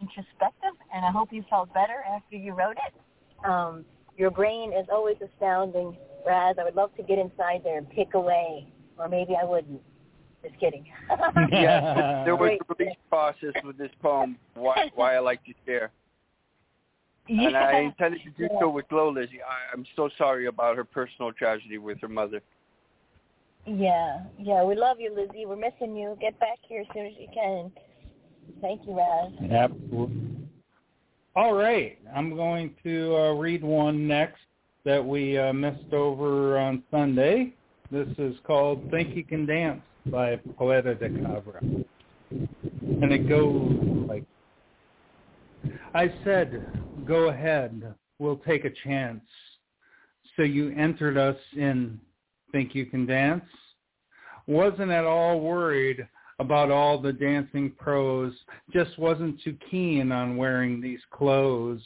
[0.00, 3.46] introspective, and I hope you felt better after you wrote it.
[3.48, 3.84] Um,
[4.16, 5.96] your brain is always astounding,
[6.26, 6.56] Raz.
[6.60, 9.80] I would love to get inside there and pick away, or maybe I wouldn't.
[10.42, 10.86] Just kidding.
[11.50, 14.38] yeah, there was a release process with this poem.
[14.54, 15.90] Why, why I like to share.
[17.28, 17.48] Yeah.
[17.48, 19.42] And I intended to do so with Glow Lizzie.
[19.42, 22.40] I, I'm so sorry about her personal tragedy with her mother.
[23.66, 25.44] Yeah, yeah, we love you, Lizzie.
[25.44, 26.16] We're missing you.
[26.20, 27.70] Get back here as soon as you can.
[28.60, 29.32] Thank you, Raz.
[29.50, 30.38] Absolutely.
[31.36, 34.40] All right, I'm going to uh, read one next
[34.84, 37.54] that we uh, missed over on Sunday.
[37.90, 44.24] This is called "Think You Can Dance" by Poeta de Cabra, and it goes like,
[45.94, 46.66] "I said,
[47.06, 49.22] go ahead, we'll take a chance."
[50.36, 52.00] So you entered us in
[52.52, 53.44] Think You Can Dance?
[54.46, 56.06] Wasn't at all worried
[56.38, 58.32] about all the dancing pros,
[58.72, 61.82] just wasn't too keen on wearing these clothes.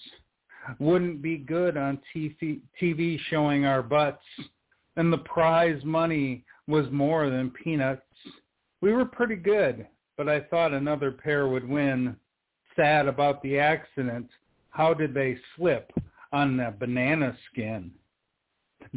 [0.78, 4.22] Wouldn't be good on TV, TV showing our butts,
[4.96, 8.02] and the prize money was more than peanuts.
[8.80, 12.16] We were pretty good, but I thought another pair would win.
[12.76, 14.28] Sad about the accident.
[14.70, 15.92] How did they slip
[16.32, 17.90] on that banana skin?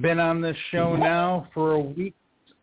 [0.01, 2.15] Been on this show now for a week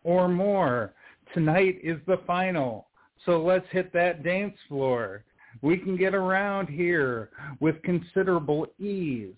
[0.03, 0.93] or more.
[1.33, 2.89] Tonight is the final,
[3.25, 5.23] so let's hit that dance floor.
[5.63, 9.33] We can get around here with considerable ease.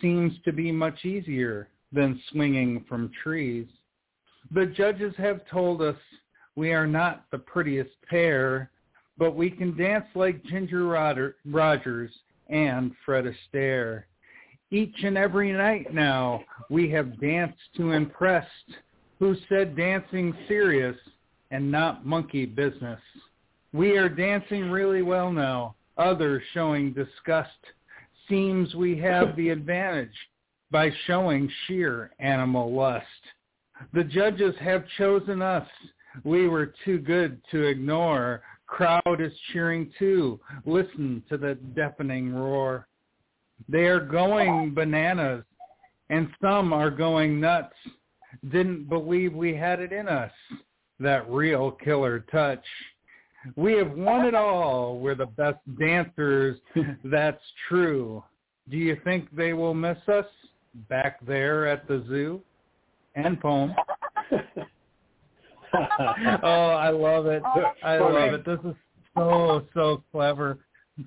[0.00, 3.66] Seems to be much easier than swinging from trees.
[4.50, 5.96] The judges have told us
[6.54, 8.70] we are not the prettiest pair,
[9.18, 12.12] but we can dance like Ginger Rogers
[12.48, 14.04] and Fred Astaire.
[14.70, 18.46] Each and every night now we have danced to impress.
[19.18, 20.96] Who said dancing serious
[21.50, 23.00] and not monkey business?
[23.72, 25.74] We are dancing really well now.
[25.98, 27.50] Others showing disgust.
[28.28, 30.14] Seems we have the advantage
[30.70, 33.06] by showing sheer animal lust.
[33.92, 35.66] The judges have chosen us.
[36.24, 38.42] We were too good to ignore.
[38.66, 40.40] Crowd is cheering too.
[40.64, 42.88] Listen to the deafening roar.
[43.68, 45.44] They are going bananas,
[46.10, 47.74] and some are going nuts.
[48.50, 50.32] Didn't believe we had it in us,
[51.00, 52.64] that real killer touch.
[53.54, 54.98] We have won it all.
[54.98, 56.58] We're the best dancers.
[57.04, 58.24] That's true.
[58.68, 60.26] Do you think they will miss us
[60.88, 62.40] back there at the zoo?
[63.14, 63.74] And poem.
[66.42, 67.42] oh, I love it.
[67.82, 68.44] I love it.
[68.44, 68.74] This is
[69.14, 70.58] so so clever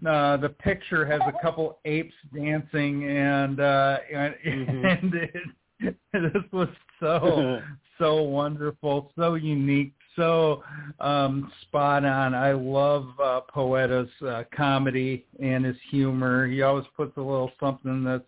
[0.06, 4.86] uh, the picture has a couple apes dancing, and uh, and, mm-hmm.
[4.86, 5.32] and it,
[6.14, 6.70] this was
[7.00, 7.62] so
[7.98, 10.64] so wonderful, so unique, so
[11.00, 12.34] um, spot on.
[12.34, 16.48] I love uh, Poeta's uh, comedy and his humor.
[16.48, 18.24] He always puts a little something that's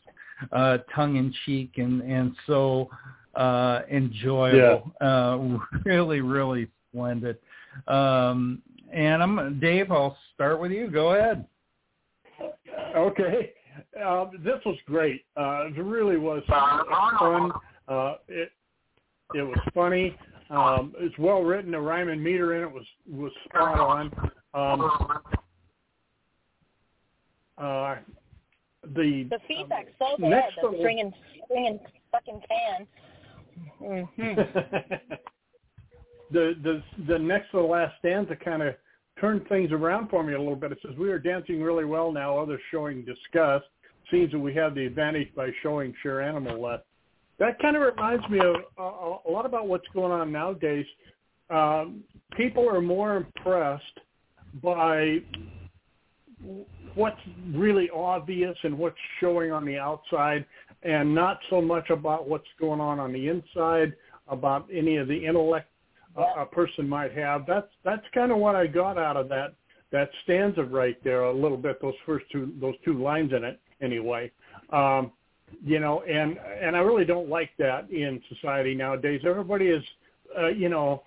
[0.52, 2.90] uh, tongue in cheek and and so
[3.36, 4.92] uh, enjoyable.
[5.02, 5.08] Yeah.
[5.08, 7.38] Uh, really, really splendid.
[7.88, 8.62] Um,
[8.94, 9.92] and I'm Dave.
[9.92, 10.90] I'll start with you.
[10.90, 11.46] Go ahead.
[12.96, 13.54] Okay.
[14.04, 15.26] Uh, this was great.
[15.36, 17.52] Uh, it really was fun.
[17.88, 18.52] Uh, it
[19.34, 20.16] it was funny.
[20.50, 21.72] Um, it's well written.
[21.72, 24.32] The rhyme and meter in it was was spot on.
[24.54, 25.22] Um,
[27.58, 27.96] uh,
[28.96, 30.44] the the feedback's so bad.
[30.62, 31.14] The stringing
[31.46, 31.80] stringing
[32.12, 32.88] fucking can.
[33.82, 34.42] Mm-hmm.
[36.32, 38.76] the the the next to the last stanza kind of
[39.22, 40.72] turned things around for me a little bit.
[40.72, 43.66] It says, we are dancing really well now, others showing disgust.
[44.10, 46.84] Seems that we have the advantage by showing sheer animal lust.
[47.40, 50.86] That kind of reminds me of a, a lot about what's going on nowadays.
[51.50, 52.04] Um,
[52.36, 54.00] people are more impressed
[54.62, 55.20] by
[56.96, 57.20] what's
[57.54, 60.46] really obvious and what's showing on the outside
[60.84, 63.94] and not so much about what's going on on the inside,
[64.28, 65.71] about any of the intellect
[66.16, 67.46] a, a person might have.
[67.46, 69.54] That's that's kind of what I got out of that
[69.92, 71.82] that stanza right there a little bit.
[71.82, 74.32] Those first two those two lines in it anyway.
[74.72, 75.12] Um,
[75.64, 79.22] you know, and and I really don't like that in society nowadays.
[79.26, 79.84] Everybody is,
[80.40, 81.04] uh, you know,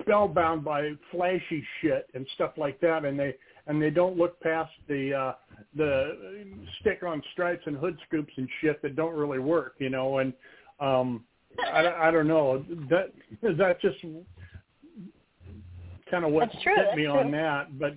[0.00, 3.34] spellbound by flashy shit and stuff like that, and they
[3.66, 5.32] and they don't look past the uh,
[5.74, 6.36] the
[6.80, 10.32] stick on stripes and hood scoops and shit that don't really work, you know, and
[10.80, 11.24] um,
[11.72, 12.64] I, I don't know.
[12.90, 13.12] That
[13.42, 13.98] that just
[16.10, 17.18] kind of what true, hit me true.
[17.18, 17.78] on that.
[17.78, 17.94] But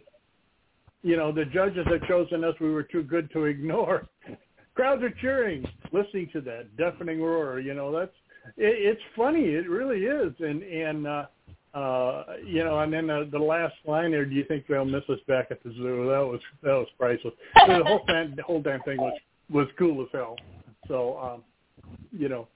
[1.02, 2.56] you know, the judges had chosen us.
[2.60, 4.08] We were too good to ignore.
[4.76, 7.60] crowds are cheering, listening to that deafening roar.
[7.60, 8.14] You know, that's
[8.58, 9.42] it, it's funny.
[9.42, 10.34] It really is.
[10.40, 11.26] And and uh,
[11.74, 15.04] uh, you know, and then the, the last line there, do you think they'll miss
[15.10, 16.08] us back at the zoo?
[16.10, 17.34] That was that was priceless.
[17.56, 19.20] the whole fan, the whole damn thing was
[19.52, 20.36] was cool as hell.
[20.88, 21.44] So, um,
[22.12, 22.48] you know,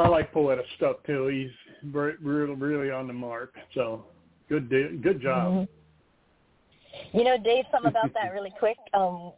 [0.00, 1.26] I like Poeta stuff too.
[1.26, 3.54] He's very, really really on the mark.
[3.74, 4.04] So,
[4.48, 5.52] good good job.
[5.52, 7.18] Mm-hmm.
[7.18, 8.76] You know, Dave, something about that really quick.
[8.94, 9.32] Um,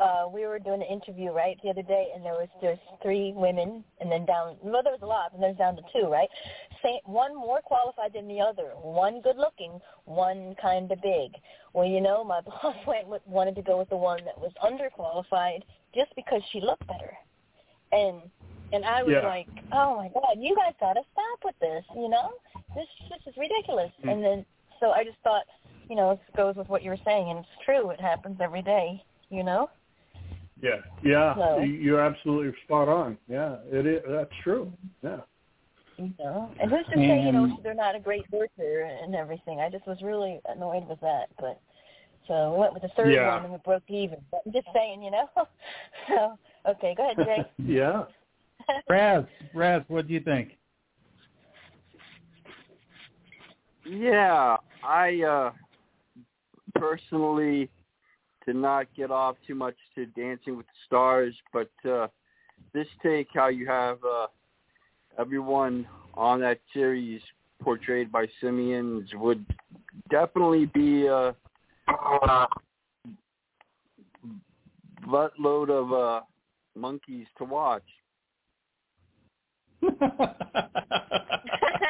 [0.00, 3.32] uh, we were doing an interview right the other day, and there was there's three
[3.34, 4.56] women, and then down.
[4.62, 6.28] Well, there was a lot, and there's down to two, right?
[6.82, 8.70] Same, one more qualified than the other.
[8.80, 11.32] One good looking, one kind of big.
[11.72, 14.52] Well, you know, my boss went with, wanted to go with the one that was
[14.62, 15.62] underqualified
[15.94, 17.12] just because she looked better,
[17.92, 18.22] and
[18.72, 19.26] and I was Yeah.
[19.26, 22.32] like, oh my god, you guys gotta stop with this, you know?
[22.74, 23.92] This this is ridiculous.
[24.04, 24.12] Mm.
[24.12, 24.46] And then
[24.80, 25.44] so I just thought,
[25.88, 27.90] you know, it goes with what you were saying, and it's true.
[27.90, 29.70] It happens every day, you know.
[30.60, 33.16] Yeah, yeah, So- you- you're absolutely spot on.
[33.28, 34.02] Yeah, it is.
[34.08, 34.72] That's true.
[35.02, 35.20] Yeah.
[35.96, 39.60] You know, and who's to say, you know, they're not a great worker and everything.
[39.60, 41.60] I just was really annoyed with that, but
[42.28, 43.34] so we went with the third Yeah.
[43.34, 44.24] one and we broke even.
[44.30, 45.28] But I'm just saying, you know.
[46.08, 47.44] so okay, go ahead, Jay.
[47.58, 48.04] yeah.
[48.88, 49.24] Raz,
[49.54, 50.58] Raz, what do you think?
[53.86, 55.52] Yeah, I uh
[56.74, 57.70] personally
[58.46, 62.08] did not get off too much to Dancing with the Stars, but uh
[62.74, 64.26] this take how you have uh
[65.18, 67.22] everyone on that series
[67.62, 69.44] portrayed by simians would
[70.10, 71.34] definitely be a
[75.06, 76.20] buttload of uh
[76.76, 77.82] monkeys to watch.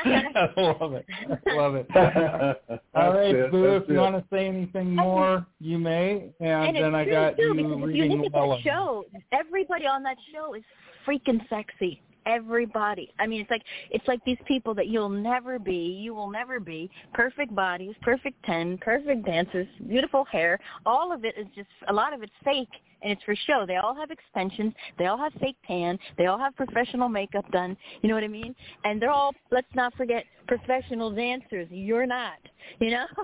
[0.05, 1.07] I love it.
[1.47, 1.87] I love it.
[2.95, 4.01] All right, it, Boo, that's if you it.
[4.01, 6.31] want to say anything more, you may.
[6.41, 8.33] And, and then it's I true got too, you because if you reading look at
[8.35, 8.61] Llewellyn.
[8.65, 10.63] that show, everybody on that show is
[11.07, 12.03] freaking sexy.
[12.27, 13.11] Everybody.
[13.19, 16.61] I mean, it's like it's like these people that you'll never be, you will never
[16.61, 16.91] be.
[17.15, 20.59] Perfect bodies, perfect ten, perfect dancers, beautiful hair.
[20.85, 22.69] All of it is just a lot of it's fake
[23.03, 23.65] and it's for show.
[23.67, 24.73] They all have extensions.
[24.99, 25.99] They all have fake tan.
[26.17, 27.77] They all have professional makeup done.
[28.03, 28.55] You know what I mean?
[28.85, 31.69] And they're all, let's not forget, professional dancers.
[31.71, 32.39] You're not.
[32.81, 33.07] You know?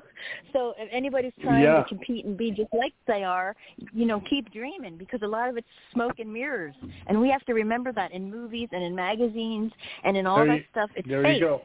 [0.52, 1.82] So if anybody's trying Yeah.
[1.82, 3.56] to compete and be just like they are,
[3.92, 6.74] you know, keep dreaming because a lot of it's smoke and mirrors.
[7.08, 9.72] And we have to remember that in movies and in magazines
[10.04, 10.90] and in all There that you- stuff.
[10.94, 11.40] It's there fake.
[11.40, 11.62] you go.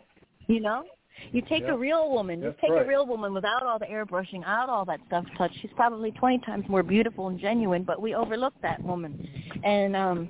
[0.48, 0.84] You know?
[1.32, 1.74] You take Yeah.
[1.74, 2.86] a real woman, you take right.
[2.86, 5.52] a real woman without all the airbrushing, out all that stuff touch.
[5.62, 9.28] She's probably 20 times more beautiful and genuine, but we overlook that woman.
[9.64, 10.30] And um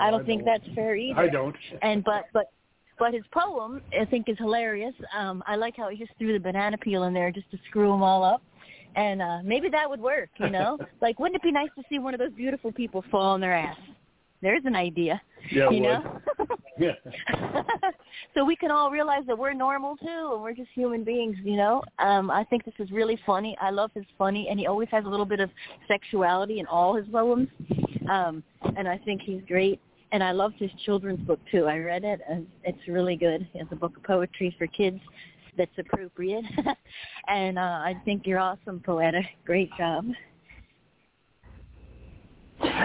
[0.00, 1.20] I don't think that's fair either.
[1.20, 1.56] I don't.
[1.82, 2.50] And but but
[2.98, 4.94] but his poem I think is hilarious.
[5.16, 7.88] Um I like how he just threw the banana peel in there just to screw
[7.90, 8.42] them all up.
[8.96, 10.78] And uh maybe that would work, you know?
[11.00, 13.54] like wouldn't it be nice to see one of those beautiful people fall on their
[13.54, 13.76] ass?
[14.42, 15.22] There's an idea.
[15.50, 16.20] Yeah, you know?
[16.78, 16.92] Yeah.
[18.34, 21.56] so we can all realize that we're normal too and we're just human beings you
[21.56, 21.82] know?
[21.98, 23.56] Um i think this is really funny.
[23.60, 25.50] I love his funny and he always has a little bit of
[25.86, 27.48] sexuality in all his poems.
[28.10, 28.42] Um
[28.76, 29.80] and i think he's great.
[30.12, 31.66] And i loved his children's book too.
[31.66, 33.46] I read it and it's really good.
[33.54, 35.00] It's a book of poetry for kids
[35.56, 36.44] that's appropriate.
[37.28, 39.22] And uh i think you're awesome poeta.
[39.44, 40.06] Great job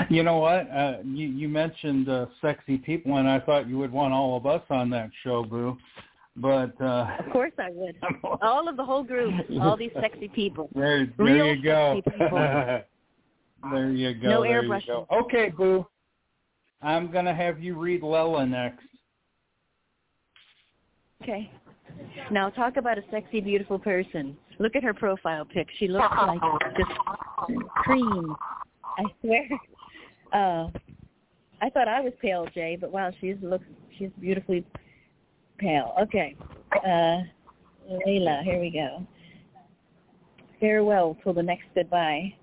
[0.09, 0.69] You know what?
[0.71, 4.45] Uh, you you mentioned uh, sexy people, and I thought you would want all of
[4.45, 5.77] us on that show, Boo.
[6.35, 7.95] But uh, of course i would
[8.41, 12.01] all of the whole group all these sexy people there, there Real you go.
[12.05, 12.37] sexy people.
[13.71, 14.29] there you go.
[14.29, 15.05] No airbrushing.
[15.11, 15.85] Okay, Boo.
[16.81, 18.85] I'm gonna have you read Lela next.
[21.21, 21.51] Okay.
[22.31, 24.37] Now talk about a sexy, beautiful person.
[24.59, 25.67] Look at her profile pic.
[25.77, 26.39] She looks like
[26.77, 26.91] just
[27.75, 28.35] cream.
[28.97, 29.47] I swear.
[30.31, 30.67] Uh,
[31.61, 33.65] I thought I was pale, Jay, but wow, she's looks
[33.97, 34.65] she's beautifully
[35.57, 35.93] pale.
[36.01, 36.35] Okay.
[36.71, 37.23] Uh,
[38.07, 39.05] Layla, here we go.
[40.59, 42.33] Farewell till the next goodbye.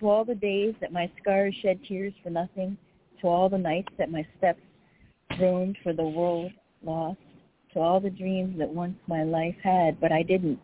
[0.00, 2.76] To all the days that my scars shed tears for nothing,
[3.20, 4.62] to all the nights that my steps
[5.38, 6.50] roamed for the world
[6.82, 7.18] lost,
[7.74, 10.58] to all the dreams that once my life had, but I didn't,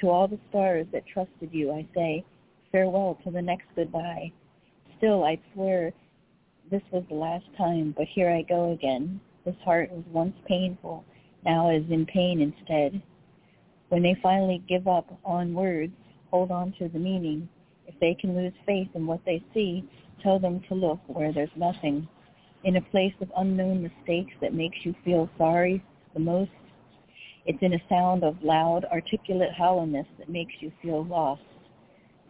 [0.00, 2.24] to all the stars that trusted you, I say,
[2.72, 4.32] farewell till the next goodbye.
[5.00, 5.94] Still, I swear
[6.70, 9.18] this was the last time, but here I go again.
[9.46, 11.06] This heart was once painful,
[11.42, 13.00] now is in pain instead.
[13.88, 15.94] When they finally give up on words,
[16.30, 17.48] hold on to the meaning.
[17.86, 19.88] If they can lose faith in what they see,
[20.22, 22.06] tell them to look where there's nothing.
[22.64, 25.82] In a place of unknown mistakes that makes you feel sorry
[26.12, 26.50] the most,
[27.46, 31.40] it's in a sound of loud, articulate hollowness that makes you feel lost.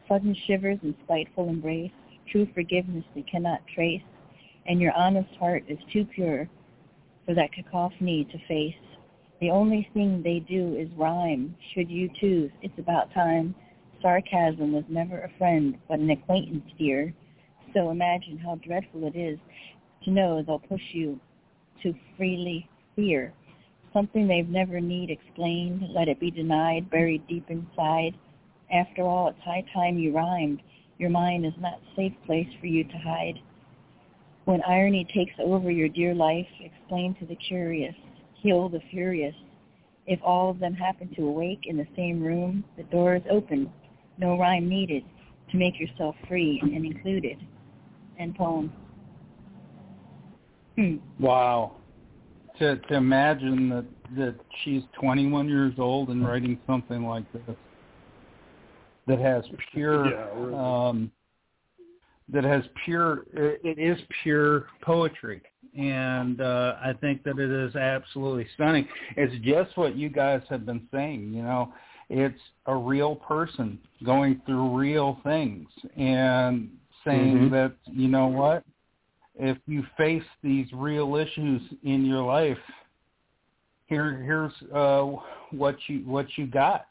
[0.06, 1.90] Sudden shivers and spiteful embrace,
[2.31, 4.02] true forgiveness they cannot trace.
[4.66, 6.48] and your honest heart is too pure
[7.27, 8.74] for that cacophony to face.
[9.40, 11.57] The only thing they do is rhyme.
[11.74, 13.55] Should you choose, it's about time.
[14.02, 17.15] Sarcasm was never a friend, but an acquaintance, dear.
[17.74, 19.39] So imagine how dreadful it is
[20.05, 21.19] to know they'll push you
[21.82, 23.32] to freely fear.
[23.93, 28.15] Something they've never need explained, let it be denied, buried deep inside.
[28.73, 30.62] After all, it's high time you rhymed.
[31.01, 33.40] Your mind is not a safe place for you to hide.
[34.44, 37.94] When irony takes over your dear life, explain to the curious,
[38.35, 39.35] heal the furious.
[40.06, 43.72] If all of them happen to awake in the same room, the door is open,
[44.18, 45.02] no rhyme needed
[45.51, 47.39] to make yourself free and included.
[48.18, 48.70] End poem.
[50.77, 50.97] Hmm.
[51.18, 51.77] Wow.
[52.59, 53.86] To to imagine that
[54.18, 57.56] that she's 21 years old and writing something like this
[59.10, 60.06] that has pure
[60.52, 61.10] Yeah, um
[62.32, 65.42] that has pure it, is pure poetry
[65.76, 68.86] and uh I think that it is absolutely stunning.
[69.16, 71.72] It's just what you guys have been saying, you know.
[72.12, 76.70] It's a real person going through real things and
[77.04, 77.50] saying Mhm.
[77.52, 78.64] that you know what
[79.38, 82.58] if you face these real issues in your life
[83.86, 85.02] here here's uh
[85.52, 86.86] what you what you got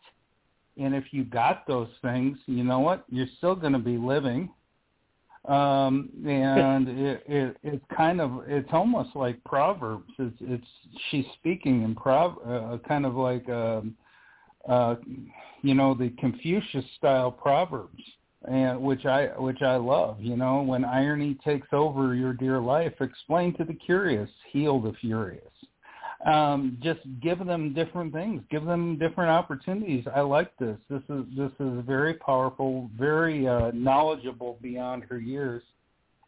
[0.80, 3.06] and if you got those things you know what?
[3.10, 4.50] You're still going to be living.
[5.46, 10.12] Um and it, it it's kind of it's almost like proverbs.
[10.18, 10.68] It's it's
[11.10, 13.96] she's speaking in prov uh, kind of like um
[14.68, 14.96] uh
[15.62, 18.04] you know the confucius style proverbs
[18.48, 20.62] and which i which i love you know?
[20.62, 25.52] When irony takes over your dear life explain to the curious heal the furious
[26.26, 30.06] um just give them different things give them different opportunities.
[30.14, 30.78] I like this.
[30.90, 35.64] This is this is very powerful very uh knowledgeable beyond her years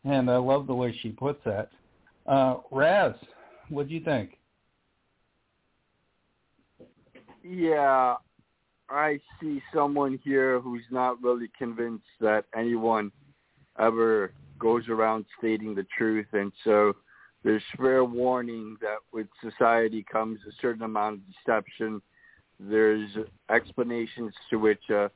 [0.05, 1.69] and i love the way she puts that.
[2.26, 3.13] Uh raz
[3.69, 4.38] what do you think?
[7.43, 8.15] Yeah,
[8.89, 13.11] I see someone here who's not really convinced that anyone
[13.80, 16.93] ever goes around stating the truth, and so
[17.43, 22.01] there's fair warning that with society comes a certain amount of deception.
[22.59, 23.09] There's
[23.49, 25.09] explanations to which uh,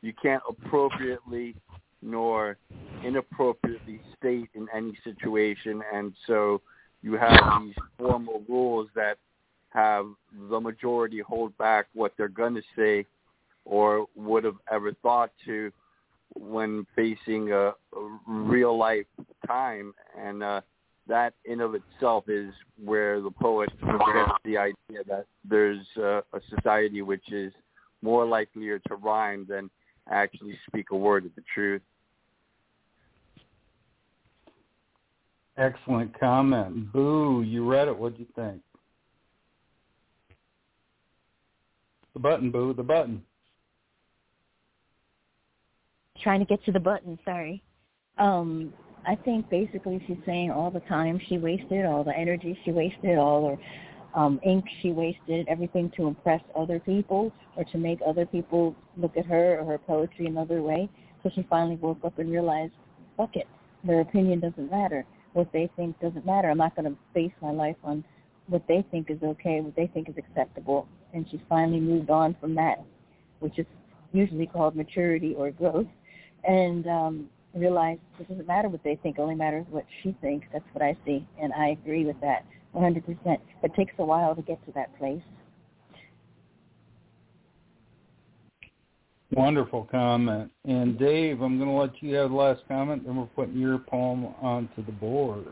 [0.00, 1.54] you can't appropriately
[2.02, 2.56] nor
[3.04, 6.60] inappropriately state in any situation, and so
[7.02, 9.18] you have these formal rules that
[9.70, 10.06] have
[10.50, 13.04] the majority hold back what they're going to say
[13.64, 15.70] or would have ever thought to
[16.34, 17.74] when facing a, a
[18.26, 19.06] real life
[19.46, 20.60] time and uh
[21.08, 22.52] that in of itself is
[22.82, 27.52] where the poet gets the idea that there's uh, a society which is
[28.02, 29.70] more likelier to rhyme than
[30.10, 31.82] actually speak a word of the truth.
[35.58, 38.60] excellent comment boo you read it what do you think
[42.12, 43.22] the button boo the button
[46.22, 47.62] trying to get to the button, sorry.
[48.18, 48.72] Um,
[49.06, 53.18] I think basically she's saying all the time she wasted, all the energy she wasted,
[53.18, 58.26] all her um, ink she wasted, everything to impress other people or to make other
[58.26, 60.88] people look at her or her poetry another way.
[61.22, 62.72] So she finally woke up and realized,
[63.16, 63.46] fuck it,
[63.84, 65.04] their opinion doesn't matter.
[65.34, 66.50] What they think doesn't matter.
[66.50, 68.04] I'm not going to base my life on
[68.48, 70.88] what they think is okay, what they think is acceptable.
[71.12, 72.82] And she's finally moved on from that,
[73.40, 73.66] which is
[74.12, 75.86] usually called maturity or growth
[76.46, 80.46] and um, realize it doesn't matter what they think, only matters what she thinks.
[80.52, 83.38] That's what I see, and I agree with that 100%.
[83.62, 85.22] It takes a while to get to that place.
[89.32, 90.50] Wonderful comment.
[90.64, 93.78] And Dave, I'm going to let you have the last comment, then we're putting your
[93.78, 95.46] poem onto the board.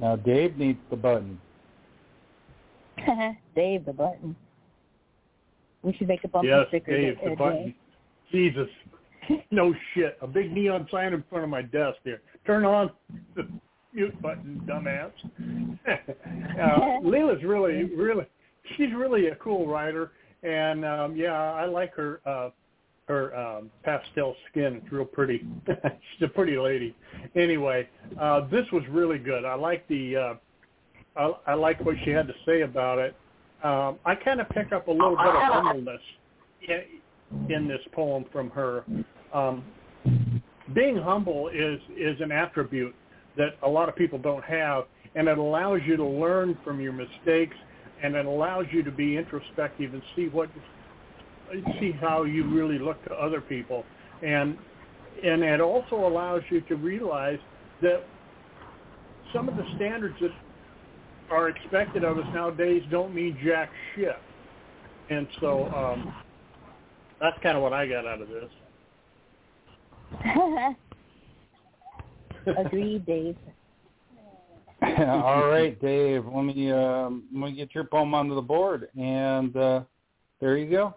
[0.00, 1.40] Now, Dave needs the button.
[3.54, 4.36] Dave, the button.
[5.84, 6.96] We should make a bumper yes, sticker.
[6.96, 7.74] Dave, uh, the button.
[8.32, 8.68] Jesus.
[9.50, 10.18] No shit.
[10.20, 12.20] A big neon sign in front of my desk here.
[12.46, 12.90] Turn on
[13.34, 13.48] the
[13.94, 15.12] mute button, dumbass.
[15.88, 18.26] uh, Leela's really, really,
[18.76, 20.12] she's really a cool writer.
[20.42, 22.50] And um, yeah, I like her uh,
[23.08, 24.82] her um, pastel skin.
[24.82, 25.46] It's real pretty.
[25.66, 26.94] she's a pretty lady.
[27.34, 27.88] Anyway,
[28.20, 29.46] uh, this was really good.
[29.46, 30.34] I like the uh,
[31.16, 33.16] I, I like what she had to say about it.
[33.64, 36.00] Um, I kind of pick up a little bit of humbleness
[37.48, 38.84] in, this poem from her.
[39.32, 39.64] Um,
[40.74, 42.94] being humble is is an attribute
[43.38, 44.84] that a lot of people don't have,
[45.14, 47.56] and it allows you to learn from your mistakes,
[48.02, 50.50] and it allows you to be introspective and see what
[51.80, 53.82] see how you really look to other people,
[54.22, 54.58] and
[55.24, 57.38] and it also allows you to realize
[57.80, 58.04] that
[59.32, 60.30] some of the standards that
[61.30, 64.16] are expected of us nowadays don't mean jack shit.
[65.10, 66.14] And so um,
[67.20, 68.50] that's kind of what I got out of this.
[72.58, 73.36] Agreed, Dave.
[74.98, 76.24] All right, Dave.
[76.26, 79.80] Let me um, let me get your poem onto the board, and uh,
[80.40, 80.94] there you go.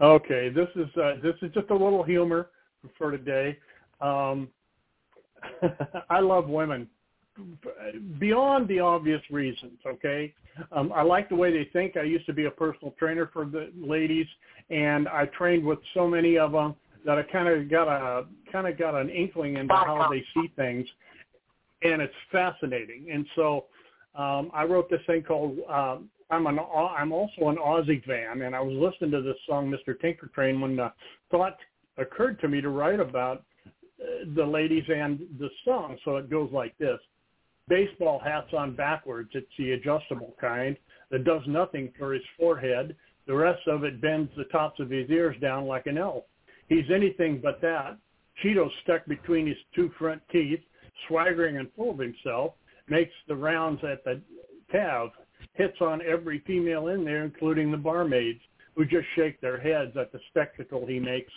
[0.00, 2.50] Okay, this is uh, this is just a little humor
[2.96, 3.58] for today.
[4.00, 4.48] Um,
[6.10, 6.88] I love women
[8.18, 9.78] beyond the obvious reasons.
[9.86, 10.34] Okay,
[10.72, 11.96] um, I like the way they think.
[11.96, 14.26] I used to be a personal trainer for the ladies,
[14.70, 16.74] and I trained with so many of them
[17.04, 20.52] that I kind of got a kind of got an inkling into how they see
[20.56, 20.86] things,
[21.82, 23.06] and it's fascinating.
[23.12, 23.66] And so
[24.14, 28.54] um, I wrote this thing called um, I'm an I'm also an Ozzy fan, and
[28.54, 29.98] I was listening to this song, Mr.
[29.98, 30.92] Tinker Train, when the
[31.30, 31.56] thought
[31.96, 35.96] occurred to me to write about uh, the ladies and the song.
[36.04, 36.98] So it goes like this:
[37.68, 39.30] Baseball hats on backwards.
[39.34, 40.76] It's the adjustable kind
[41.10, 42.96] that does nothing for his forehead.
[43.26, 46.24] The rest of it bends the tops of his ears down like an elf.
[46.68, 47.98] He's anything but that.
[48.42, 50.60] Cheetos stuck between his two front teeth,
[51.06, 52.54] swaggering and full of himself,
[52.88, 54.20] makes the rounds at the
[54.70, 55.10] tab,
[55.54, 58.40] hits on every female in there, including the barmaids,
[58.74, 61.32] who just shake their heads at the spectacle he makes.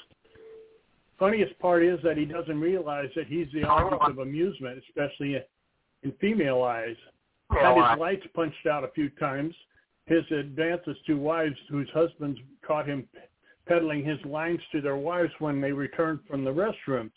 [1.18, 5.38] Funniest part is that he doesn't realize that he's the object of amusement, especially
[6.04, 6.96] in female eyes.
[7.52, 9.54] Had his lights punched out a few times.
[10.06, 13.08] His advances to wives whose husbands caught him
[13.68, 17.12] peddling his lines to their wives when they returned from the restroom.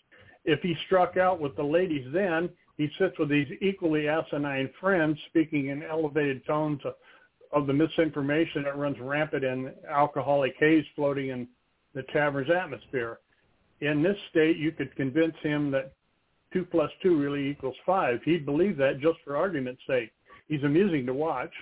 [0.45, 5.19] If he struck out with the ladies then, he sits with these equally asinine friends
[5.29, 6.95] speaking in elevated tones of,
[7.53, 11.49] of the misinformation that runs rampant in alcoholic haze floating in
[11.95, 13.21] the tavern's atmosphere.
[13.81, 15.93] In this state, you could convince him that
[16.55, 18.21] two plus two really equals five.
[18.25, 20.11] He'd believe that just for argument's sake.
[20.49, 21.53] He's amusing to watch.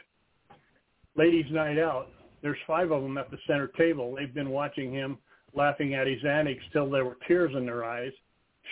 [1.17, 2.09] Ladies' night out.
[2.43, 4.15] There's five of them at the center table.
[4.15, 5.19] They've been watching him
[5.55, 8.13] laughing at his antics till there were tears in their eyes.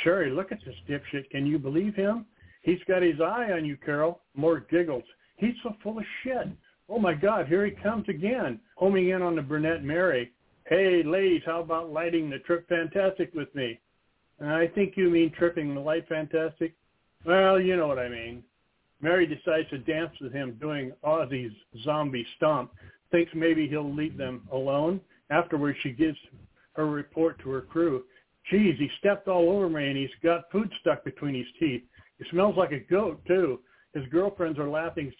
[0.02, 1.30] Sherry, look at this dipshit.
[1.30, 2.26] Can you believe him?
[2.62, 4.20] He's got his eye on you, Carol.
[4.34, 5.05] More giggles.
[5.36, 6.48] He's so full of shit.
[6.88, 10.32] Oh my God, here he comes again, homing in on the brunette Mary.
[10.66, 13.78] Hey, ladies, how about lighting the trip fantastic with me?
[14.40, 16.74] I think you mean tripping the light fantastic.
[17.24, 18.42] Well, you know what I mean.
[19.02, 21.52] Mary decides to dance with him doing Ozzy's
[21.84, 22.72] zombie stomp
[23.10, 25.00] thinks maybe he'll leave them alone.
[25.30, 26.18] Afterwards, she gives
[26.74, 28.04] her report to her crew.
[28.50, 31.82] Geez, he stepped all over me and he's got food stuck between his teeth.
[32.18, 33.60] He smells like a goat, too.
[33.94, 35.12] His girlfriends are laughing.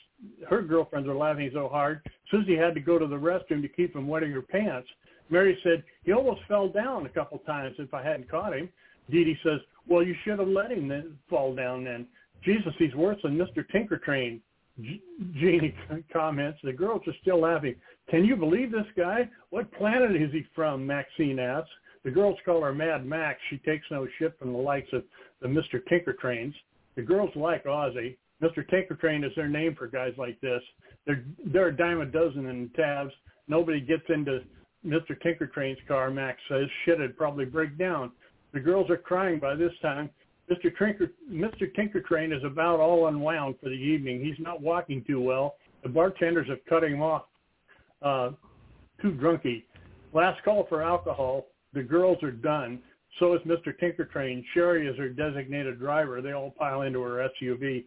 [0.49, 2.01] Her girlfriends are laughing so hard.
[2.31, 4.89] Susie had to go to the restroom to keep from wetting her pants.
[5.29, 8.69] Mary said, he almost fell down a couple times if I hadn't caught him.
[9.11, 12.07] Dee says, well, you should have let him then fall down then.
[12.45, 13.69] Jesus, he's worse than Mr.
[13.71, 14.41] Tinker Train.
[14.81, 15.75] Jeannie
[16.13, 17.75] comments, the girls are still laughing.
[18.09, 19.29] Can you believe this guy?
[19.51, 20.87] What planet is he from?
[20.87, 21.71] Maxine asks.
[22.03, 23.39] The girls call her Mad Max.
[23.51, 25.05] She takes no shit from the likes of
[25.43, 25.85] the Mr.
[25.89, 26.55] Tinker Trains.
[26.97, 28.17] The girls like Ozzy.
[28.43, 28.67] Mr.
[28.69, 30.63] Tinker Train is their name for guys like this.
[31.07, 33.13] They're, they're a dime a dozen in tabs.
[33.49, 34.41] Nobody gets into
[34.85, 35.21] Mr.
[35.23, 36.67] Tinker Train's car, Max says.
[36.85, 38.13] Shit, it'd probably break down.
[38.53, 40.11] The girls are crying by this time.
[40.51, 40.77] Mr.
[40.77, 41.73] Tinker, Mr.
[41.75, 44.25] Tinker Train is about all unwound for the evening.
[44.25, 45.55] He's not walking too well.
[45.83, 47.23] The bartenders have cut him off
[48.03, 48.31] uh,
[49.01, 49.65] too drunky.
[50.13, 51.47] Last call for alcohol.
[51.73, 52.81] The girls are done.
[53.19, 53.79] So is Mr.
[53.79, 54.45] Tinker Train.
[54.55, 56.21] Sherry is her designated driver.
[56.21, 57.85] They all pile into her SUV.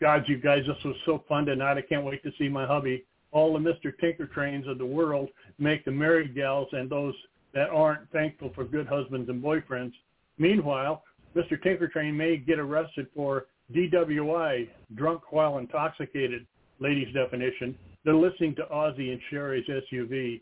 [0.00, 1.76] God, you guys, this was so fun tonight.
[1.76, 3.04] I can't wait to see my hubby.
[3.32, 3.92] All the Mr.
[4.00, 5.28] Tinker Trains of the world
[5.58, 7.14] make the married gals and those
[7.54, 9.92] that aren't thankful for good husbands and boyfriends.
[10.38, 11.02] Meanwhile,
[11.34, 11.60] Mr.
[11.62, 16.46] Tinker Train may get arrested for DWI, drunk while intoxicated,
[16.80, 17.76] ladies' definition.
[18.04, 20.40] They're listening to Ozzy and Sherry's SUV.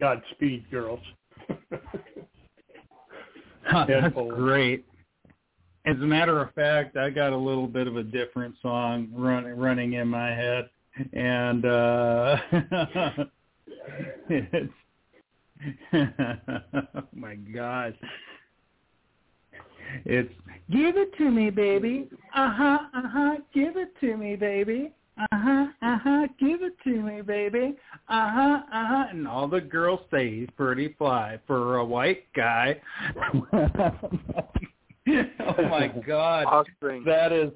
[0.00, 1.00] Godspeed, girls.
[3.70, 4.84] That's great.
[5.86, 9.56] As a matter of fact, I got a little bit of a different song running
[9.56, 10.68] running in my head,
[11.12, 12.36] and uh
[14.28, 14.72] it's
[15.92, 17.94] oh my God.
[20.04, 20.32] It's
[20.70, 22.08] give it to me, baby.
[22.34, 23.36] Uh huh, uh huh.
[23.54, 24.92] Give it to me, baby.
[25.18, 26.26] Uh huh, uh huh.
[26.38, 27.76] Give it to me, baby.
[28.08, 29.04] Uh huh, uh huh.
[29.10, 32.80] And all the girls say he's pretty fly for a white guy.
[33.52, 33.92] oh
[35.70, 36.66] my God,
[37.04, 37.50] that is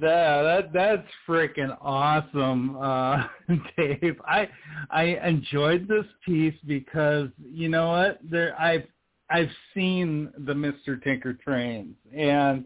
[0.00, 3.24] That that that's freaking awesome, uh,
[3.76, 4.16] Dave.
[4.26, 4.48] I
[4.90, 8.18] I enjoyed this piece because you know what?
[8.28, 8.84] There I've
[9.30, 11.02] I've seen the Mr.
[11.02, 12.64] Tinker trains and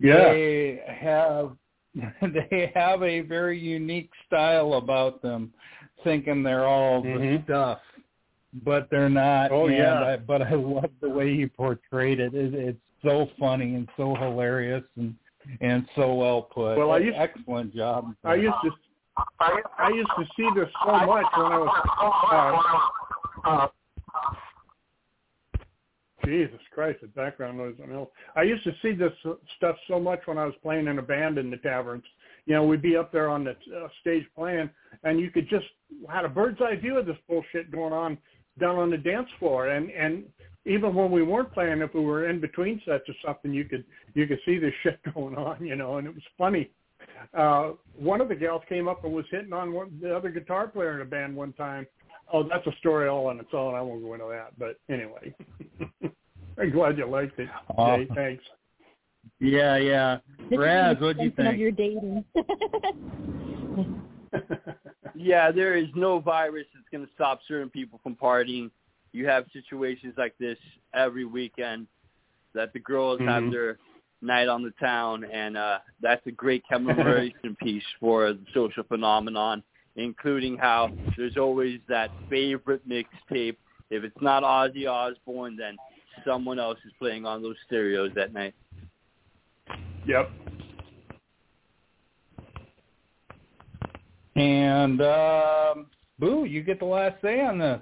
[0.00, 0.32] Yeah.
[0.32, 1.56] they have
[2.22, 5.52] they have a very unique style about them,
[6.02, 7.44] thinking they're all the Mhm.
[7.44, 7.80] stuff,
[8.64, 9.52] but they're not.
[9.52, 10.02] Oh, yeah.
[10.02, 12.34] I, but I love the way you portrayed it.
[12.34, 12.52] it.
[12.54, 15.14] It's so funny and so hilarious and
[15.60, 16.76] and so well put.
[16.76, 18.14] Well, I used- excellent job.
[18.24, 18.70] I used to
[19.78, 22.90] I used to see this so much when I was
[23.44, 23.66] uh,
[26.24, 28.08] Jesus Christ, the background noise on else.
[28.34, 29.12] I used to see this
[29.56, 32.04] stuff so much when I was playing in a band in the taverns.
[32.46, 34.70] You know, we'd be up there on the uh, stage playing,
[35.02, 35.66] and you could just
[36.10, 38.18] had a bird's eye view of this bullshit going on
[38.58, 39.68] down on the dance floor.
[39.68, 40.24] And and
[40.66, 43.84] even when we weren't playing, if we were in between sets or something, you could
[44.14, 45.64] you could see this shit going on.
[45.64, 46.70] You know, and it was funny.
[47.36, 50.68] Uh, one of the gals came up and was hitting on one, the other guitar
[50.68, 51.86] player in the band one time.
[52.32, 53.74] Oh, that's a story all on its own.
[53.74, 54.58] I won't go into that.
[54.58, 55.34] But anyway,
[56.58, 57.52] I'm glad you liked it, Jay.
[57.76, 58.08] Awesome.
[58.14, 58.42] Thanks.
[59.40, 60.18] Yeah, yeah.
[60.48, 61.60] This Raz, what'd you extension of think?
[61.60, 62.24] your dating.
[65.14, 68.68] Yeah, there is no virus that's going to stop certain people from partying.
[69.14, 70.58] You have situations like this
[70.92, 71.86] every weekend
[72.52, 73.52] that the girls have Mhm.
[73.52, 73.78] their
[74.20, 79.62] night on the town, and uh, that's a great commemoration piece for the social phenomenon,
[79.94, 83.56] including how there's always that favorite mixtape.
[83.90, 85.76] If it's not Ozzy Osbourne, then
[86.24, 88.54] someone else is playing on those stereos that night.
[90.06, 90.28] Yep.
[94.34, 95.86] And um,
[96.18, 97.80] Boo, you get the last say on this.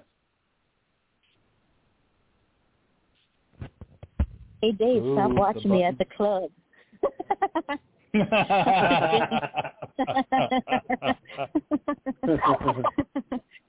[4.62, 6.50] Hey Dave, Ooh, stop watching me at the club.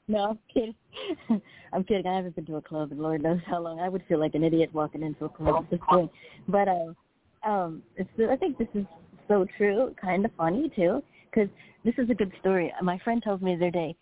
[0.07, 0.76] no, I'm kidding.
[1.74, 2.06] I'm kidding.
[2.06, 3.80] I haven't been to a club in Lord knows how long.
[3.80, 6.11] I would feel like an idiot walking into a club at this point.
[6.48, 6.94] But uh,
[7.44, 8.10] um, it's.
[8.30, 8.86] I think this is
[9.28, 9.95] so true.
[9.99, 11.02] Kind of funny too,
[11.32, 11.49] because
[11.84, 12.74] this is a good story.
[12.82, 13.95] My friend told me the other day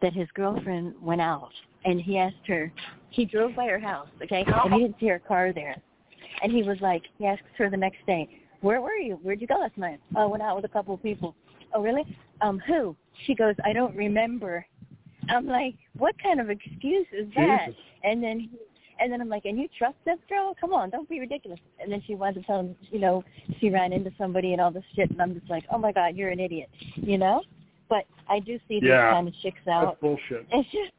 [0.00, 1.52] that his girlfriend went out
[1.84, 2.72] and he asked her.
[3.10, 5.76] He drove by her house, okay, and he didn't see her car there.
[6.42, 8.28] And he was like, he asked her the next day,
[8.60, 9.18] "Where were you?
[9.22, 11.34] Where'd you go last night?" Oh, I went out with a couple of people.
[11.74, 12.04] Oh, really?
[12.40, 12.96] Um, who?
[13.26, 14.66] She goes, I don't remember.
[15.28, 17.66] I'm like, what kind of excuse is that?
[17.68, 17.80] Jesus.
[18.02, 18.50] And then,
[19.00, 20.56] and then I'm like, and you trust this girl?
[20.60, 21.60] Come on, don't be ridiculous.
[21.80, 23.24] And then she winds up telling, you know,
[23.60, 26.16] she ran into somebody and all this shit, and I'm just like, oh my god,
[26.16, 27.42] you're an idiot, you know?
[27.88, 29.12] But I do see these Yeah.
[29.12, 29.84] kind of chicks out.
[29.84, 30.46] That's bullshit.
[30.50, 30.92] It's just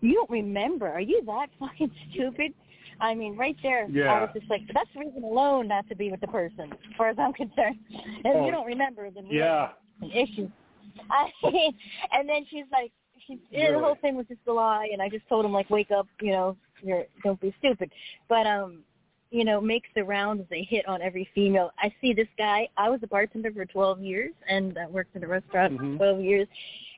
[0.00, 0.88] you don't remember.
[0.88, 2.54] Are you that fucking stupid?
[3.02, 6.20] I mean, right there, I was just like, that's reason alone not to be with
[6.20, 7.76] the person, as far as I'm concerned.
[8.24, 9.72] And if Oh, you don't remember, then we Yeah.
[10.00, 10.48] an issue.
[11.10, 11.74] I mean,
[12.12, 12.92] and then she's like,
[13.26, 15.68] she, yeah, the whole thing was just a lie, and I just told him like,
[15.68, 17.90] wake up, you know, you're don't be stupid.
[18.28, 18.84] But um,
[19.32, 21.70] you know, makes the rounds they hit on every female.
[21.78, 22.68] I see this guy.
[22.76, 25.92] I was a bartender for 12 years and I worked in a restaurant Mhm.
[25.94, 26.48] for 12 years.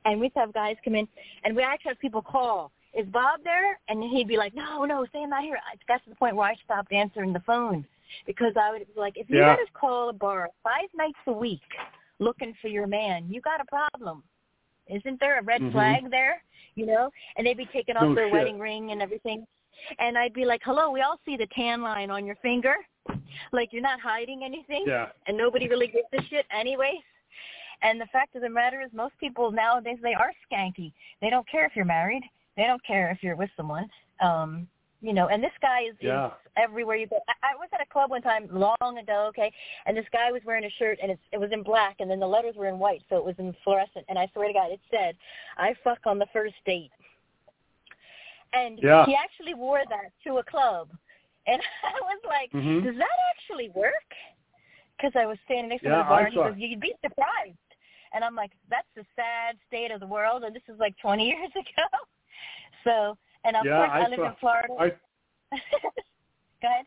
[0.05, 1.07] And we'd have guys come in
[1.45, 3.79] and we actually have people call, is Bob there?
[3.89, 5.59] And he'd be like, no, no, Sam not here.
[5.71, 7.87] I got to the point where I stopped answering the phone
[8.27, 9.57] because I would be like, if you Yeah.
[9.57, 11.61] got to call a bar five nights a week
[12.21, 14.23] looking for your man, you got a problem.
[14.87, 15.73] Isn't there a red Mhm.
[15.73, 16.43] flag there?
[16.75, 17.11] You know?
[17.37, 18.33] And they'd be taking off No their shit.
[18.33, 19.47] wedding ring and everything.
[19.99, 22.77] And I'd be like, hello, we all see the tan line on your finger.
[23.53, 24.85] Like you're not hiding anything.
[24.87, 25.11] Yeah.
[25.27, 27.03] And nobody really gives a shit anyways.
[27.83, 30.93] And the fact of the matter is most people nowadays, they are skanky.
[31.21, 32.23] They don't care if you're married.
[32.57, 33.89] They don't care if you're with someone.
[34.21, 34.69] Um,
[35.01, 36.27] you know, and this guy is, Yeah.
[36.27, 37.19] is everywhere you go.
[37.29, 39.53] I, I was at a club one time long ago, okay,
[39.87, 42.21] and this guy was wearing a shirt and it's, it was in black and then
[42.21, 44.05] the letters were in white, so it was in fluorescent.
[44.09, 45.17] And I swear to God, it said,
[45.59, 46.91] "I fuck on the first date."
[48.53, 49.05] And Yeah.
[49.05, 50.89] he actually wore that to a club,
[51.47, 52.85] and I was like, Mhm.
[52.85, 54.15] "Does that actually work?"
[54.97, 57.59] Because I was standing next to Yeah, the bar, and he goes, "You'd be surprised."
[58.13, 61.27] And I'm like, "That's the sad state of the world," and this is like 20
[61.35, 61.89] years ago.
[62.85, 64.69] So, and of Yeah, course, I I live saw- in Florida.
[64.79, 64.89] I
[66.63, 66.87] Go ahead.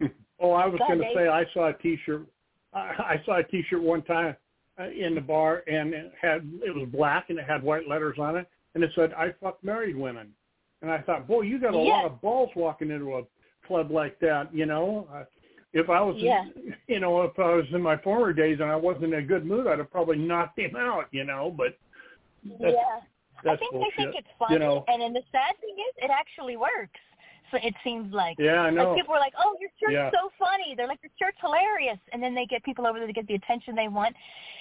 [0.38, 2.26] Oh, I was going to say I saw a T-shirt.
[2.74, 4.36] I, I saw a T-shirt one time
[4.78, 8.18] uh, in the bar, and it had it was black and it had white letters
[8.18, 10.28] on it, and it said "I fuck married women."
[10.82, 13.22] And I thought, boy, you got a lot of balls walking into a
[13.66, 14.54] club like that.
[14.54, 15.24] You know, uh,
[15.72, 16.44] if I was, Yeah.
[16.86, 19.46] you know, if I was in my former days and I wasn't in a good
[19.46, 21.06] mood, I'd have probably knocked him out.
[21.12, 21.78] You know, but
[22.60, 23.00] that's, yeah.
[23.44, 23.92] I think bullshit.
[23.96, 27.00] they think it's funny, You know, and then the sad thing is, it actually works.
[27.52, 28.88] So it seems like Yeah, I know.
[28.90, 30.10] like people are like, "Oh, your shirt's Yeah.
[30.10, 33.12] so funny." They're like, "Your shirt's hilarious," and then they get people over there to
[33.12, 34.16] get the attention they want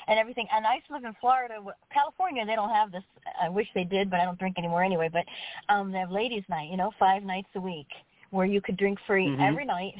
[0.08, 0.48] and everything.
[0.54, 2.46] And I used to live in Florida, California.
[2.46, 3.04] They don't have this.
[3.42, 5.10] I wish they did, but I don't drink anymore anyway.
[5.12, 5.26] But
[5.70, 7.90] um they have ladies' night, you know, five nights a week,
[8.30, 9.42] where you could drink free Mhm.
[9.50, 9.96] every night.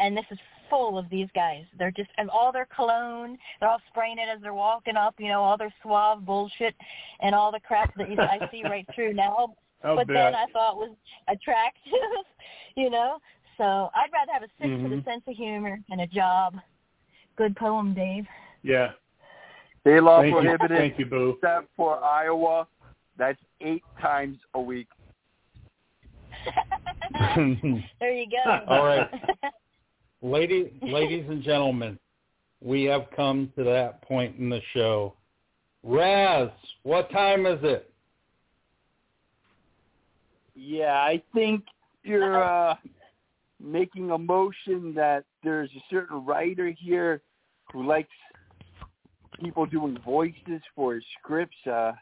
[0.00, 0.40] And this is
[0.70, 1.64] full of these guys.
[1.78, 3.38] They're just and all their cologne.
[3.60, 5.14] They're all spraying it as they're walking up.
[5.18, 6.74] You know, all their suave bullshit
[7.20, 9.54] and all the crap that you know, I see right through now.
[9.84, 10.14] I'll but bet.
[10.14, 10.94] then I thought was
[11.28, 11.92] attractive,
[12.76, 13.18] you know.
[13.56, 15.04] So I'd rather have a sip for the Mhm.
[15.04, 16.56] sense of humor and a job.
[17.36, 18.26] Good poem, Dave.
[18.62, 18.92] Yeah.
[19.84, 20.40] They law Thank you.
[20.40, 21.30] prohibited Thank you, Boo.
[21.30, 22.66] except for Iowa.
[23.16, 24.88] That's eight times a week.
[28.00, 28.60] there you go.
[28.68, 29.08] All right.
[30.22, 31.98] Lady, ladies and gentlemen,
[32.60, 35.14] we have come to that point in the show.
[35.82, 36.50] Raz,
[36.82, 37.90] what time is it?
[40.54, 41.64] Yeah, I think
[42.02, 42.74] you're uh,
[43.62, 47.22] making a motion that there's a certain writer here
[47.72, 48.08] who likes
[49.40, 51.92] people doing voices for his scripts, uh,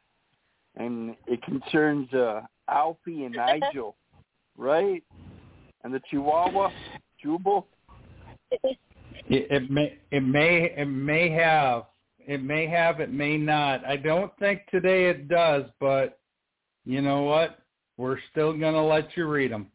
[0.77, 3.97] and it concerns uh, Alfie and Nigel,
[4.57, 5.03] right?
[5.85, 6.71] And the Chihuahua,
[7.23, 7.67] Jubal.
[8.51, 11.85] It, may, it may, it may have,
[12.19, 13.85] it may have, it may not.
[13.85, 16.19] I don't think today it does, but
[16.85, 17.59] you know what?
[17.97, 19.69] We're still gonna let you read them.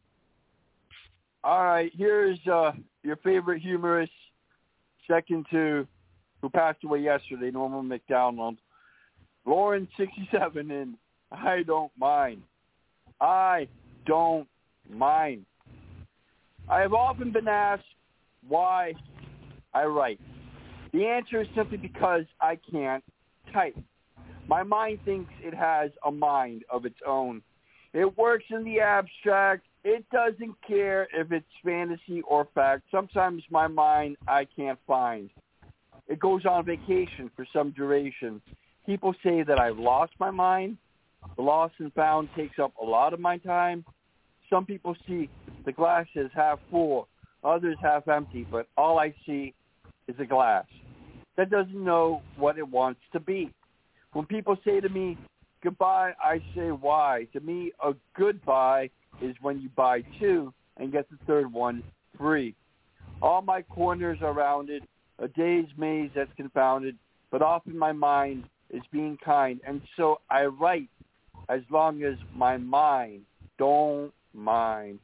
[1.43, 2.71] All right, here's uh,
[3.03, 4.11] your favorite humorist,
[5.07, 5.87] second to
[6.41, 8.57] who passed away yesterday, Norman McDonald.
[9.45, 10.95] Lauren, 67, and
[11.31, 12.43] I don't mind.
[13.19, 13.67] I
[14.05, 14.47] don't
[14.89, 15.45] mind.
[16.69, 17.83] I have often been asked
[18.47, 18.93] why
[19.73, 20.19] I write.
[20.93, 23.03] The answer is simply because I can't
[23.53, 23.77] type.
[24.47, 27.41] My mind thinks it has a mind of its own.
[27.93, 29.65] It works in the abstract.
[29.83, 32.83] It doesn't care if it's fantasy or fact.
[32.91, 35.29] Sometimes my mind I can't find.
[36.07, 38.41] It goes on vacation for some duration.
[38.85, 40.77] People say that I've lost my mind.
[41.37, 43.85] The lost and found takes up a lot of my time.
[44.49, 45.29] Some people see
[45.65, 47.07] the glass as half full,
[47.43, 49.53] others half empty, but all I see
[50.07, 50.65] is a glass
[51.37, 53.51] that doesn't know what it wants to be.
[54.13, 55.17] When people say to me,
[55.63, 57.27] goodbye, I say why.
[57.33, 58.89] To me, a goodbye
[59.21, 61.83] is when you buy two and get the third one
[62.17, 62.55] free.
[63.21, 64.83] All my corners are rounded,
[65.19, 66.97] a day's maze that's confounded,
[67.29, 70.89] but often my mind is being kind, and so I write
[71.49, 73.21] as long as my mind
[73.57, 74.99] don't mind.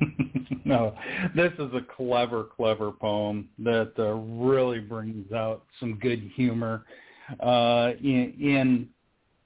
[0.64, 0.94] no,
[1.34, 6.84] this is a clever, clever poem that uh, really brings out some good humor.
[7.40, 8.88] Uh, in, in,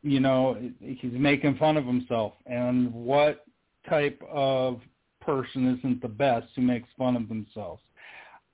[0.02, 3.44] you know, he's making fun of himself, and what
[3.88, 4.80] type of
[5.20, 7.82] person isn't the best who makes fun of themselves?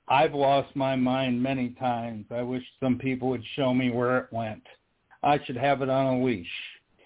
[0.09, 2.27] I've lost my mind many times.
[2.31, 4.63] I wish some people would show me where it went.
[5.23, 6.47] I should have it on a leash,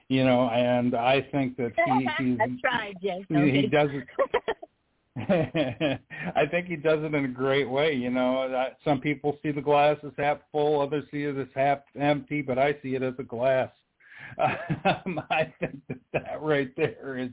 [0.09, 0.51] you know.
[0.51, 3.21] And I think that he he's, I tried, yes.
[3.29, 4.07] he, he does it.
[6.37, 7.95] I think he does it in a great way.
[7.95, 11.79] You know, some people see the glass as half full, others see it as half
[11.99, 13.71] empty, but I see it as a glass.
[14.39, 17.31] Um, I think that that right there is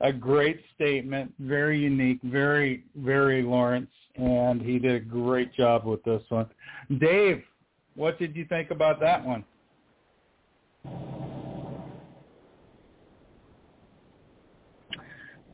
[0.00, 6.02] a great statement, very unique, very, very Lawrence, and he did a great job with
[6.04, 6.46] this one.
[6.98, 7.42] Dave,
[7.94, 9.44] what did you think about that one?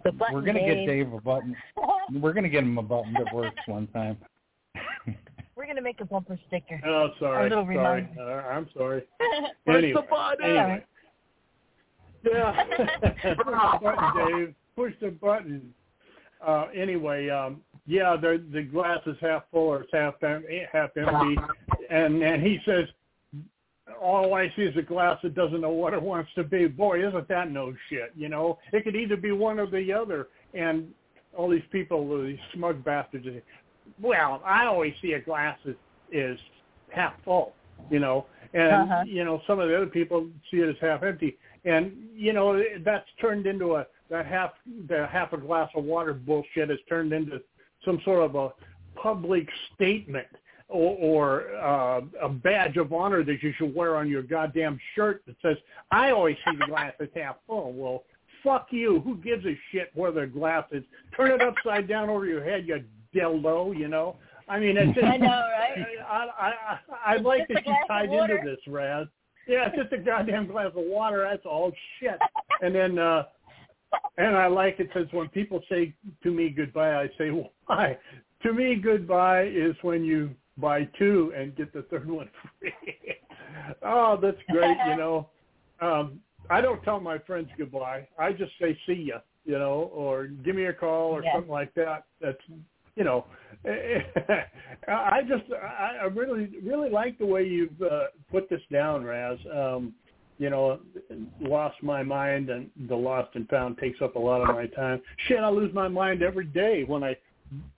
[0.04, 0.88] The button, We're gonna get Dave.
[0.88, 1.56] Dave a button.
[2.20, 4.16] We're gonna get him a button that works one time.
[5.56, 6.80] We're gonna make a bumper sticker.
[6.86, 7.50] Oh, sorry.
[7.50, 8.08] Sorry.
[8.18, 9.02] Uh, I'm sorry.
[9.66, 10.44] Push anyway, the button.
[10.44, 10.84] anyway.
[12.24, 12.64] Yeah.
[12.64, 14.54] Push the button, Dave.
[14.74, 15.74] Push the button.
[16.44, 20.14] Uh, anyway, um, yeah, the the glass is half full or it's half
[20.72, 21.36] half empty,
[21.90, 22.86] and and he says,
[24.00, 26.66] all I see is a glass that doesn't know what it wants to be.
[26.66, 28.12] Boy, isn't that no shit?
[28.16, 30.28] You know, it could either be one or the other.
[30.54, 30.88] And
[31.36, 33.42] all these people, these smug bastards, say,
[34.00, 35.76] well, I always see a glass is,
[36.10, 36.38] is
[36.90, 37.54] half full.
[37.90, 39.02] You know, and Uh-huh.
[39.06, 41.36] you know some of the other people see it as half empty.
[41.64, 44.52] And you know that's turned into a that half
[44.88, 47.42] the half a glass of water bullshit has turned into
[47.84, 48.50] some sort of a
[48.94, 50.28] public statement
[50.72, 55.22] or, or uh, a badge of honor that you should wear on your goddamn shirt
[55.26, 55.56] that says,
[55.90, 58.04] "I always see the glass as half full." Well,
[58.42, 59.00] fuck you.
[59.00, 60.82] Who gives a shit where the glass is?
[61.16, 62.82] Turn it upside down over your head, you
[63.14, 63.78] dildo.
[63.78, 64.16] You know.
[64.48, 65.86] I mean, it's just, I know, right?
[66.08, 66.52] I I
[67.06, 69.06] I, I like that you tied into this, Raz.
[69.46, 71.26] Yeah, it's just a goddamn glass of water.
[71.28, 72.18] That's all shit.
[72.62, 73.24] And then uh
[74.16, 77.30] and I like it because when people say to me goodbye, I say
[77.66, 77.98] why.
[78.42, 82.28] To me, goodbye is when you buy two and get the third one
[82.60, 82.72] free.
[83.82, 84.76] oh, that's great.
[84.88, 85.28] You know,
[85.80, 86.20] um,
[86.50, 88.06] I don't tell my friends goodbye.
[88.18, 89.18] I just say see ya.
[89.44, 91.34] You know, or give me a call or Yes.
[91.34, 92.04] something like that.
[92.20, 92.38] That's
[92.94, 93.24] you know,
[93.66, 99.38] I just I I really really like the way you've uh, put this down, Raz.
[99.52, 99.94] Um,
[100.38, 100.80] you know,
[101.40, 105.00] lost my mind and the lost and found takes up a lot of my time.
[105.28, 107.16] Shit, I lose my mind every day when I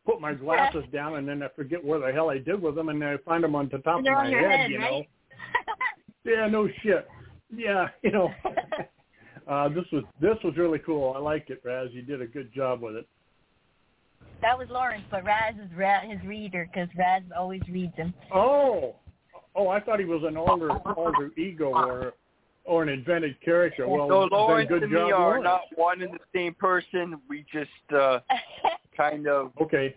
[0.06, 2.88] put my glasses down and then I forget where the hell I did with them
[2.88, 4.90] and then I find them on the top they're of my head, head, you right?
[4.90, 5.04] know.
[6.26, 7.06] Yeah, no shit.
[7.54, 8.30] Yeah, you know.
[9.46, 11.12] uh this was this was really cool.
[11.14, 11.88] I liked it, Raz.
[11.92, 13.06] You did a good job with it.
[14.40, 18.14] That was Lawrence, but Raz is Ra- his reader because Raz always reads him.
[18.34, 18.96] Oh,
[19.54, 19.68] oh!
[19.68, 22.14] I thought he was an older, older ego or
[22.64, 23.86] or an invented character.
[23.86, 25.44] Well, so Lawrence good and job, me are Lawrence.
[25.44, 27.20] not one and the same person.
[27.28, 28.20] We just uh
[28.96, 29.96] kind of okay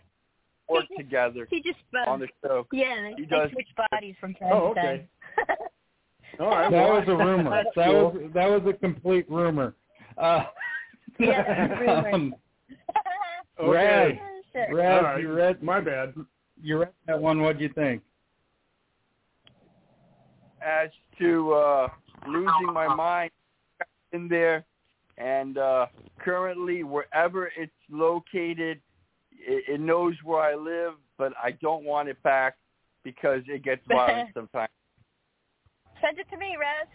[0.69, 2.67] work together He just uh, on the show.
[2.73, 5.07] yeah, He they does- switch bodies from time Oh, to okay.
[5.47, 5.57] time.
[6.41, 6.69] All right.
[6.71, 7.63] That was a rumor.
[7.75, 9.75] That was that was a complete rumor.
[10.17, 10.43] Uh,
[11.19, 12.09] Yeah, that was rumor.
[12.13, 12.35] um,
[13.59, 13.69] okay.
[13.71, 14.13] Raz,
[14.53, 14.75] Sure.
[14.75, 15.21] Raz, All right.
[15.21, 16.13] you read My bad.
[16.61, 17.41] you read that one.
[17.41, 18.01] What'd you think?
[20.61, 21.87] As to uh
[22.27, 23.31] losing my mind
[24.11, 24.65] in there,
[25.17, 25.85] and uh
[26.19, 28.81] currently wherever it's located,
[29.39, 32.55] it, it knows where I live, but I don't want it back
[33.03, 34.69] because it gets violent sometimes.
[36.01, 36.87] Send it to me, Raz.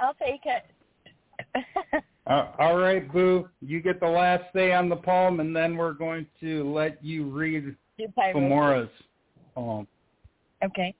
[0.00, 2.04] I'll take it.
[2.28, 3.48] Uh, all right, Boo.
[3.62, 7.24] You get the last say on the poem, and then we're going to let you
[7.30, 8.34] read Do pyro.
[8.34, 8.90] Femora's
[9.54, 9.86] poem.
[10.62, 10.94] Okay.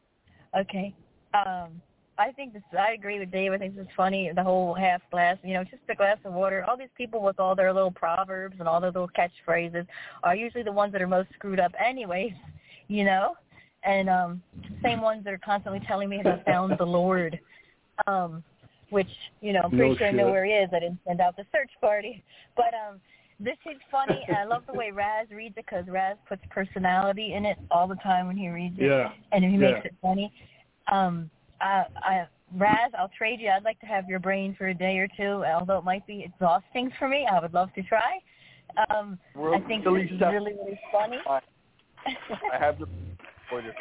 [0.59, 0.95] Okay.
[1.35, 1.83] Um,
[2.19, 2.63] I think this.
[2.79, 3.53] I agree with Dave.
[3.53, 4.31] I think this is funny.
[4.35, 5.37] The whole half glass.
[5.45, 6.65] You know, just a glass of water.
[6.69, 9.87] All these people with all their little proverbs and all their little catchphrases
[10.25, 12.33] are usually the ones that are most screwed up, anyways.
[12.91, 13.35] You know,
[13.85, 14.43] and um,
[14.83, 17.39] same ones that are constantly telling me that I found the Lord.
[18.07, 18.43] Um,
[18.89, 19.11] which
[19.43, 20.71] you know, I'm pretty No sure I know where he is.
[20.73, 22.25] I didn't send out the search party,
[22.57, 22.99] but um,
[23.41, 27.45] this is funny, I love the way Raz reads it because Raz puts personality in
[27.45, 29.11] it all the time when he reads it Yeah.
[29.33, 29.59] and he Yeah.
[29.59, 30.33] makes it funny.
[30.91, 31.31] Um,
[31.61, 32.27] I, I,
[32.57, 33.51] Raz, I'll trade you.
[33.51, 36.25] I'd like to have your brain for a day or two, although it might be
[36.25, 37.27] exhausting for me.
[37.31, 38.19] I would love to try.
[38.91, 41.19] Um, We're I think this is really, really funny.
[41.27, 42.87] I have the
[43.53, 43.75] order.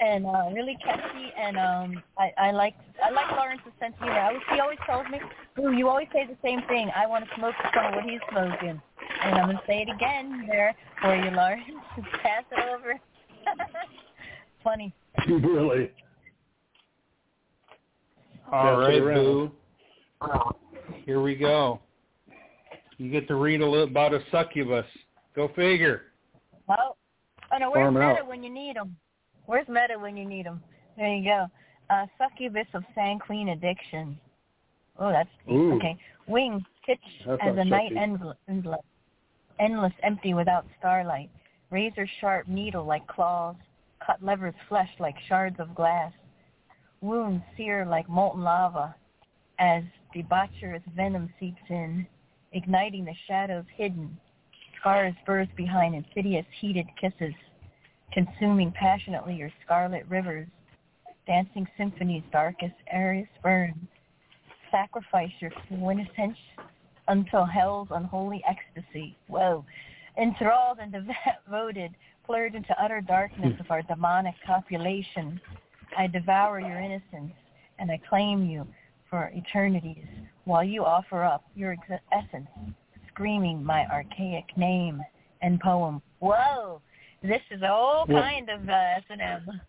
[0.00, 1.32] and uh, really catchy.
[1.38, 2.74] And um, I, I like
[3.04, 4.18] I like Lawrence's sense of humor.
[4.18, 5.20] I was, he always tells me,
[5.60, 6.90] "Ooh, you always say the same thing.
[6.94, 8.80] I want to smoke some of what he's smoking."
[9.24, 11.64] And I'm gonna say it again there for you, Lawrence.
[12.22, 12.98] Pass it over.
[14.64, 14.92] Funny.
[15.28, 15.90] really.
[18.52, 19.24] All Pass right, around.
[19.24, 19.52] Boo.
[21.04, 21.80] Here we go.
[22.98, 24.84] You get to read a little about a succubus.
[25.34, 26.02] Go figure.
[26.68, 26.94] Oh,
[27.52, 28.28] oh no, where's Meta out.
[28.28, 28.96] when you need him?
[29.46, 30.62] Where's Meta when you need him?
[30.96, 31.46] There you go.
[31.90, 34.18] Uh, succubus of sanguine addiction.
[34.98, 35.56] Oh, that's deep.
[35.56, 35.76] Ooh.
[35.76, 35.96] okay.
[36.28, 37.98] Wings pitch That as a sounds night sexy.
[37.98, 38.80] endless, endless,
[39.58, 41.30] endless, empty without starlight.
[41.70, 43.56] Razor sharp needle like claws,
[44.06, 46.12] cut levers flesh like shards of glass.
[47.00, 48.94] Wounds sear like molten lava,
[49.58, 49.82] as
[50.14, 52.06] debaucherous venom seeps in,
[52.52, 54.16] igniting the shadows hidden.
[54.80, 57.34] Scars burst behind insidious heated kisses,
[58.12, 60.48] consuming passionately your scarlet rivers,
[61.26, 63.88] dancing symphonies darkest areas burn.
[64.70, 66.38] Sacrifice your quintessence
[67.08, 69.16] until hell's unholy ecstasy.
[69.28, 69.64] Whoa.
[70.20, 70.92] Enthralled and
[71.46, 71.92] devoted,
[72.24, 75.40] plunged into utter darkness of our demonic copulation.
[75.98, 77.32] I devour your innocence,
[77.78, 78.66] and I claim you
[79.10, 80.06] for eternities,
[80.44, 82.48] while you offer up your ex- essence,
[83.08, 85.02] screaming my archaic name
[85.42, 86.00] and poem.
[86.20, 86.80] Whoa!
[87.22, 88.72] This is a whole Well- kind of uh,
[89.10, 89.60] S&M.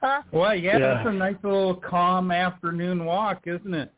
[0.00, 0.22] Huh?
[0.32, 0.78] Well, yeah, Yeah.
[0.94, 3.92] that's a nice little calm afternoon walk, isn't it?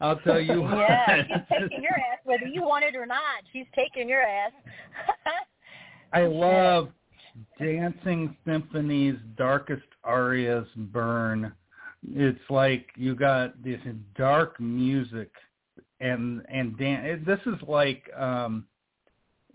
[0.00, 0.78] I'll tell you what.
[0.78, 3.42] Yeah, she's taking your ass, whether you want it or not.
[3.52, 4.52] She's taking your ass.
[6.12, 6.90] I love
[7.58, 11.52] Dancing Symphony's darkest arias burn.
[12.14, 13.80] It's like you got this
[14.16, 15.30] dark music
[16.00, 18.66] and and dan- this is like um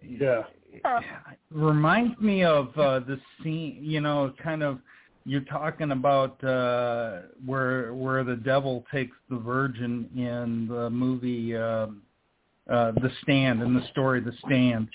[0.02, 0.44] Yeah.
[0.84, 1.02] Huh.
[1.52, 4.80] reminds me of uh the scene you know kind of
[5.26, 12.04] you're talking about uh where where the devil takes the virgin in the movie um
[12.70, 14.88] uh the stand in the story the stand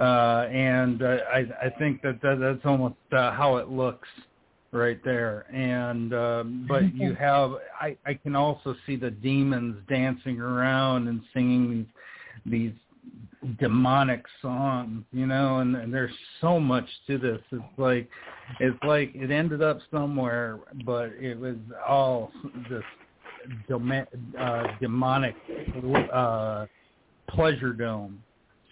[0.00, 4.08] uh and uh, i i think that, that that's almost uh, how it looks
[4.72, 5.46] right there.
[5.52, 11.20] And um, but you have I I can also see the demons dancing around and
[11.34, 11.86] singing these
[12.46, 12.72] these
[13.58, 17.40] demonic songs, you know, and, and there's so much to this.
[17.50, 18.08] It's like
[18.60, 21.56] it's like it ended up somewhere, but it was
[21.86, 22.30] all
[22.68, 22.82] this
[23.68, 24.06] dom-
[24.38, 25.34] uh, demonic
[26.12, 26.66] uh,
[27.30, 28.22] pleasure dome.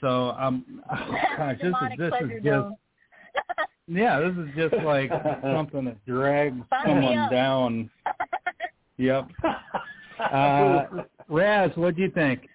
[0.01, 2.69] So um, oh gosh, this is this is just
[3.89, 5.11] yeah, this is just like
[5.43, 7.91] something that drags someone down.
[8.97, 9.29] Yep.
[10.19, 10.85] Uh,
[11.29, 12.49] Raz, what do you think?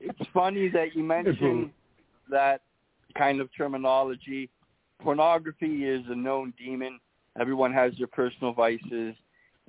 [0.00, 1.70] It's funny that you mentioned
[2.30, 2.62] that
[3.16, 4.48] kind of terminology.
[5.00, 6.98] Pornography is a known demon.
[7.38, 9.14] Everyone has their personal vices,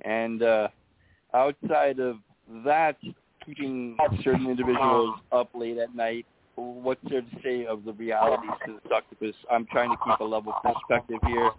[0.04, 0.68] and uh,
[1.34, 2.16] outside of
[2.64, 2.96] that,
[3.44, 6.26] keeping certain individuals up late at night
[6.56, 9.34] what's there to say of the realities to the succubus?
[9.50, 11.50] I'm trying to keep a level perspective here,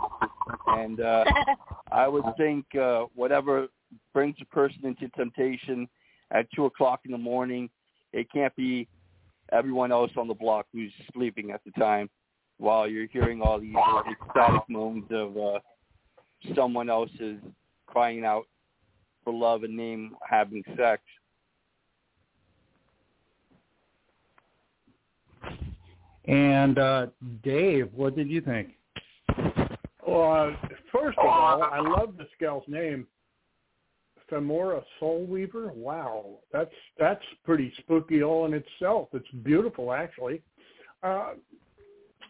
[0.68, 1.26] and uh,
[1.92, 3.68] I would think uh, whatever
[4.14, 5.88] brings a person into temptation
[6.32, 7.70] at two o'clock in the morning,
[8.14, 8.88] it can't be
[9.52, 12.10] everyone else on the block who's sleeping at the time,
[12.58, 13.76] while you're hearing all these
[14.10, 15.60] ecstatic moments of uh,
[16.56, 17.38] someone else's
[17.86, 18.48] crying out
[19.24, 21.02] for love and name having sex.
[26.28, 27.08] And uh,
[27.44, 28.70] Dave, what did you think?
[30.08, 33.08] Well, uh, first of all, I love this gal's name,
[34.32, 35.74] Femora Soulweaver.
[35.74, 39.10] Wow, that's that's pretty spooky all in itself.
[39.14, 40.42] It's beautiful, actually.
[41.04, 41.34] Uh,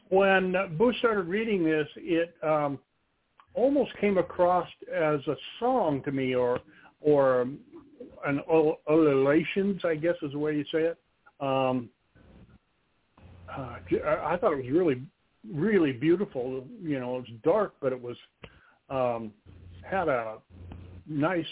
[0.09, 2.79] when Boo started reading this, it um,
[3.53, 6.59] almost came across as a song to me, or
[7.01, 7.47] or
[8.25, 8.41] an
[8.89, 10.97] ululations, I guess is the way you say it.
[11.39, 11.89] Um,
[13.57, 13.77] uh,
[14.23, 15.01] I thought it was really,
[15.51, 16.65] really beautiful.
[16.81, 18.17] You know, it was dark, but it was
[18.89, 19.31] um,
[19.83, 20.37] had a
[21.07, 21.45] nice,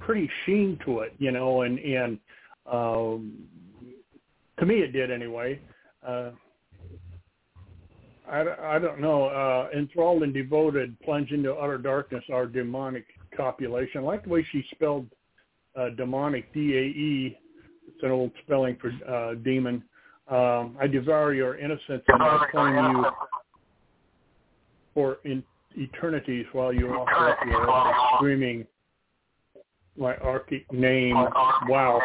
[0.00, 1.14] pretty sheen to it.
[1.18, 2.18] You know, and and
[2.70, 3.32] um,
[4.58, 5.60] to me it did anyway.
[6.06, 6.30] Uh,
[8.30, 9.26] I, I don't know.
[9.26, 13.04] Uh, enthralled and devoted, plunge into utter darkness, our demonic
[13.36, 14.00] copulation.
[14.00, 15.06] I like the way she spelled
[15.76, 17.38] uh, demonic, D-A-E.
[17.88, 19.82] It's an old spelling for uh, demon.
[20.28, 23.06] Um, I devour your innocence and I claim you
[24.92, 25.44] for in
[25.76, 28.66] eternities while you offer up your screaming
[29.96, 31.14] my archic name.
[31.68, 32.00] Wow.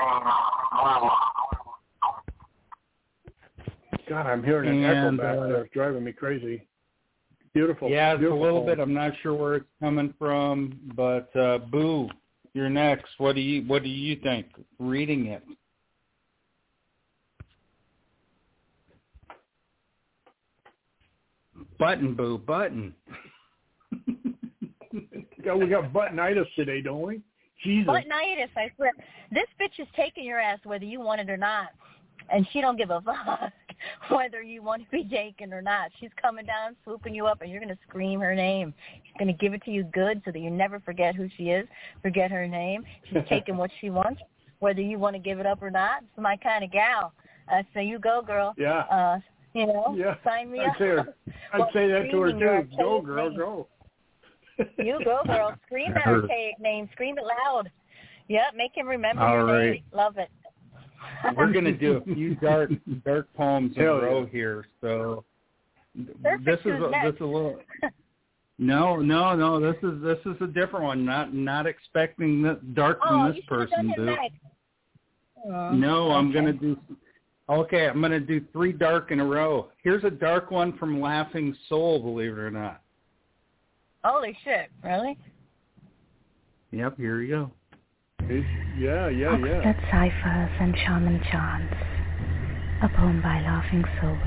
[4.08, 5.64] God, I'm hearing an and, echo back uh, there.
[5.64, 6.68] It's driving me crazy.
[7.54, 7.90] Beautiful.
[7.90, 8.80] Yeah, it's beautiful a little bit.
[8.80, 12.10] I'm not sure where it's coming from, but uh, Boo,
[12.54, 13.08] you're next.
[13.18, 14.48] What do you What do you think?
[14.80, 15.44] Reading it.
[21.82, 22.94] Button, Boo, button.
[25.44, 27.20] Yeah, we got buttonitis today, don't we?
[27.64, 27.88] Jesus.
[27.88, 28.92] Buttonitis, I swear.
[29.32, 31.70] This bitch is taking your ass whether you want it or not.
[32.32, 33.52] And she don't give a fuck
[34.12, 35.90] whether you want to be taken or not.
[36.00, 38.72] She's coming down, swooping you up, and you're going to scream her name.
[39.04, 41.46] She's going to give it to you good so that you never forget who she
[41.46, 41.68] is,
[42.04, 42.84] forget her name.
[43.10, 44.22] She's taking what she wants,
[44.60, 46.04] whether you want to give it up or not.
[46.04, 47.14] It's my kind of gal.
[47.52, 48.54] Uh, so you go, girl.
[48.58, 48.82] Yeah.
[48.82, 49.20] Uh,
[49.54, 50.16] you know, Yeah.
[50.24, 50.78] sign me I'd up.
[50.78, 51.16] say, her,
[51.54, 52.68] I'd Well, say that to her too.
[52.78, 53.38] Go, girl, name.
[53.38, 53.68] go.
[54.78, 55.56] You go, girl.
[55.66, 56.24] Scream that Heard.
[56.24, 56.88] archaic name.
[56.94, 57.72] Scream it loud.
[58.28, 59.72] Yep, make him remember All your right.
[59.72, 59.84] name.
[59.94, 60.30] Love it.
[61.36, 62.72] We're gonna do a few dark
[63.04, 64.30] dark poems in a row yeah.
[64.32, 64.66] here.
[64.82, 65.24] So
[66.24, 66.46] Perfect.
[66.46, 67.06] this is Who's a, next?
[67.06, 67.60] this is a little.
[68.60, 69.60] No, no, no.
[69.60, 71.04] This is this is a different one.
[71.04, 74.06] Not not expecting this dark oh, from you this have done person, dude.
[74.06, 74.36] next.
[75.46, 76.78] Oh, No, I'm gonna do.
[77.50, 79.70] Okay, I'm gonna do three dark in a row.
[79.84, 82.00] Here's a dark one from Laughing Soul.
[82.00, 82.82] Believe it or not.
[84.04, 84.70] Holy shit!
[84.84, 85.18] Really?
[86.72, 86.98] Yep.
[86.98, 87.52] Here you go.
[88.30, 89.62] Yeah, yeah, yeah.
[89.62, 91.74] Oxblood Ciphers and Shaman Chants,
[92.84, 94.18] a poem by Laughing Soul.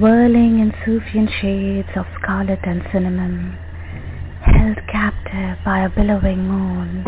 [0.00, 3.56] Whirling in Sufyan shades of scarlet and cinnamon,
[4.42, 7.04] held captive by a billowing moon,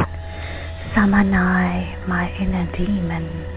[0.95, 3.56] summon I my inner demon.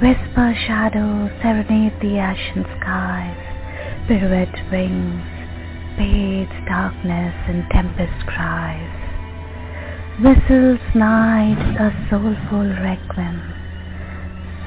[0.00, 3.36] Whisper shadows serenade the ashen skies,
[4.08, 5.20] pirouette wings,
[5.98, 8.96] bathes darkness in tempest cries.
[10.24, 13.42] Whistles night a soulful requiem,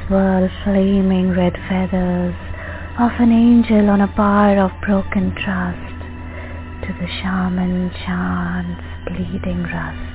[0.06, 2.36] swirl flaming red feathers
[3.00, 5.98] of an angel on a bar of broken trust
[6.86, 10.13] to the shaman chants bleeding rust.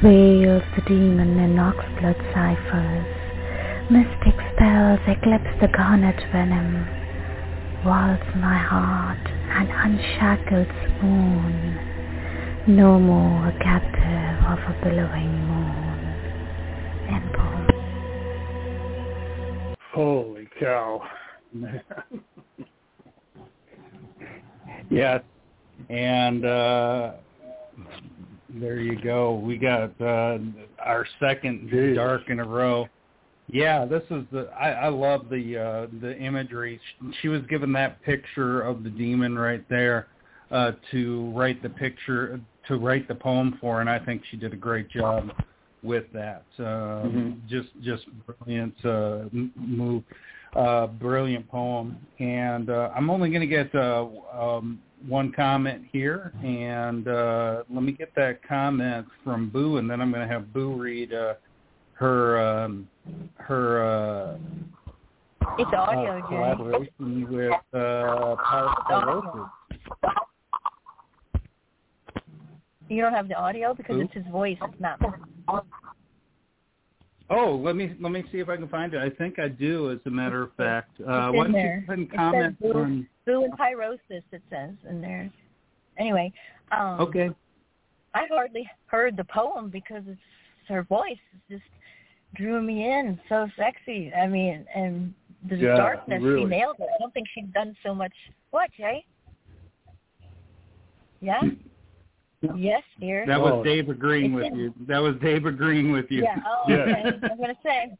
[0.00, 3.06] Wails the demon in oxblood ciphers,
[3.90, 6.86] mystic spells eclipse the garnet venom,
[7.84, 9.18] waltz my heart
[9.50, 10.66] an unshackled
[10.96, 11.76] spoon,
[12.74, 16.00] no more a captive of a billowing moon.
[17.10, 17.36] End.
[19.92, 21.02] Holy cow.
[24.88, 25.22] yes.
[25.90, 27.12] And uh
[28.60, 29.34] there you go.
[29.34, 30.38] We got uh
[30.78, 31.94] our second Jeez.
[31.94, 32.88] dark in a row.
[33.48, 36.80] Yeah, this is the I, I love the uh the imagery.
[37.00, 40.08] She, she was given that picture of the demon right there
[40.50, 44.52] uh to write the picture to write the poem for and I think she did
[44.52, 45.30] a great job
[45.82, 46.44] with that.
[46.58, 46.62] Uh
[47.08, 47.46] Mhm.
[47.48, 49.24] just just brilliant uh
[49.56, 50.02] move
[50.54, 56.32] uh brilliant poem and uh I'm only going to get uh um one comment here
[56.44, 60.52] and uh let me get that comment from Boo and then I'm going to have
[60.52, 61.34] Boo read uh
[61.94, 62.88] her um
[63.36, 64.38] her uh
[65.58, 69.50] It's audio, uh, collaboration with uh Power
[72.88, 74.02] You don't have the audio because Who?
[74.02, 74.58] it's his voice.
[74.62, 75.00] It's not.
[77.34, 79.00] Oh, let me let me see if I can find it.
[79.00, 80.90] I think I do, as a matter of fact.
[81.00, 81.76] Uh, It's why in don't there.
[81.80, 83.08] you go ahead and It says comment Boo, on?
[83.26, 84.22] Boo and pyrosis.
[84.32, 85.30] It says in there.
[85.98, 86.32] Anyway,
[86.72, 87.30] um, Okay.
[88.14, 90.20] I hardly heard the poem because it's
[90.68, 91.16] her voice
[91.50, 91.62] just
[92.34, 93.18] drew me in.
[93.30, 94.12] So sexy.
[94.12, 95.14] I mean, and
[95.48, 96.22] the Yeah, darkness.
[96.22, 96.42] really.
[96.42, 96.88] She nailed it.
[96.94, 98.12] I don't think she'd done so much.
[98.50, 99.04] What, Jay?
[101.20, 101.40] Yeah.
[102.56, 103.24] Yes, dear.
[103.26, 103.62] That was Oh.
[103.64, 104.74] Dave agreeing with you.
[104.88, 106.22] That was Dave agreeing with you.
[106.24, 106.36] Yeah.
[106.46, 107.02] Oh, okay.
[107.30, 107.96] I'm gonna say.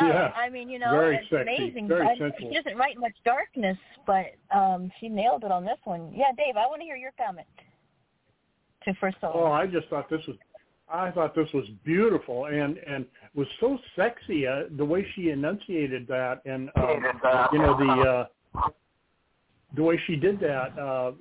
[0.00, 0.32] Oh, Yeah.
[0.34, 1.86] I mean, you know, Very it's sexy, amazing.
[1.86, 2.48] very I, sensual.
[2.50, 3.76] she doesn't write much darkness,
[4.06, 6.12] but um she nailed it on this one.
[6.14, 7.46] Yeah, Dave, I want to hear your comment
[8.84, 9.32] to First Soul.
[9.34, 10.36] Oh, I just thought this was
[10.92, 16.06] I thought this was beautiful and and was so sexy uh, the way she enunciated
[16.08, 17.02] that and um,
[17.52, 17.92] you know the
[18.64, 18.68] uh
[19.76, 21.12] the way she did that uh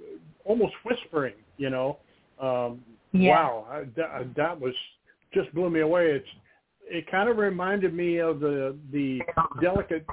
[0.44, 2.00] almost whispering, you know.
[2.42, 2.82] Um
[3.14, 3.32] Yeah.
[3.32, 4.74] wow, I, that that was
[5.34, 6.12] just blew me away.
[6.12, 6.28] It's
[6.84, 9.22] it kind of reminded me of the the
[9.62, 10.06] delicate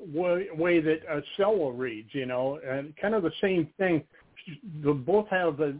[0.00, 4.02] way, way that uh, Salwa reads, you know, and kind of the same thing.
[4.82, 5.78] They both have the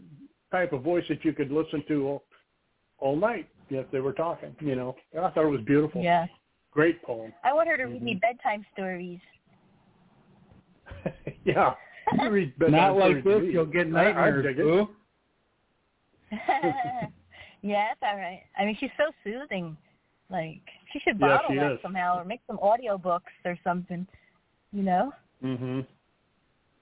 [0.51, 2.23] type of voice that you could listen to all,
[2.99, 4.95] all night if they were talking, you know.
[5.13, 6.01] And I thought it was beautiful.
[6.01, 6.25] Yeah.
[6.71, 7.33] Great poem.
[7.43, 8.05] I want her to read Mm-hmm.
[8.05, 9.19] me bedtime stories.
[11.45, 11.73] yeah.
[12.21, 14.15] You read bedtime Not like stories this, you'll get nightmares.
[14.17, 14.63] I- I nightmares, dig it.
[14.63, 14.89] Boo.
[17.61, 18.43] yeah, it's all right.
[18.57, 19.77] I mean, she's so soothing.
[20.29, 21.79] Like she should Yeah, bottle she that is.
[21.81, 24.07] somehow, or make some audio books or something.
[24.71, 25.13] You know?
[25.43, 25.85] Mhm.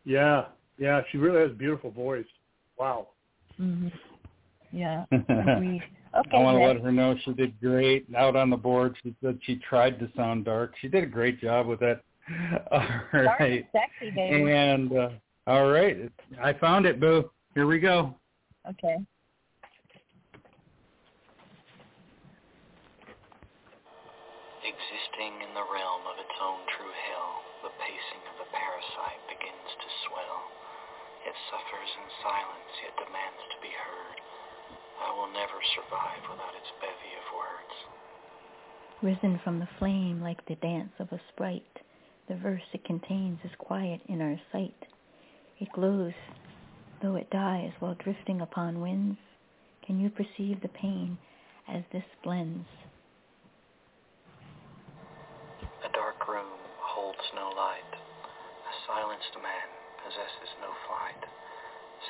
[0.06, 0.46] Yeah.
[0.78, 2.26] Yeah, she really has a beautiful voice.
[2.78, 3.10] Wow.
[3.58, 3.90] hmm
[4.72, 5.06] Yeah.
[6.16, 6.38] Okay.
[6.38, 8.96] I want to let her know she did great out on the board.
[9.02, 10.76] She said she tried to sound dark.
[10.80, 12.04] She did a great job with that.
[12.72, 13.66] All right.
[13.72, 14.52] Dark sexy, baby.
[14.52, 15.10] And uh,
[15.48, 16.10] all right,
[16.42, 17.30] I found it, Boo.
[17.54, 18.16] Here we go.
[18.70, 18.98] Okay.
[24.64, 27.34] Existing in the realm of its own true hell,
[27.68, 30.40] the pacing of the parasite begins to swell.
[31.28, 34.18] It suffers in silence, yet demands to be heard.
[35.04, 37.76] I will never survive without its bevy of words.
[39.04, 41.84] Risen from the flame like the dance of a sprite,
[42.30, 44.88] the verse it contains is quiet in our sight.
[45.60, 46.16] It glows,
[47.02, 49.20] though it dies while drifting upon winds.
[49.86, 51.18] Can you perceive the pain
[51.68, 52.68] as this blends?
[55.84, 56.48] A dark room
[56.80, 57.94] holds no light.
[57.94, 59.70] A silenced man
[60.06, 61.24] possesses no flight.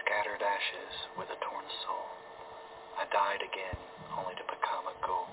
[0.04, 2.08] Scattered ashes with a torn soul.
[2.98, 3.80] I died again,
[4.18, 5.28] only to become a ghoul.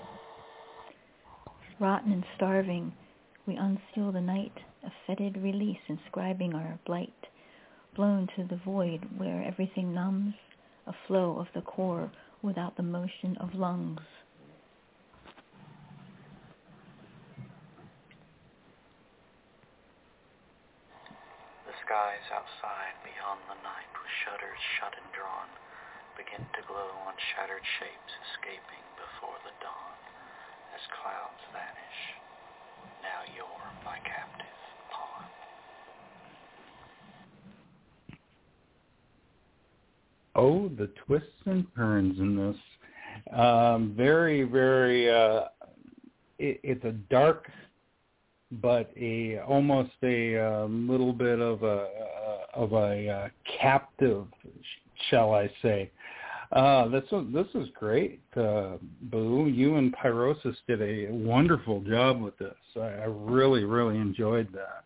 [1.79, 2.93] Rotten and starving,
[3.47, 4.53] we unseal the night,
[4.83, 7.13] a fetid release inscribing our blight.
[7.95, 10.35] Blown to the void where everything numbs,
[10.87, 12.11] a flow of the core
[12.41, 14.01] without the motion of lungs.
[21.65, 25.51] The skies outside beyond the night with shutters shut and drawn
[26.15, 29.99] begin to glow on shattered shapes escaping before the dawn
[30.71, 31.99] as clouds vanish.
[33.03, 35.27] Now you're my captive pawn.
[40.39, 42.55] Oh, the twists and turns in this.
[43.37, 45.11] Um, very, very.
[45.11, 45.51] Uh,
[46.39, 47.51] it, it's a dark,
[48.51, 51.87] but a almost a um, little bit of a
[52.53, 53.27] of a uh,
[53.61, 54.25] captive,
[55.09, 55.91] shall I say?
[56.51, 58.71] Uh, this this is great, uh,
[59.03, 59.47] Boo.
[59.47, 62.55] You and Pyrosis did a wonderful job with this.
[62.75, 64.83] I, I really, really enjoyed that.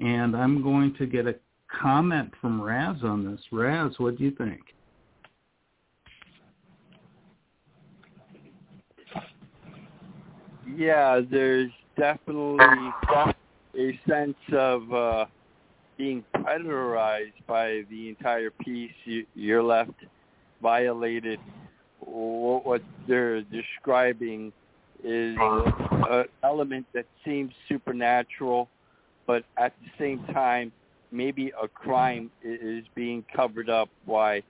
[0.00, 1.34] And I'm going to get a
[1.82, 3.40] comment from Raz on this.
[3.50, 4.60] Raz, what do you think?
[10.76, 12.92] Yeah, there's definitely
[13.78, 15.26] a sense of uh,
[15.96, 18.92] being predarized by the entire piece.
[19.04, 19.92] You, you're left
[20.62, 21.40] violated.
[22.00, 24.52] What, what they're describing
[25.02, 28.68] is an element that seems supernatural,
[29.26, 30.72] but at the same time,
[31.12, 34.42] maybe a crime is being covered up why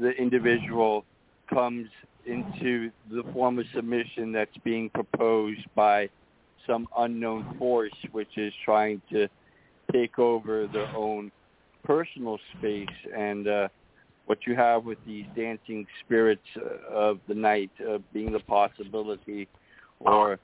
[0.00, 1.04] the individual
[1.48, 1.88] comes
[2.26, 6.08] into the form of submission that's being proposed by
[6.66, 9.28] some unknown force which is trying to
[9.92, 11.30] take over their own
[11.84, 13.68] personal space and uh
[14.26, 19.48] what you have with these dancing spirits uh, of the night uh, being the possibility
[20.00, 20.38] or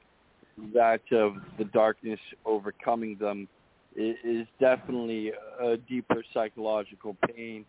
[0.75, 3.49] that of the darkness overcoming them
[3.97, 7.65] is definitely a deeper psychological pain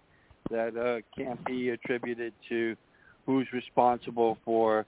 [0.51, 2.75] that uh, can't be attributed to
[3.25, 4.85] who's responsible for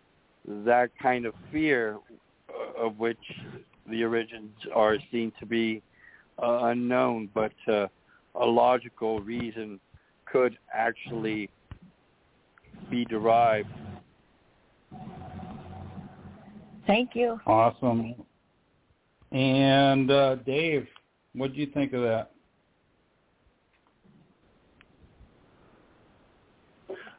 [0.47, 1.97] that kind of fear
[2.81, 3.19] of which
[3.89, 5.81] the origins are seen to be
[6.41, 7.87] uh, unknown, but uh,
[8.35, 9.79] a logical reason
[10.25, 11.49] could actually
[12.89, 13.69] be derived.
[16.87, 17.39] Thank you.
[17.45, 18.15] Awesome.
[19.31, 20.87] And uh, Dave,
[21.33, 22.31] what do you think of that?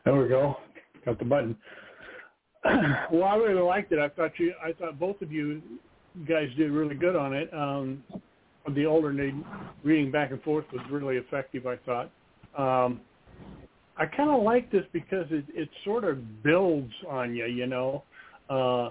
[0.05, 0.57] There we go.
[1.05, 1.57] Got the button.
[3.13, 3.99] well, I really liked it.
[3.99, 5.61] I thought you, I thought both of you
[6.29, 7.53] guys did really good on it.
[7.53, 8.05] Um,
[8.75, 9.45] the alternating
[9.83, 11.67] reading back and forth was really effective.
[11.67, 12.11] I thought.
[12.57, 13.01] Um,
[13.97, 17.47] I kind of like this because it, it sort of builds on you.
[17.47, 18.05] You know,
[18.49, 18.91] uh,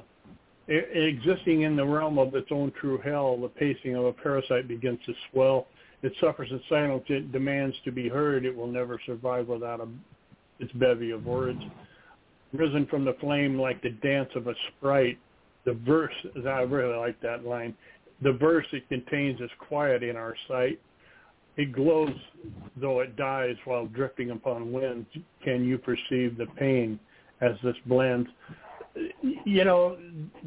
[0.67, 4.99] existing in the realm of its own true hell, the pacing of a parasite begins
[5.05, 5.67] to swell.
[6.03, 7.03] It suffers in silence.
[7.07, 8.43] It demands to be heard.
[8.43, 9.87] It will never survive without a,
[10.59, 11.61] its bevy of words
[12.53, 15.17] risen from the flame like the dance of a sprite.
[15.65, 16.13] The verse,
[16.47, 17.75] I really like that line.
[18.21, 20.79] The verse it contains is quiet in our sight.
[21.57, 22.13] It glows
[22.77, 25.07] though it dies while drifting upon winds.
[25.43, 26.99] Can you perceive the pain
[27.41, 28.29] as this blends?
[29.45, 29.97] You know,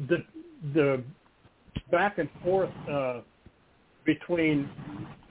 [0.09, 0.23] the
[0.73, 1.03] the
[1.91, 3.21] back and forth uh,
[4.03, 4.69] between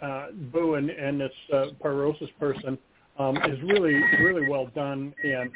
[0.01, 2.78] uh, Boo and, and this uh, pyrosis person
[3.19, 5.51] um, is really really well done and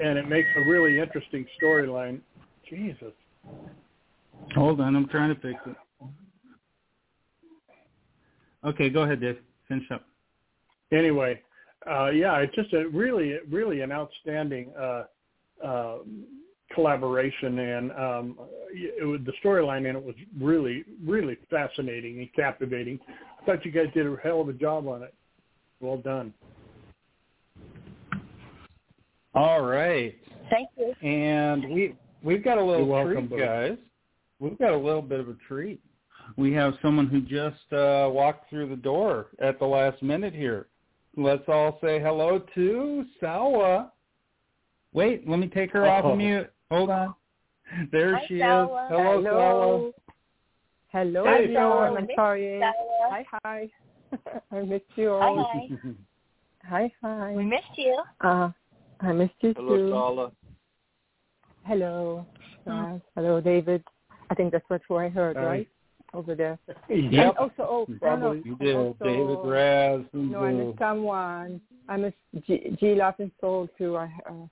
[0.00, 2.20] and it makes a really interesting storyline.
[2.68, 3.12] Jesus.
[4.54, 5.76] Hold on, I'm trying to fix it.
[8.64, 9.38] Okay, go ahead, Dave.
[9.68, 10.04] Finish up.
[10.92, 11.40] Anyway,
[11.88, 15.04] uh, yeah, it's just a really, really an outstanding uh,
[15.64, 15.98] uh,
[16.74, 18.38] collaboration, and um,
[18.72, 22.98] it, the storyline in it was really, really fascinating and captivating.
[23.40, 25.14] I thought you guys did a hell of a job on it.
[25.80, 26.32] Well done.
[29.36, 30.16] All right.
[30.48, 30.94] Thank you.
[31.06, 33.76] And we we've got a little welcome, treat, guys.
[34.40, 35.80] We've got a little bit of a treat.
[36.38, 40.68] We have someone who just uh, walked through the door at the last minute here.
[41.18, 43.90] Let's all say hello to Salwa.
[44.94, 46.50] Wait, let me take her off of mute.
[46.70, 47.14] Hold on.
[47.90, 48.84] There Hi, she Salwa.
[48.84, 48.90] is.
[48.90, 49.92] Hello, Hello.
[50.92, 51.56] Hello, Hi, everyone.
[51.56, 51.98] Salwa.
[51.98, 52.60] I'm sorry.
[52.62, 53.68] Hi, hi.
[54.52, 55.44] I missed you all.
[55.52, 55.68] Hi.
[56.68, 57.32] Hi, hi.
[57.32, 58.02] We missed you.
[58.20, 58.50] Uh,
[59.00, 59.92] I missed you Hello, too.
[59.92, 60.32] Salwa.
[61.64, 62.26] Hello.
[62.66, 63.82] Uh, hello, David.
[64.30, 65.44] I think that's what I heard, Hi.
[65.44, 65.68] right?
[66.14, 66.58] Over there.
[66.88, 67.12] Yep.
[67.12, 68.42] And also, oh, no, no, Probably.
[68.44, 68.76] You did.
[68.76, 70.64] also, David Raz and No, I Boo.
[70.66, 71.60] missed someone.
[71.88, 72.16] I missed
[72.46, 73.96] G, G Laughing Soul too.
[73.96, 74.46] I, uh,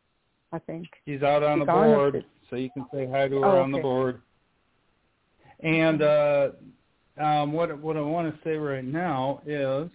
[0.53, 0.87] I think.
[1.07, 2.25] She's out on the She's on board, it.
[2.51, 4.21] so you can say hi to her Oh, on the board.
[5.61, 6.49] And uh,
[7.19, 9.89] um, what what I want to say right now is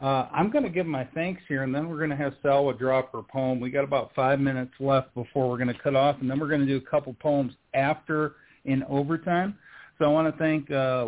[0.00, 2.78] uh, I'm going to give my thanks here, and then we're going to have Salwa
[2.78, 3.60] drop her poem.
[3.60, 6.48] We got about five minutes left before we're going to cut off, and then we're
[6.48, 8.34] going to do a couple poems after
[8.66, 9.56] in overtime.
[9.98, 11.06] So I want to thank uh.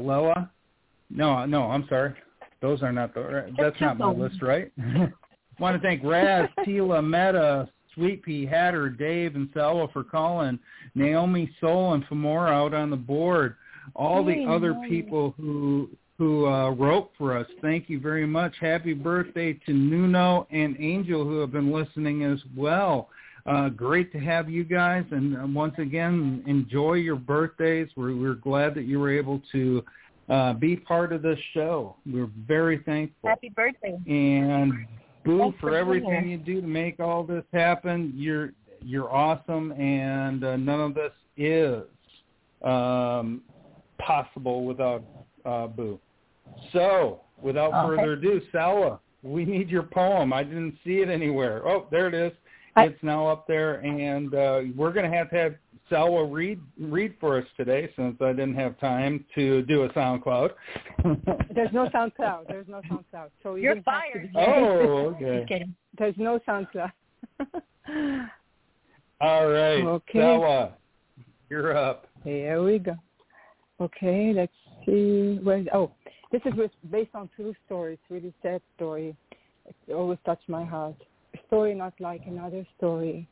[1.11, 2.15] No, no, I'm sorry.
[2.61, 3.53] Those are not the.
[3.59, 4.73] That's not my list, right?
[4.79, 5.13] I
[5.59, 10.59] want to thank Raz, Tila, Meta, Sweet Pea, Hatter, Dave, and Salwa for calling.
[10.95, 13.57] Naomi, Soul, and Femora out on the board.
[13.95, 17.47] All the other people who who uh, wrote for us.
[17.63, 18.55] Thank you very much.
[18.61, 23.09] Happy birthday to Nuno and Angel who have been listening as well.
[23.47, 27.89] Uh, great to have you guys, and uh, once again, enjoy your birthdays.
[27.97, 29.83] We're, we're glad that you were able to
[30.29, 31.97] uh, be part of this show.
[32.05, 33.31] We're very thankful.
[33.31, 33.97] Happy birthday.
[34.07, 34.73] And
[35.25, 38.13] Boo Thanks for for everything you do to make all this happen.
[38.15, 41.85] You're you're awesome, and uh, none of this is
[42.63, 43.41] um,
[43.99, 45.05] possible without
[45.47, 45.99] uh, Boo.
[46.73, 47.97] So without Okay.
[47.97, 50.33] further ado, Salwa, we need your poem.
[50.33, 51.67] I didn't see it anywhere.
[51.67, 52.33] Oh, there it is.
[52.77, 55.55] I- It's now up there, and uh, we're going to have to have
[55.91, 60.51] Salwa read read for us today since I didn't have time to do a SoundCloud.
[61.55, 62.47] There's no SoundCloud.
[62.47, 63.31] There's no SoundCloud.
[63.43, 64.31] So You're you have fired.
[64.37, 65.37] oh, okay.
[65.39, 65.75] Just kidding.
[65.99, 66.93] There's no SoundCloud.
[69.21, 70.19] All right, Okay.
[70.21, 70.73] Salwa,
[71.51, 72.07] you're up.
[72.23, 72.95] Here we go.
[73.81, 74.53] Okay, let's
[74.87, 75.39] see.
[75.43, 75.65] Where?
[75.73, 75.91] Oh,
[76.31, 76.53] this is
[76.91, 77.95] based on true story.
[77.95, 79.17] It's really sad story.
[79.67, 80.97] It always touched my heart.
[81.35, 83.27] A story not like another story.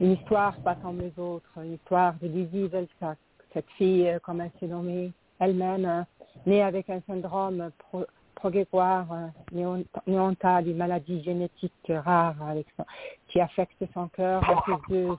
[0.00, 1.50] Une histoire pas comme les autres.
[1.56, 3.18] Une histoire de Lizzie Velsac.
[3.52, 6.02] Cette fille, euh, comme elle s'est nommée elle-même, euh,
[6.46, 12.66] née avec un syndrome pro, progrégoire euh, une maladie génétique rare avec
[13.28, 15.14] qui affecte son cœur ses yeux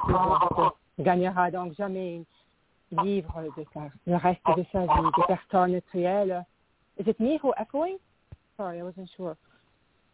[1.00, 2.24] gagnera donc jamais
[3.04, 6.44] livre de sa, le reste de sa vie, des personnes cruelles.
[6.98, 7.98] Is it me who echoing?
[8.58, 9.36] Sorry, I wasn't sure.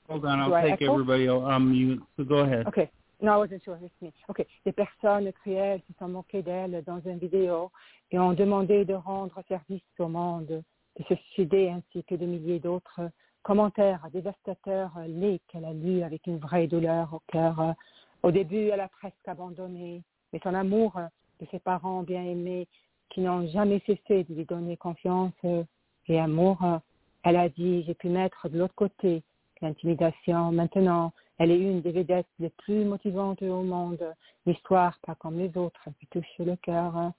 [0.08, 2.02] Hold on, I'll Do take everybody on mute.
[2.18, 2.68] So go ahead.
[2.68, 2.90] Okay.
[3.22, 3.78] No, I wasn't sure.
[3.82, 4.14] It's me.
[4.30, 4.48] Okay.
[4.66, 7.70] Des personnes cruelles se sont moquées d'elle dans une vidéo
[8.12, 12.60] et ont demandé de rendre service au monde, de se suicider ainsi que de milliers
[12.60, 13.02] d'autres
[13.44, 17.76] commentaires dévastateurs lits qu'elle a lus avec une vraie douleur au cœur.
[18.24, 20.02] Au début, elle a presque abandonné,
[20.32, 20.94] mais son amour
[21.40, 22.68] de ses parents bien aimés
[23.10, 25.64] qui n'ont jamais cessé de lui donner confiance euh,
[26.08, 26.78] et amour, euh,
[27.24, 29.24] elle a dit, j'ai pu mettre de l'autre côté
[29.62, 30.52] l'intimidation.
[30.52, 34.04] Maintenant, elle est une des vedettes les plus motivantes au monde.
[34.46, 37.12] L'histoire, pas comme les autres, qui touche le cœur.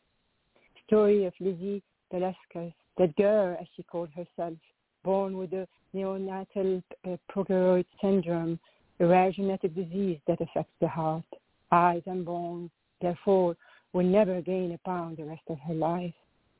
[0.84, 4.58] Story of Lizzie Velasquez, that girl, as she called herself,
[5.04, 8.58] born with a neonatal uh, progeroid syndrome,
[8.98, 11.24] a rare genetic disease that affects the heart,
[11.72, 12.70] eyes, and bones.
[13.00, 13.56] Therefore,
[13.92, 16.14] will never gain a pound the rest of her life.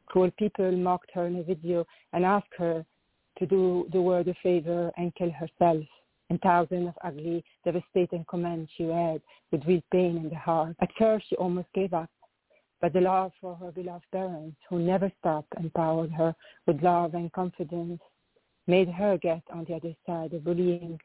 [0.07, 2.85] Cruel people mocked her in a video and asked her
[3.39, 5.85] to do the world a favor and kill herself.
[6.29, 10.77] And thousands of ugly, devastating comments she read with real pain in the heart.
[10.81, 12.11] At first, she almost gave up.
[12.81, 16.35] But the love for her beloved parents, who never stopped, empowered her
[16.67, 18.01] with love and confidence,
[18.67, 20.99] made her get on the other side of bullying.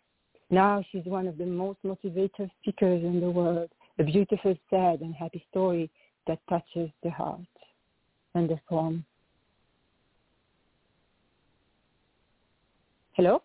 [0.51, 3.69] Now she's one of the most motivated speakers in the world.
[3.97, 5.89] A beautiful, sad, and happy story
[6.27, 7.39] that touches the heart.
[8.33, 9.05] And the poem.
[13.13, 13.41] Hello?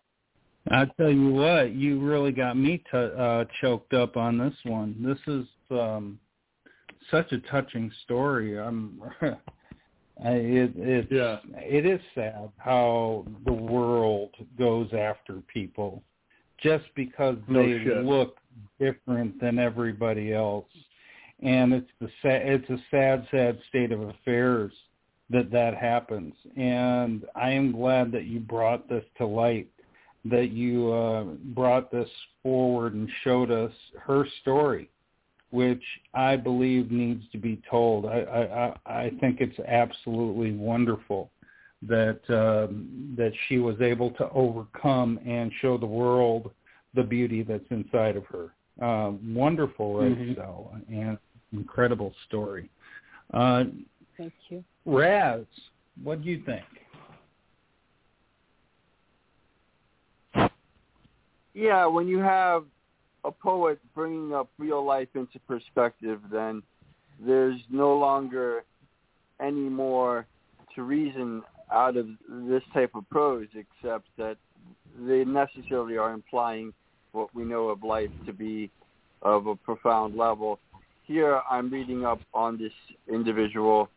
[0.69, 4.95] I tell you what, you really got me t- uh, choked up on this one.
[5.01, 6.19] This is um,
[7.09, 8.59] such a touching story.
[8.59, 11.37] I'm, I, it, it's Yeah.
[11.53, 16.03] it is sad how the world goes after people
[16.61, 18.03] just because No they shit.
[18.05, 18.37] look
[18.79, 20.67] different than everybody else,
[21.41, 24.71] and it's the sa- it's a sad, sad state of affairs
[25.29, 26.33] that that happens.
[26.57, 29.67] And I am glad that you brought this to light
[30.25, 31.23] that you uh,
[31.55, 32.09] brought this
[32.43, 34.89] forward and showed us her story,
[35.49, 35.81] which
[36.13, 38.05] I believe needs to be told.
[38.05, 41.31] I I, I think it's absolutely wonderful
[41.87, 46.51] that um, that she was able to overcome and show the world
[46.93, 48.53] the beauty that's inside of her.
[48.81, 50.31] Uh, wonderful, right, Mm-hmm.
[50.31, 50.35] Mhm.
[50.35, 51.17] so, and
[51.53, 52.69] incredible story.
[53.33, 53.65] Uh,
[54.17, 54.63] Thank you.
[54.85, 55.45] Raz,
[56.03, 56.63] what do you think?
[61.53, 62.65] yeah, when you have
[63.23, 66.63] a poet bringing up real life into perspective, then
[67.23, 68.63] there's no longer
[69.39, 70.25] any more
[70.75, 72.07] to reason out of
[72.47, 74.37] this type of prose, except that
[74.99, 76.73] they necessarily are implying
[77.11, 78.69] what we know of life to be
[79.21, 80.59] of a profound level.
[81.11, 82.71] Here, I'm reading up on this
[83.09, 83.89] individual,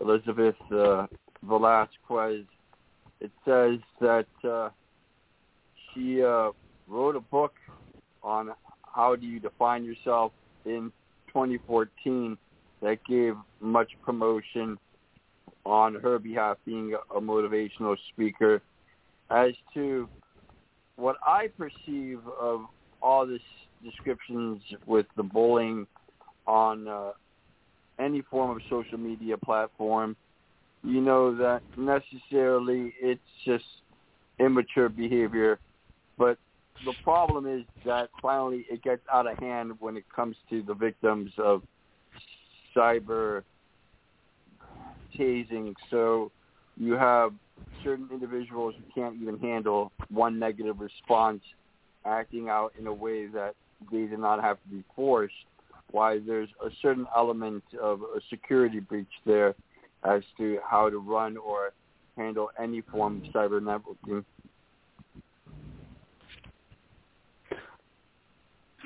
[0.00, 1.06] Elizabeth uh,
[1.44, 2.44] Velasquez.
[3.20, 4.70] It says that uh,
[5.94, 6.50] she uh,
[6.88, 7.52] wrote a book
[8.20, 8.50] on
[8.82, 10.32] how do you define yourself
[10.64, 10.90] in
[11.28, 12.36] 2014
[12.82, 14.76] that gave much promotion
[15.64, 18.60] on her behalf being a motivational speaker
[19.30, 20.08] as to
[20.96, 22.62] what I perceive of
[23.00, 23.38] all this
[23.84, 25.86] descriptions with the bullying
[26.46, 27.12] on uh,
[27.98, 30.16] any form of social media platform,
[30.82, 33.64] you know that necessarily it's just
[34.38, 35.58] immature behavior,
[36.18, 36.38] but
[36.84, 40.74] the problem is that finally it gets out of hand when it comes to the
[40.74, 41.62] victims of
[42.76, 43.42] cyber
[45.18, 45.74] tasing.
[45.90, 46.30] So
[46.76, 47.32] you have
[47.82, 51.40] certain individuals who can't even handle one negative response
[52.04, 53.54] acting out in a way that
[53.90, 55.34] they did not have to be forced
[55.96, 59.54] why there's a certain element of a security breach there
[60.04, 61.72] as to how to run or
[62.18, 64.22] handle any form of cyber networking.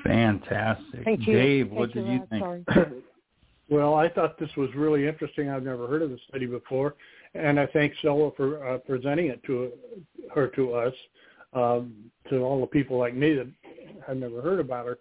[0.05, 1.03] Fantastic.
[1.03, 1.33] Thank you.
[1.33, 3.03] Dave, Thank what you did you think?
[3.69, 5.49] well, I thought this was really interesting.
[5.49, 6.95] I've never heard of the study before,
[7.35, 9.71] and I thank Stella for uh, presenting it to
[10.33, 10.93] her to us,
[11.51, 11.93] um,
[12.29, 13.47] to all the people like me that
[14.07, 14.97] have never heard about her.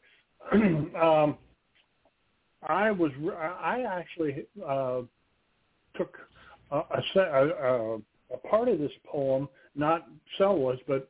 [1.00, 1.38] um,
[2.66, 5.02] I was I actually uh,
[5.96, 6.16] took
[6.70, 6.82] a,
[7.16, 7.98] a,
[8.32, 10.06] a, part of this poem, not
[10.36, 11.08] Sella's, but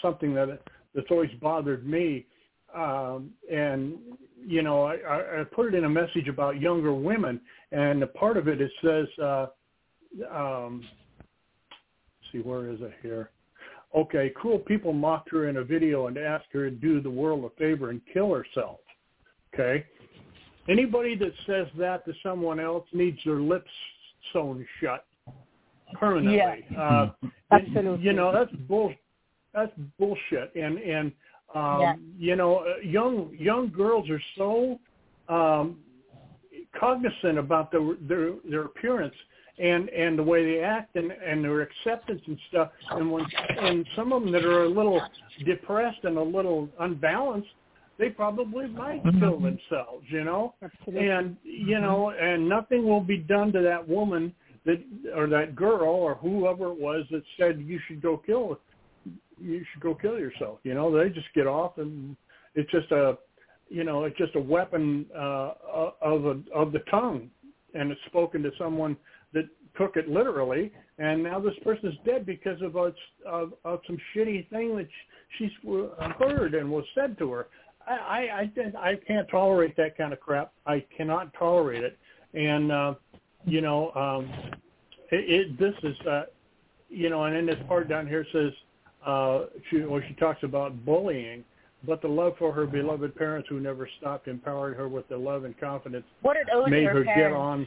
[0.00, 0.60] something that
[0.94, 2.26] that's always bothered me,
[2.74, 3.94] um, and
[4.46, 8.36] you know, I, I put it in a message about younger women, and a part
[8.36, 9.46] of it it says, uh,
[10.30, 10.84] um,
[12.30, 13.30] see, where is it here?
[13.94, 17.44] Okay, cruel people mocked her in a video and asked her to do the world
[17.44, 18.78] a favor and kill herself.
[19.52, 19.84] Okay,
[20.68, 23.70] anybody that says that to someone else needs their lips
[24.32, 25.04] sewn shut
[25.98, 26.36] permanently.
[26.70, 26.78] Yeah.
[26.78, 27.12] Uh,
[27.50, 28.04] Absolutely.
[28.04, 28.92] You know, that's bull.
[29.54, 30.54] That's bullshit.
[30.54, 31.12] And and
[31.54, 31.94] um, Yeah.
[32.18, 34.80] you know, uh, young young girls are so
[35.28, 35.78] um,
[36.78, 39.14] cognizant about their their their appearance
[39.58, 42.70] and and the way they act and and their acceptance and stuff.
[42.90, 43.24] And when
[43.58, 45.00] and some of them that are a little
[45.44, 47.50] depressed and a little unbalanced,
[48.02, 49.20] they probably might mm-hmm.
[49.20, 50.04] kill themselves.
[50.08, 50.54] You know,
[50.86, 51.82] and you mm-hmm.
[51.82, 54.34] know, and nothing will be done to that woman
[54.66, 54.82] that
[55.14, 58.58] or that girl or whoever it was that said you should go kill
[59.40, 60.58] you should go kill yourself.
[60.62, 62.16] You know, they just get off and
[62.54, 63.18] it's just a
[63.68, 65.52] you know, it's just a weapon uh
[66.00, 67.30] of a, of the tongue
[67.74, 68.96] and it's spoken to someone
[69.32, 69.44] that
[69.76, 72.92] took it literally and now this person's dead because of a,
[73.26, 74.88] of, of some shitty thing that
[75.38, 77.46] she's uh, heard and was said to her.
[77.86, 80.52] I, I I I can't tolerate that kind of crap.
[80.66, 81.98] I cannot tolerate it.
[82.34, 82.94] And uh
[83.44, 84.30] you know, um
[85.10, 86.24] it, it this is uh
[86.88, 88.52] you know, and in this part down here says
[89.06, 91.44] uh she well she talks about bullying,
[91.84, 95.44] but the love for her beloved parents who never stopped empowered her with the love
[95.44, 97.66] and confidence What an ode made her, her get on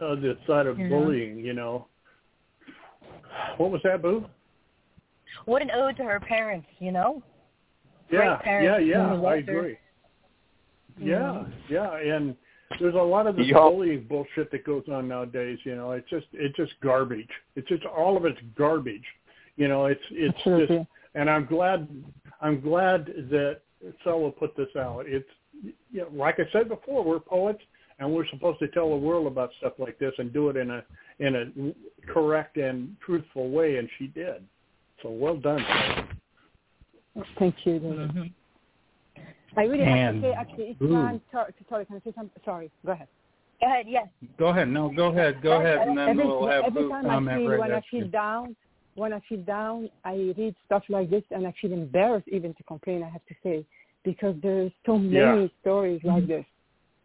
[0.00, 0.88] uh, the side of know?
[0.88, 1.86] bullying, you know.
[3.56, 4.26] What was that, Boo?
[5.44, 7.22] What an ode to her parents, you know?
[8.10, 9.78] Yeah, Great parents yeah, yeah, who I agree.
[10.98, 11.08] Mm-hmm.
[11.08, 12.34] Yeah, yeah, and
[12.80, 13.54] there's a lot of this Yeah.
[13.54, 15.58] bullying bullshit that goes on nowadays.
[15.64, 17.30] You know, it's just it's just garbage.
[17.56, 19.04] It's just all of it's garbage.
[19.56, 20.78] You know, it's it's Absolutely.
[20.78, 21.88] just, and I'm glad
[22.40, 23.60] I'm glad that
[24.04, 25.04] Salwa put this out.
[25.06, 25.28] It's
[25.62, 27.62] you know, like I said before, we're poets
[27.98, 30.70] and we're supposed to tell the world about stuff like this and do it in
[30.70, 30.84] a
[31.18, 34.44] in a correct and truthful way, and she did.
[35.02, 35.60] So well done.
[35.60, 36.17] Salwa.
[37.38, 38.22] Thank you, Mm-hmm.
[39.56, 40.94] I really have to say, actually, it's Ooh.
[40.94, 41.20] time.
[41.32, 42.42] Sorry, sorry, can I say something?
[42.44, 43.08] Sorry, go ahead.
[43.60, 44.06] Go ahead, yes.
[44.38, 44.68] Go ahead.
[44.68, 45.42] No, go ahead.
[45.42, 48.04] Go ahead, and then every, we'll have every time I feel right when I feel
[48.04, 48.08] you.
[48.08, 48.56] down,
[48.94, 52.62] when I feel down, I read stuff like this, and I feel embarrassed even to
[52.64, 53.02] complain.
[53.02, 53.64] I have to say
[54.04, 55.48] because there's so many Yeah.
[55.60, 56.44] stories like this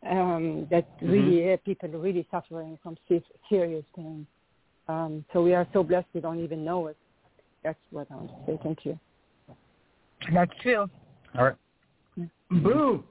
[0.05, 1.11] um, that Mhm.
[1.11, 2.97] really uh, people are really suffering from
[3.49, 4.27] serious pain.
[4.87, 6.97] Um, so we are so blessed we don't even know it.
[7.63, 8.59] That's what I want to say.
[8.61, 8.99] Thank you.
[10.31, 10.89] That's true.
[11.37, 11.55] All right.
[12.49, 13.03] Boo.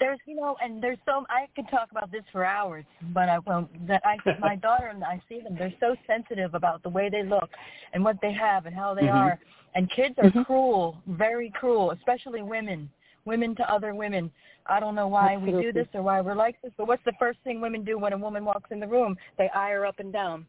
[0.00, 3.38] There's, you know, and there's so I could talk about this for hours, but I
[3.40, 3.86] won't.
[3.86, 5.56] That I, my daughter and I see them.
[5.58, 7.50] They're so sensitive about the way they look
[7.92, 9.14] and what they have and how they Mhm.
[9.14, 9.38] are.
[9.74, 10.46] And kids are Mhm.
[10.46, 12.90] cruel, very cruel, especially women,
[13.24, 14.30] women to other women.
[14.66, 17.12] I don't know why we do this or why we're like this, but what's the
[17.18, 19.16] first thing women do when a woman walks in the room?
[19.36, 20.46] They eye her up and down.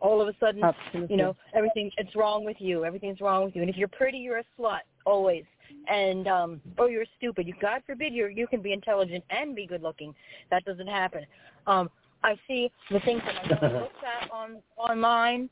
[0.00, 1.16] All of a sudden, Absolutely.
[1.16, 2.84] you know, everything it's wrong with you.
[2.84, 3.62] Everything's wrong with you.
[3.62, 5.44] And if you're pretty, you're a slut always.
[5.88, 7.46] And um or you're stupid.
[7.46, 10.14] You God forbid you you can be intelligent and be good looking.
[10.50, 11.26] That doesn't happen.
[11.66, 11.90] Um
[12.22, 15.50] I see the things that my daughter looks at on online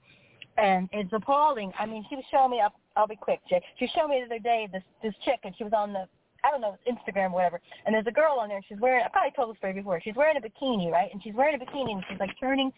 [0.59, 1.73] and it's appalling.
[1.79, 3.63] I mean, she was showing me I'll, I'll be quick, Jay.
[3.79, 6.07] She showed me the other day this this chick and she was on the
[6.45, 7.61] I don't know, Instagram or whatever.
[7.87, 10.01] And there's a girl on there and she's wearing I probably told this story before.
[10.03, 11.11] She's wearing a bikini, right?
[11.13, 12.73] And she's wearing a bikini and she's like turning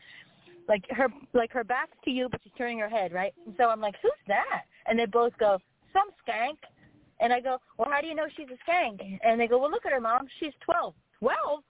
[0.69, 3.33] like her like her back's to you but she's turning her head, right?
[3.47, 4.62] And so I'm like, Who's that?
[4.86, 5.59] And they both go,
[5.95, 6.59] Some skank
[7.21, 9.01] and I go, Well, how do you know she's a skank?
[9.25, 10.95] And they go, Well look at her mom, she's twelve.
[11.19, 11.61] Twelve?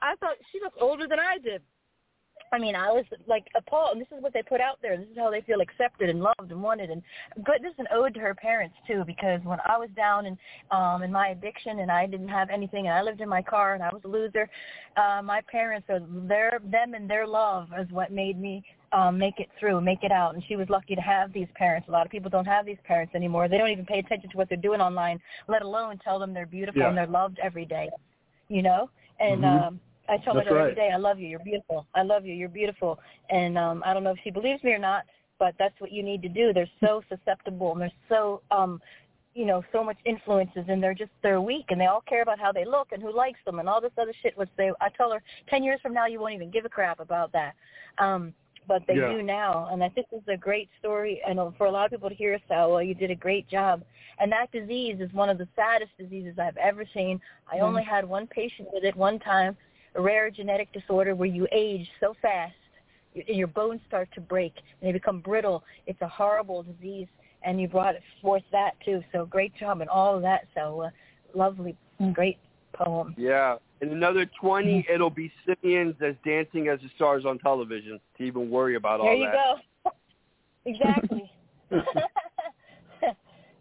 [0.00, 1.62] I thought she looked older than I did.
[2.52, 3.92] I mean, I was like appalled.
[3.92, 4.96] And this is what they put out there.
[4.98, 6.90] This is how they feel accepted and loved and wanted.
[6.90, 7.02] And
[7.44, 7.62] good.
[7.62, 10.36] This is an ode to her parents too, because when I was down and
[10.70, 13.74] um in my addiction and I didn't have anything and I lived in my car
[13.74, 14.50] and I was a loser,
[14.96, 19.40] uh, my parents are their them and their love is what made me um make
[19.40, 20.34] it through, make it out.
[20.34, 21.88] And she was lucky to have these parents.
[21.88, 23.48] A lot of people don't have these parents anymore.
[23.48, 26.44] They don't even pay attention to what they're doing online, let alone tell them they're
[26.44, 26.88] beautiful Yeah.
[26.88, 27.88] and they're loved every day.
[28.48, 28.90] You know?
[29.20, 29.66] And Mhm.
[29.68, 30.70] um I tell That's daughter right.
[30.70, 31.28] every day, I love you.
[31.28, 31.86] You're beautiful.
[31.94, 32.34] I love you.
[32.34, 32.98] You're beautiful.
[33.30, 35.04] And um I don't know if she believes me or not,
[35.38, 36.52] but that's what you need to do.
[36.52, 38.80] They're so susceptible and they're so um
[39.34, 42.38] you know so much influences and they're just they're weak and they all care about
[42.38, 44.88] how they look and who likes them and all this other shit which they I
[44.90, 47.54] tell her ten years from now you won't even give a crap about that.
[47.98, 48.34] Um
[48.68, 49.08] but they Yeah.
[49.08, 51.90] do now and I think this is a great story and for a lot of
[51.92, 53.82] people to hear Salwa, you did a great job.
[54.20, 57.20] And that disease is one of the saddest diseases I've ever seen.
[57.50, 57.62] I Mhm.
[57.62, 59.56] only had one patient with it one time,
[59.94, 62.54] a rare genetic disorder where you age so fast
[63.14, 65.64] y- and your bones start to break and they become brittle.
[65.86, 67.08] It's a horrible disease,
[67.42, 69.02] and you brought forth that too.
[69.12, 70.46] So great job and all of that.
[70.54, 70.90] So uh,
[71.34, 71.76] lovely,
[72.12, 72.38] great
[72.72, 73.14] poem.
[73.18, 73.56] Yeah.
[73.80, 78.48] In another 20, it'll be simians as dancing as the stars on television to even
[78.48, 79.12] worry about all that.
[79.12, 79.44] there you that.
[79.84, 79.90] go.
[80.66, 81.32] exactly.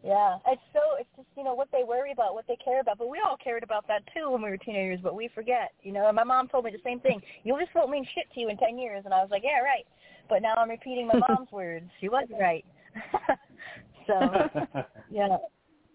[0.03, 2.97] yeah, it's so it's just you know what they worry about, what they care about.
[2.97, 5.71] But we all cared about that too when we were teenagers, but we forget.
[5.81, 7.21] You know, and my mom told me the same thing.
[7.43, 9.59] You just won't mean shit to you in ten years, and I was like, yeah,
[9.61, 9.85] right.
[10.29, 11.89] But now I'm repeating my mom's words.
[11.99, 12.65] She was right.
[14.07, 14.13] so
[15.11, 15.37] yeah.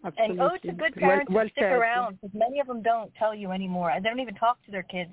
[0.04, 0.32] Absolutely.
[0.32, 0.70] And oh, to Absolutely.
[0.72, 1.72] good Well- parents well to stick said.
[1.72, 3.92] around because many of them don't tell you anymore.
[4.00, 5.10] They don't even talk to their kids.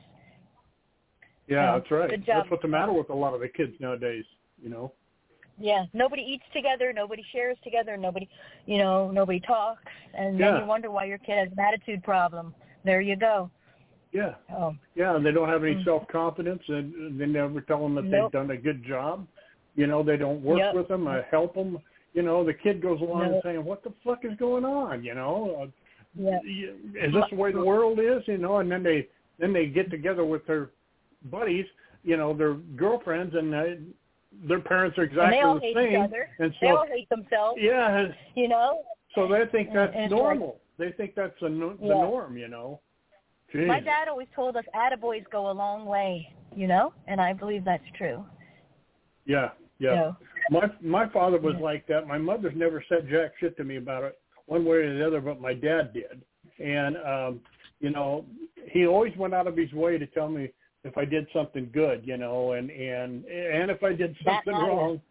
[1.47, 2.09] Yeah, Yeah, that's right.
[2.09, 2.35] good job.
[2.43, 4.25] That's what's the matter with a lot of the kids nowadays.
[4.61, 4.93] You know.
[5.59, 8.27] Yeah, nobody eats together, nobody shares together, nobody,
[8.65, 9.83] you know, nobody talks,
[10.13, 12.55] and then you wonder why your kid has an attitude problem.
[12.83, 13.49] There you go.
[14.11, 14.35] Yeah.
[14.55, 15.83] Oh, Yeah, and they don't have any Mm.
[15.83, 18.31] self confidence, and they never tell them that Nope.
[18.31, 19.27] they've done a good job.
[19.75, 20.73] You know, they don't work Yep.
[20.75, 21.79] with them, uh, help them.
[22.13, 23.43] You know, the kid goes along Nope.
[23.43, 25.67] saying, "What the fuck is going on?" You know, uh,
[26.13, 26.39] yeah.
[26.43, 28.27] is this the way the world is?
[28.27, 29.07] You know, and then they
[29.39, 30.69] then they get together with their
[31.23, 31.65] buddies,
[32.03, 33.75] you know, their girlfriends, and uh,
[34.47, 35.89] their parents are and exactly they all the hate same.
[35.93, 36.29] each other.
[36.39, 37.59] And they so, all hate themselves.
[37.61, 38.81] yeah, You know.
[39.15, 40.59] so they think that's and like- normal.
[40.77, 41.93] they think that's the, no- the Yeah.
[41.93, 42.37] norm.
[42.37, 42.79] You know.
[43.53, 43.67] Jeez.
[43.67, 47.63] My dad always told us attaboys go a long way, you know, and I believe
[47.63, 48.25] that's true.
[49.25, 50.11] Yeah, yeah.
[50.11, 50.17] So,
[50.49, 52.07] My my father was like that.
[52.07, 55.21] My mother's never said jack shit to me about it one way or the other,
[55.21, 56.23] but my dad did.
[56.59, 57.39] And um,
[57.79, 58.25] you know,
[58.71, 60.49] he always went out of his way to tell me
[60.83, 64.67] if I did something good, you know, and and and if I did something matters.
[64.67, 65.01] wrong.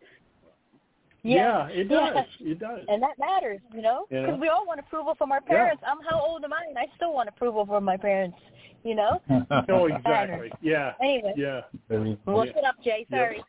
[1.24, 1.68] Yeah.
[1.68, 2.10] it Yeah.
[2.10, 2.26] does.
[2.40, 2.84] It does.
[2.88, 4.22] and that matters, you know, Yeah.
[4.26, 5.82] because we all want approval from our parents.
[5.86, 6.64] I'm how old am I?
[6.68, 8.38] And I still want approval from my parents,
[8.82, 9.20] you know.
[9.68, 10.50] oh, exactly.
[10.60, 10.94] Yeah.
[11.00, 11.62] Anyway, Yeah.
[11.88, 13.06] well, shut up, Jay.
[13.10, 13.42] Sorry.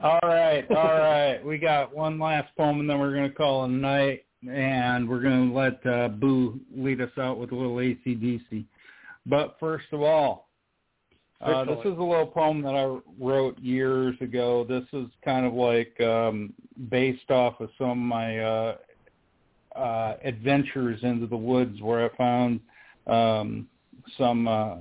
[0.00, 1.44] All right, all right.
[1.44, 5.08] We got one last poem, and then we're going to call it a night, and
[5.08, 8.64] we're going to let uh, Boo lead us out with a little ACDC.
[9.26, 10.47] But first of all,
[11.40, 14.64] uh, this is a little poem that I wrote years ago.
[14.68, 16.52] This is kind of like um,
[16.90, 18.76] based off of some of my uh,
[19.76, 22.60] uh, adventures into the woods, where I found
[23.06, 23.68] um,
[24.16, 24.76] some uh,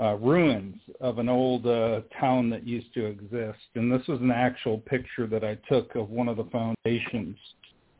[0.00, 3.60] uh, ruins of an old uh, town that used to exist.
[3.76, 7.36] And this was an actual picture that I took of one of the foundations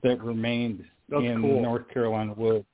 [0.02, 1.62] that remained That's in cool.
[1.62, 2.66] North Carolina woods.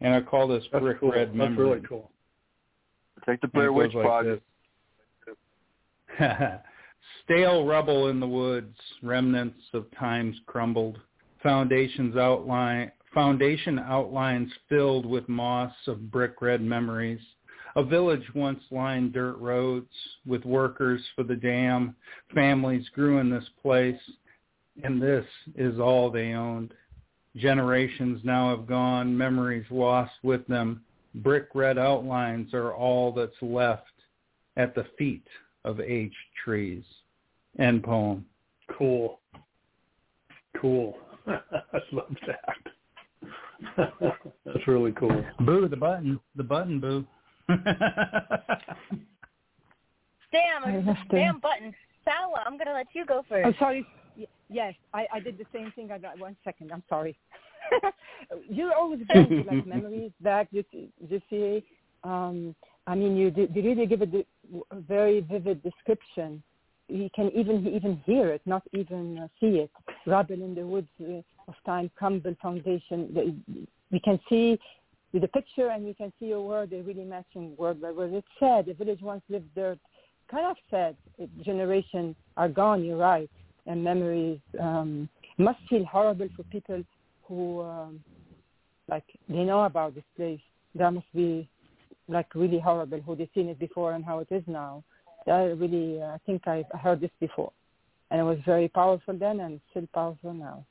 [0.00, 1.10] And I call this That's Brick cool.
[1.10, 2.10] Red That's really cool.
[3.28, 4.42] Take the Blair it Witch like Project.
[7.24, 10.98] Stale rubble in the woods, remnants of times crumbled,
[11.42, 17.20] foundations outline, foundation outlines filled with moss of brick red memories.
[17.76, 19.92] A village once lined dirt roads
[20.26, 21.94] with workers for the dam.
[22.34, 24.00] Families grew in this place,
[24.82, 26.72] and this is all they owned.
[27.36, 30.82] Generations now have gone, memories lost with them.
[31.18, 33.84] Brick red outlines are all that's left
[34.56, 35.26] at the feet
[35.64, 36.14] of aged
[36.44, 36.84] trees.
[37.58, 38.24] End poem.
[38.76, 39.20] Cool.
[40.60, 40.96] Cool.
[41.26, 42.56] I love that.
[44.44, 45.24] That's really cool.
[45.40, 46.20] Boo, the button.
[46.36, 47.04] The button, boo.
[47.48, 47.64] Damn,
[50.64, 51.74] I it's have a to- damn button.
[52.06, 53.46] Salwa, I'm gonna let you go first.
[53.46, 53.84] I'm sorry.
[54.48, 55.90] Yes, I, I did the same thing.
[55.92, 56.72] I got one second.
[56.72, 57.16] I'm sorry.
[58.48, 60.48] you always to like memories back.
[60.50, 61.64] You, you see,
[62.04, 62.54] um,
[62.86, 64.06] I mean, you did you really give a,
[64.70, 66.42] a very vivid description.
[66.88, 69.70] You can even even hear it, not even uh, see it.
[70.06, 73.12] Rubble in the woods uh, of time, crumble foundation.
[73.14, 74.58] The- We can see
[75.12, 77.80] with the picture, and we can see a word, a really matching word.
[77.80, 79.76] But where it's said, the village once lived there.
[80.30, 80.94] Kind of sad.
[81.42, 82.84] Generation are gone.
[82.84, 83.30] You're right
[83.68, 86.82] and memories um, must feel horrible for people
[87.28, 88.00] who um,
[88.88, 90.40] like they know about this place.
[90.74, 91.48] That must be
[92.08, 94.82] like really horrible who they've seen it before and how it is now.
[95.26, 97.52] That really, uh, I think I've heard this before,
[98.10, 100.64] and it was very powerful then and still powerful now.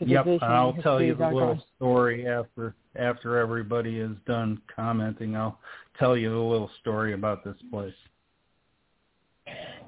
[0.00, 1.62] Yep, and I'll and tell you histories the little gone.
[1.76, 5.36] story after after everybody is done commenting.
[5.36, 5.60] I'll
[5.98, 7.94] tell you a little story about this place.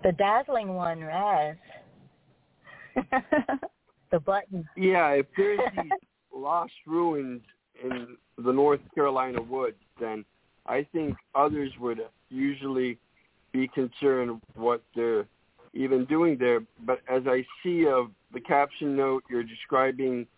[0.05, 1.57] The dazzling one, Raz.
[4.15, 4.65] The button.
[4.77, 5.91] Yeah, if there's these
[6.33, 7.43] lost ruins
[7.83, 10.25] in the North Carolina woods, then
[10.67, 11.99] I think others would
[12.31, 12.97] usually
[13.53, 15.27] be concerned what they're
[15.73, 16.61] even doing there.
[16.87, 20.29] But as I see of the caption note, you're describing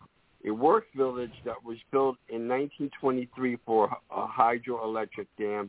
[0.46, 5.68] a work village that was built in 1923 for a hydroelectric dam.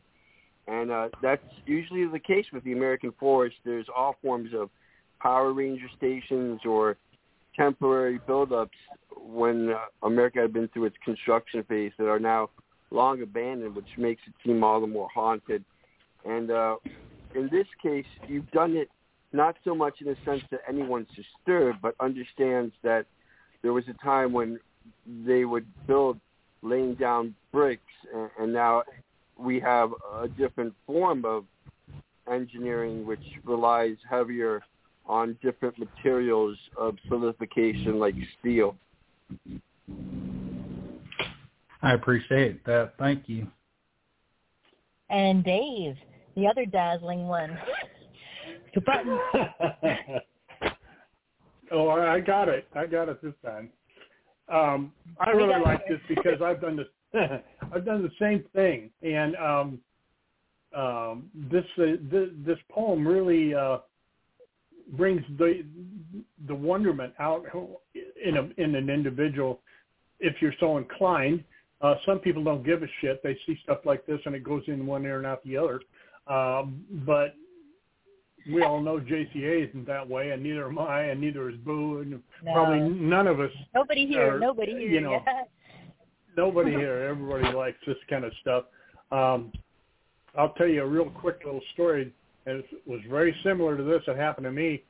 [0.69, 3.58] And uh, that's usually the case with the American forest.
[3.66, 4.69] There's all forms of
[5.19, 6.95] power ranger stations or
[7.58, 8.69] temporary buildups
[9.16, 12.50] when uh, America had been through its construction phase that are now
[12.92, 15.64] long abandoned, which makes it seem all the more haunted.
[16.26, 16.76] And uh,
[17.36, 18.90] in this case, you've done it
[19.34, 23.06] not so much in the sense that anyone's disturbed, but understands that
[23.61, 24.60] there was a time when
[25.26, 26.19] they would build
[26.61, 27.82] laying down bricks,
[28.14, 28.84] and, and now
[29.38, 31.45] we have a different form of
[32.32, 34.61] engineering which relies heavier
[35.08, 38.76] on different materials of solidification like steel.
[41.82, 42.94] I appreciate that.
[43.00, 43.48] Thank you.
[45.10, 45.95] And Dave,
[46.36, 47.58] the other dazzling one.
[48.76, 49.19] The button.
[51.72, 52.68] oh, I got it.
[52.76, 53.69] I got it this time.
[54.50, 56.88] Um, I really like this because I've done this.
[57.74, 59.80] I've done the same thing, and um,
[60.76, 63.80] um, this, uh, this this poem really uh,
[64.94, 65.66] brings the
[66.48, 67.46] the wonderment out
[68.24, 69.60] in a in an individual
[70.20, 71.44] if you're so inclined.
[71.82, 73.22] Uh, some people don't give a shit.
[73.22, 75.80] They see stuff like this and it goes in one ear and out the other.
[76.28, 77.36] Um, but
[78.52, 82.00] we all know JCA isn't that way, and neither am I, and neither is Boo,
[82.00, 82.54] and No.
[82.54, 83.52] probably none of us.
[83.76, 84.36] Nobody here.
[84.36, 84.90] are, nobody here.
[84.90, 85.44] You know, yeah.
[86.38, 87.04] nobody here.
[87.10, 88.66] Everybody likes this kind of stuff.
[89.12, 89.52] Um,
[90.38, 92.14] I'll tell you a real quick little story.
[92.48, 94.84] And It was very similar to this that happened to me.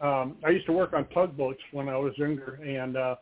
[0.00, 3.16] Um, I used to work on tugboats when I was younger, and uh,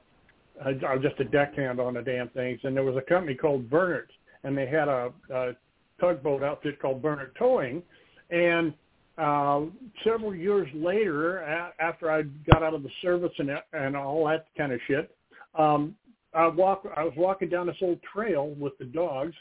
[0.64, 2.60] I, I was just a deckhand on the damn things.
[2.64, 4.10] And there was a company called Bernard's,
[4.44, 5.52] and they had a, a
[6.00, 7.82] tugboat outfit called Bernard Towing.
[8.30, 8.72] And
[9.18, 9.62] uh,
[10.04, 14.46] several years later, a- after I got out of the service and and all that
[14.56, 15.14] kind of shit,
[15.58, 15.94] um,
[16.34, 16.86] I walk.
[16.96, 19.34] I was walking down this old trail with the dogs,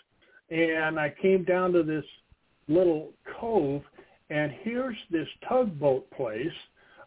[0.50, 2.04] and I came down to this
[2.68, 3.82] little cove,
[4.32, 6.48] and here's this tugboat place,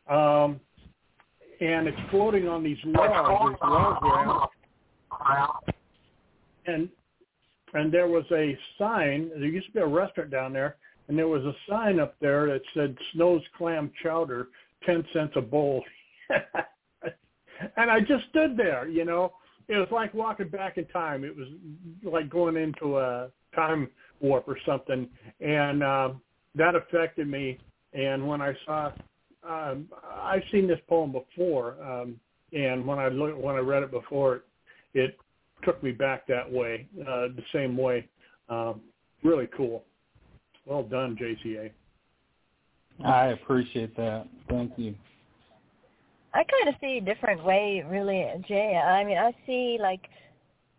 [0.09, 0.61] um,
[1.61, 4.51] and it's floating on these logs, these log
[5.27, 5.79] rafts,
[6.67, 6.89] and
[7.73, 9.31] and there was a sign.
[9.31, 10.77] There used to be a restaurant down there,
[11.09, 14.49] and there was a sign up there that said "Snow's Clam Chowder,
[14.85, 15.83] ten cents a bowl."
[16.31, 19.33] and I just stood there, you know.
[19.67, 21.25] It was like walking back in time.
[21.25, 21.49] It was
[22.03, 23.89] like going into a time
[24.21, 25.09] warp or something,
[25.41, 26.11] and uh,
[26.55, 27.59] that affected me.
[27.93, 28.93] And when I saw,
[29.49, 32.19] um, I've seen this poem before, um,
[32.53, 34.43] and when I look, when I read it before,
[34.95, 35.17] it
[35.65, 38.09] took me back that way, uh, the same way.
[38.49, 38.81] Um,
[39.23, 39.85] really cool.
[40.67, 41.71] Well done, JCA.
[43.05, 44.27] I appreciate that.
[44.49, 44.95] Thank you.
[46.33, 48.77] I kind of see a different way, really, Jay.
[48.77, 50.01] I mean, I see like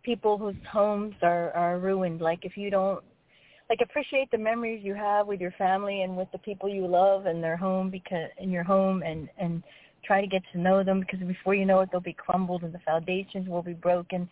[0.02, 2.20] people whose homes are are ruined.
[2.20, 3.02] Like if you don't
[3.68, 7.26] like appreciate the memories you have with your family and with the people you love
[7.26, 9.62] and their home because in your home and and
[10.04, 12.72] try to get to know them because before you know it they'll be crumbled and
[12.72, 14.28] the foundations will be broken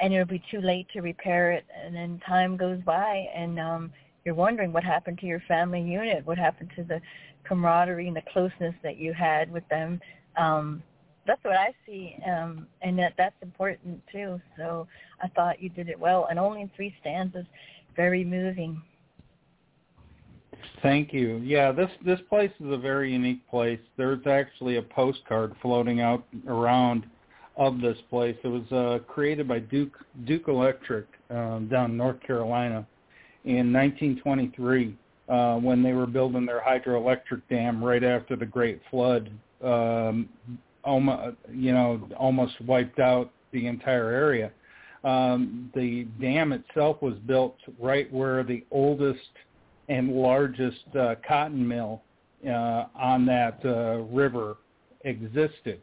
[0.00, 1.64] and it'll be too late to repair it.
[1.84, 3.92] And then time goes by and um
[4.24, 7.00] you're wondering what happened to your family unit what happened to the
[7.44, 10.00] camaraderie and the closeness that you had with them.
[10.36, 10.82] Um
[11.28, 14.40] that's what I see, um, and that that's important too.
[14.56, 14.88] So
[15.22, 17.44] I thought you did it well, and only in three stanzas,
[17.98, 18.80] very moving.
[20.82, 21.38] Thank you.
[21.44, 23.80] Yeah, this this place is a very unique place.
[23.96, 27.04] There's actually a postcard floating out around
[27.56, 28.36] of this place.
[28.44, 32.86] It was uh, created by Duke Duke Electric um, down in North Carolina
[33.44, 34.96] in 1923
[35.28, 39.30] uh, when they were building their hydroelectric dam right after the Great Flood.
[39.62, 40.28] Um,
[40.84, 44.52] almost, you know, almost wiped out the entire area.
[45.04, 49.20] Um, the dam itself was built right where the oldest
[49.88, 52.02] and largest uh, cotton mill
[52.46, 54.56] uh, on that uh, river
[55.02, 55.80] existed.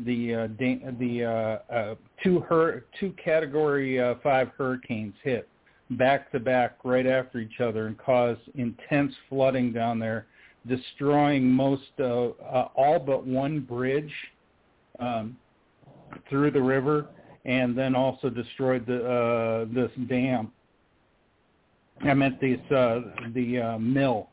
[0.00, 5.48] The uh, da- the uh, uh, two hur- two Category uh, Five hurricanes hit
[5.90, 10.26] back to back right after each other and caused intense flooding down there,
[10.66, 14.12] destroying most uh, uh, all but one bridge
[15.00, 15.36] um,
[16.28, 17.06] through the river,
[17.44, 20.52] and then also destroyed the uh, this dam.
[22.02, 23.00] I meant this uh,
[23.34, 24.28] the uh, mill,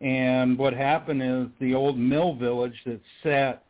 [0.00, 3.64] and what happened is the old mill village that sat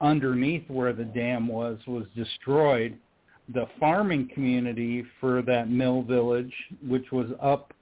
[0.00, 2.98] underneath where the dam was was destroyed.
[3.54, 6.52] The farming community for that mill village,
[6.86, 7.74] which was up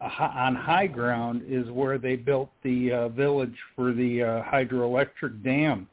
[0.00, 5.88] on high ground, is where they built the uh, village for the uh, hydroelectric dam.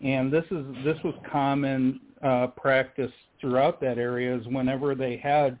[0.00, 4.36] And this is this was common uh, practice throughout that area.
[4.36, 5.58] Is whenever they had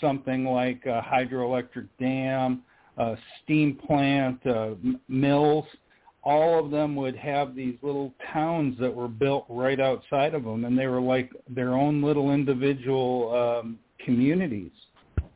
[0.00, 2.62] something like a hydroelectric dam,
[2.96, 4.74] a steam plant, uh,
[5.08, 5.66] mills,
[6.22, 10.64] all of them would have these little towns that were built right outside of them,
[10.64, 14.72] and they were like their own little individual um, communities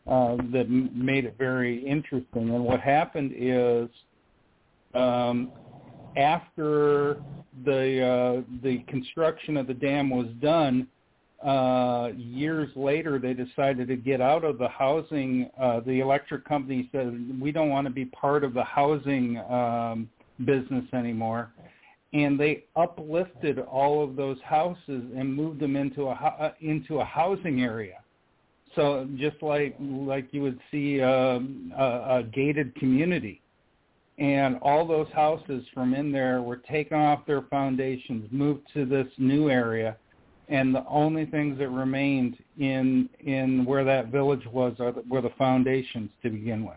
[0.06, 2.50] uh, that m- made it very interesting.
[2.50, 3.88] And what happened is,
[4.94, 5.52] um,
[6.16, 7.22] after
[7.64, 10.86] the uh, the construction of the dam was done,
[11.44, 15.50] uh, years later they decided to get out of the housing.
[15.60, 19.38] Uh, the electric company said we don't want to be part of the housing.
[19.38, 20.08] Um,
[20.44, 21.52] business anymore
[22.12, 27.04] and they uplifted all of those houses and moved them into a uh, into a
[27.04, 27.98] housing area
[28.74, 33.40] so just like like you would see um, a, a gated community
[34.18, 39.08] and all those houses from in there were taken off their foundations moved to this
[39.18, 39.96] new area
[40.48, 45.22] and the only things that remained in in where that village was are the, were
[45.22, 46.76] the foundations to begin with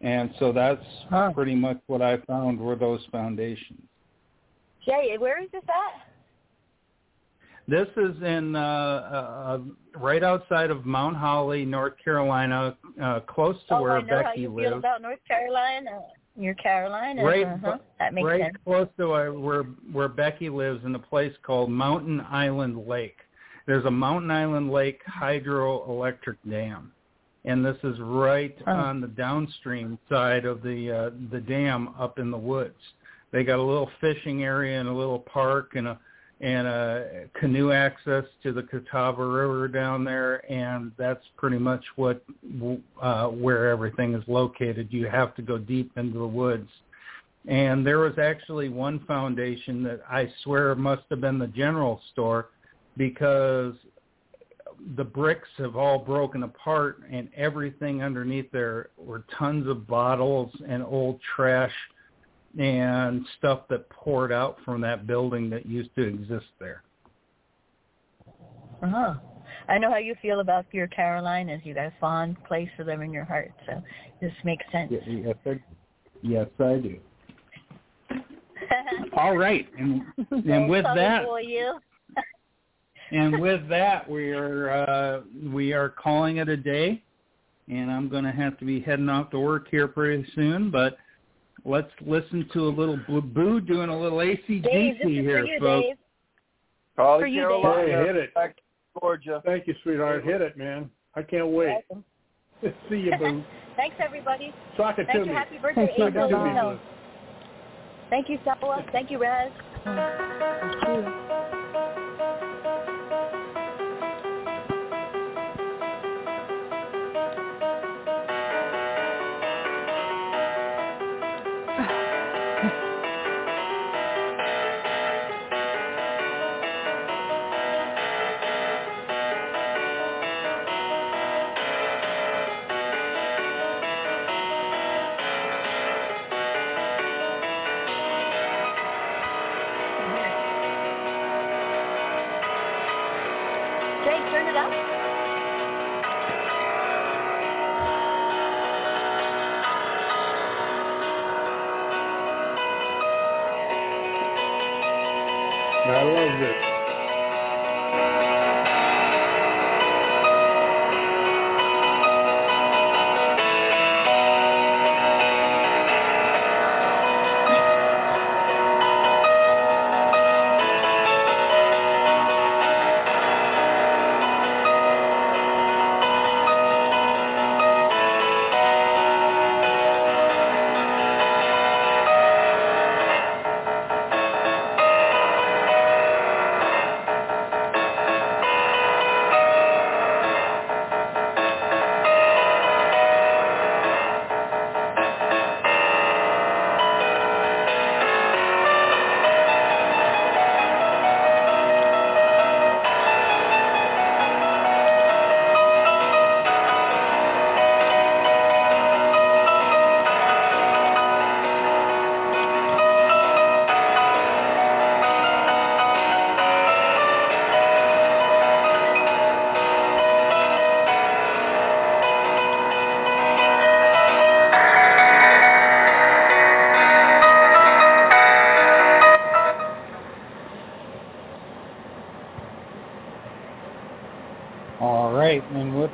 [0.00, 1.32] and so that's huh.
[1.32, 3.82] pretty much what I found were those foundations.
[4.84, 6.05] Jay, where is this at?
[7.68, 9.58] This is in uh, uh,
[9.98, 14.24] right outside of Mount Holly, North Carolina, uh, close to oh, where I know Becky
[14.24, 14.68] how you lives.
[14.70, 16.00] Feel about North Carolina.
[16.36, 17.24] You're Carolina.
[17.24, 17.78] Right, uh-huh.
[17.98, 18.30] that makes sense.
[18.30, 18.56] right sense.
[18.64, 23.16] close to where, where where Becky lives, in a place called Mountain Island Lake.
[23.66, 26.92] There's a Mountain Island Lake hydroelectric dam
[27.46, 28.72] and this is right oh.
[28.72, 32.74] on the downstream side of the uh, the dam up in the woods.
[33.32, 35.98] They got a little fishing area and a little park and a
[36.40, 42.22] and a canoe access to the Catawba River down there, and that's pretty much what
[43.00, 44.88] uh, where everything is located.
[44.90, 46.68] You have to go deep into the woods.
[47.48, 52.48] And there was actually one foundation that I swear must have been the general store
[52.96, 53.74] because
[54.96, 60.82] the bricks have all broken apart and everything underneath there were tons of bottles and
[60.82, 61.72] old trash
[62.58, 66.82] and stuff that poured out from that building that used to exist there.
[68.82, 69.14] Uh-huh.
[69.68, 71.60] I know how you feel about your Carolinas.
[71.64, 73.82] You got a fond place for them in your heart, so
[74.20, 74.92] this makes sense.
[74.92, 75.60] Yes, I,
[76.22, 76.98] yes, I do.
[79.16, 81.74] All right, and and with that, you
[83.10, 85.20] and with that, we are uh,
[85.52, 87.02] we are calling it a day,
[87.68, 90.70] and I'm going to have to be heading off to work here pretty soon.
[90.70, 90.96] But
[91.66, 95.86] let's listen to a little Boo Boo doing a little ACDC Dave, here, you, folks.
[95.86, 95.96] Dave.
[96.96, 98.34] Holly, for you, Carolina, Hey, hit it.
[98.34, 98.62] back to
[99.00, 99.42] Georgia.
[99.44, 100.24] Thank you, sweetheart.
[100.24, 100.88] Hit it, man.
[101.14, 101.78] I can't wait.
[101.90, 102.04] Welcome.
[102.88, 103.44] See you, Boo.
[103.76, 104.54] Thanks, everybody.
[104.76, 105.26] Talk it Thank to you.
[105.26, 105.34] me.
[105.34, 106.28] Happy birthday, Talk it Angel.
[106.30, 106.70] to me, No.
[106.72, 106.78] Boo.
[108.08, 108.84] Thank you, Stella.
[108.92, 109.50] Thank you, Raz.
[109.84, 111.12] Thank you.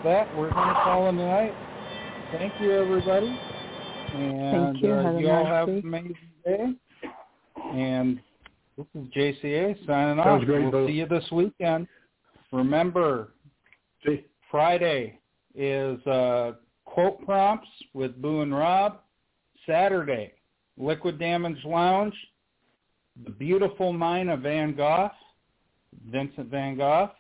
[0.05, 1.55] That, we're going to call it a night.
[2.33, 3.39] Thank you, everybody.
[4.15, 4.93] And Thank you.
[4.93, 6.73] Uh, Have a you all nice have an amazing day.
[7.75, 8.21] And
[8.77, 10.47] this is JCA signing Sounds off.
[10.47, 10.87] great, we'll Bo.
[10.87, 11.87] see you this weekend.
[12.53, 13.33] Remember,
[14.07, 14.25] See.
[14.51, 15.19] Friday
[15.55, 16.53] is uh,
[16.85, 18.99] quote prompts with Boo and Rob.
[19.67, 20.33] Saturday,
[20.77, 22.15] Liquid Damage Lounge,
[23.25, 25.11] The Beautiful Mind of Van Gogh,
[26.11, 27.11] Vincent Van Gogh.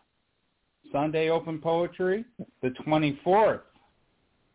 [0.90, 2.21] Sunday Open Poetry.
[2.62, 3.60] The 24th,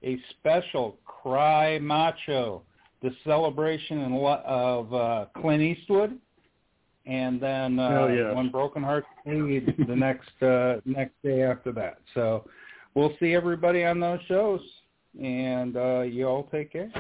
[0.04, 2.64] a special Cry Macho,
[3.02, 6.18] the celebration in, lo- of uh, Clint Eastwood.
[7.06, 8.36] And then uh, Hell yes.
[8.36, 12.00] when Broken Hearts Bleed the next uh, next day after that.
[12.14, 12.46] So
[12.96, 14.60] we'll see everybody on those shows,
[15.22, 16.92] and uh, you all take care.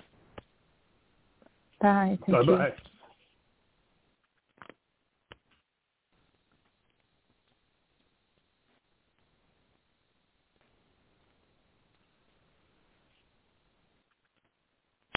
[1.81, 2.17] Bye.
[2.25, 2.55] Thank you.
[2.55, 2.73] Bye-bye.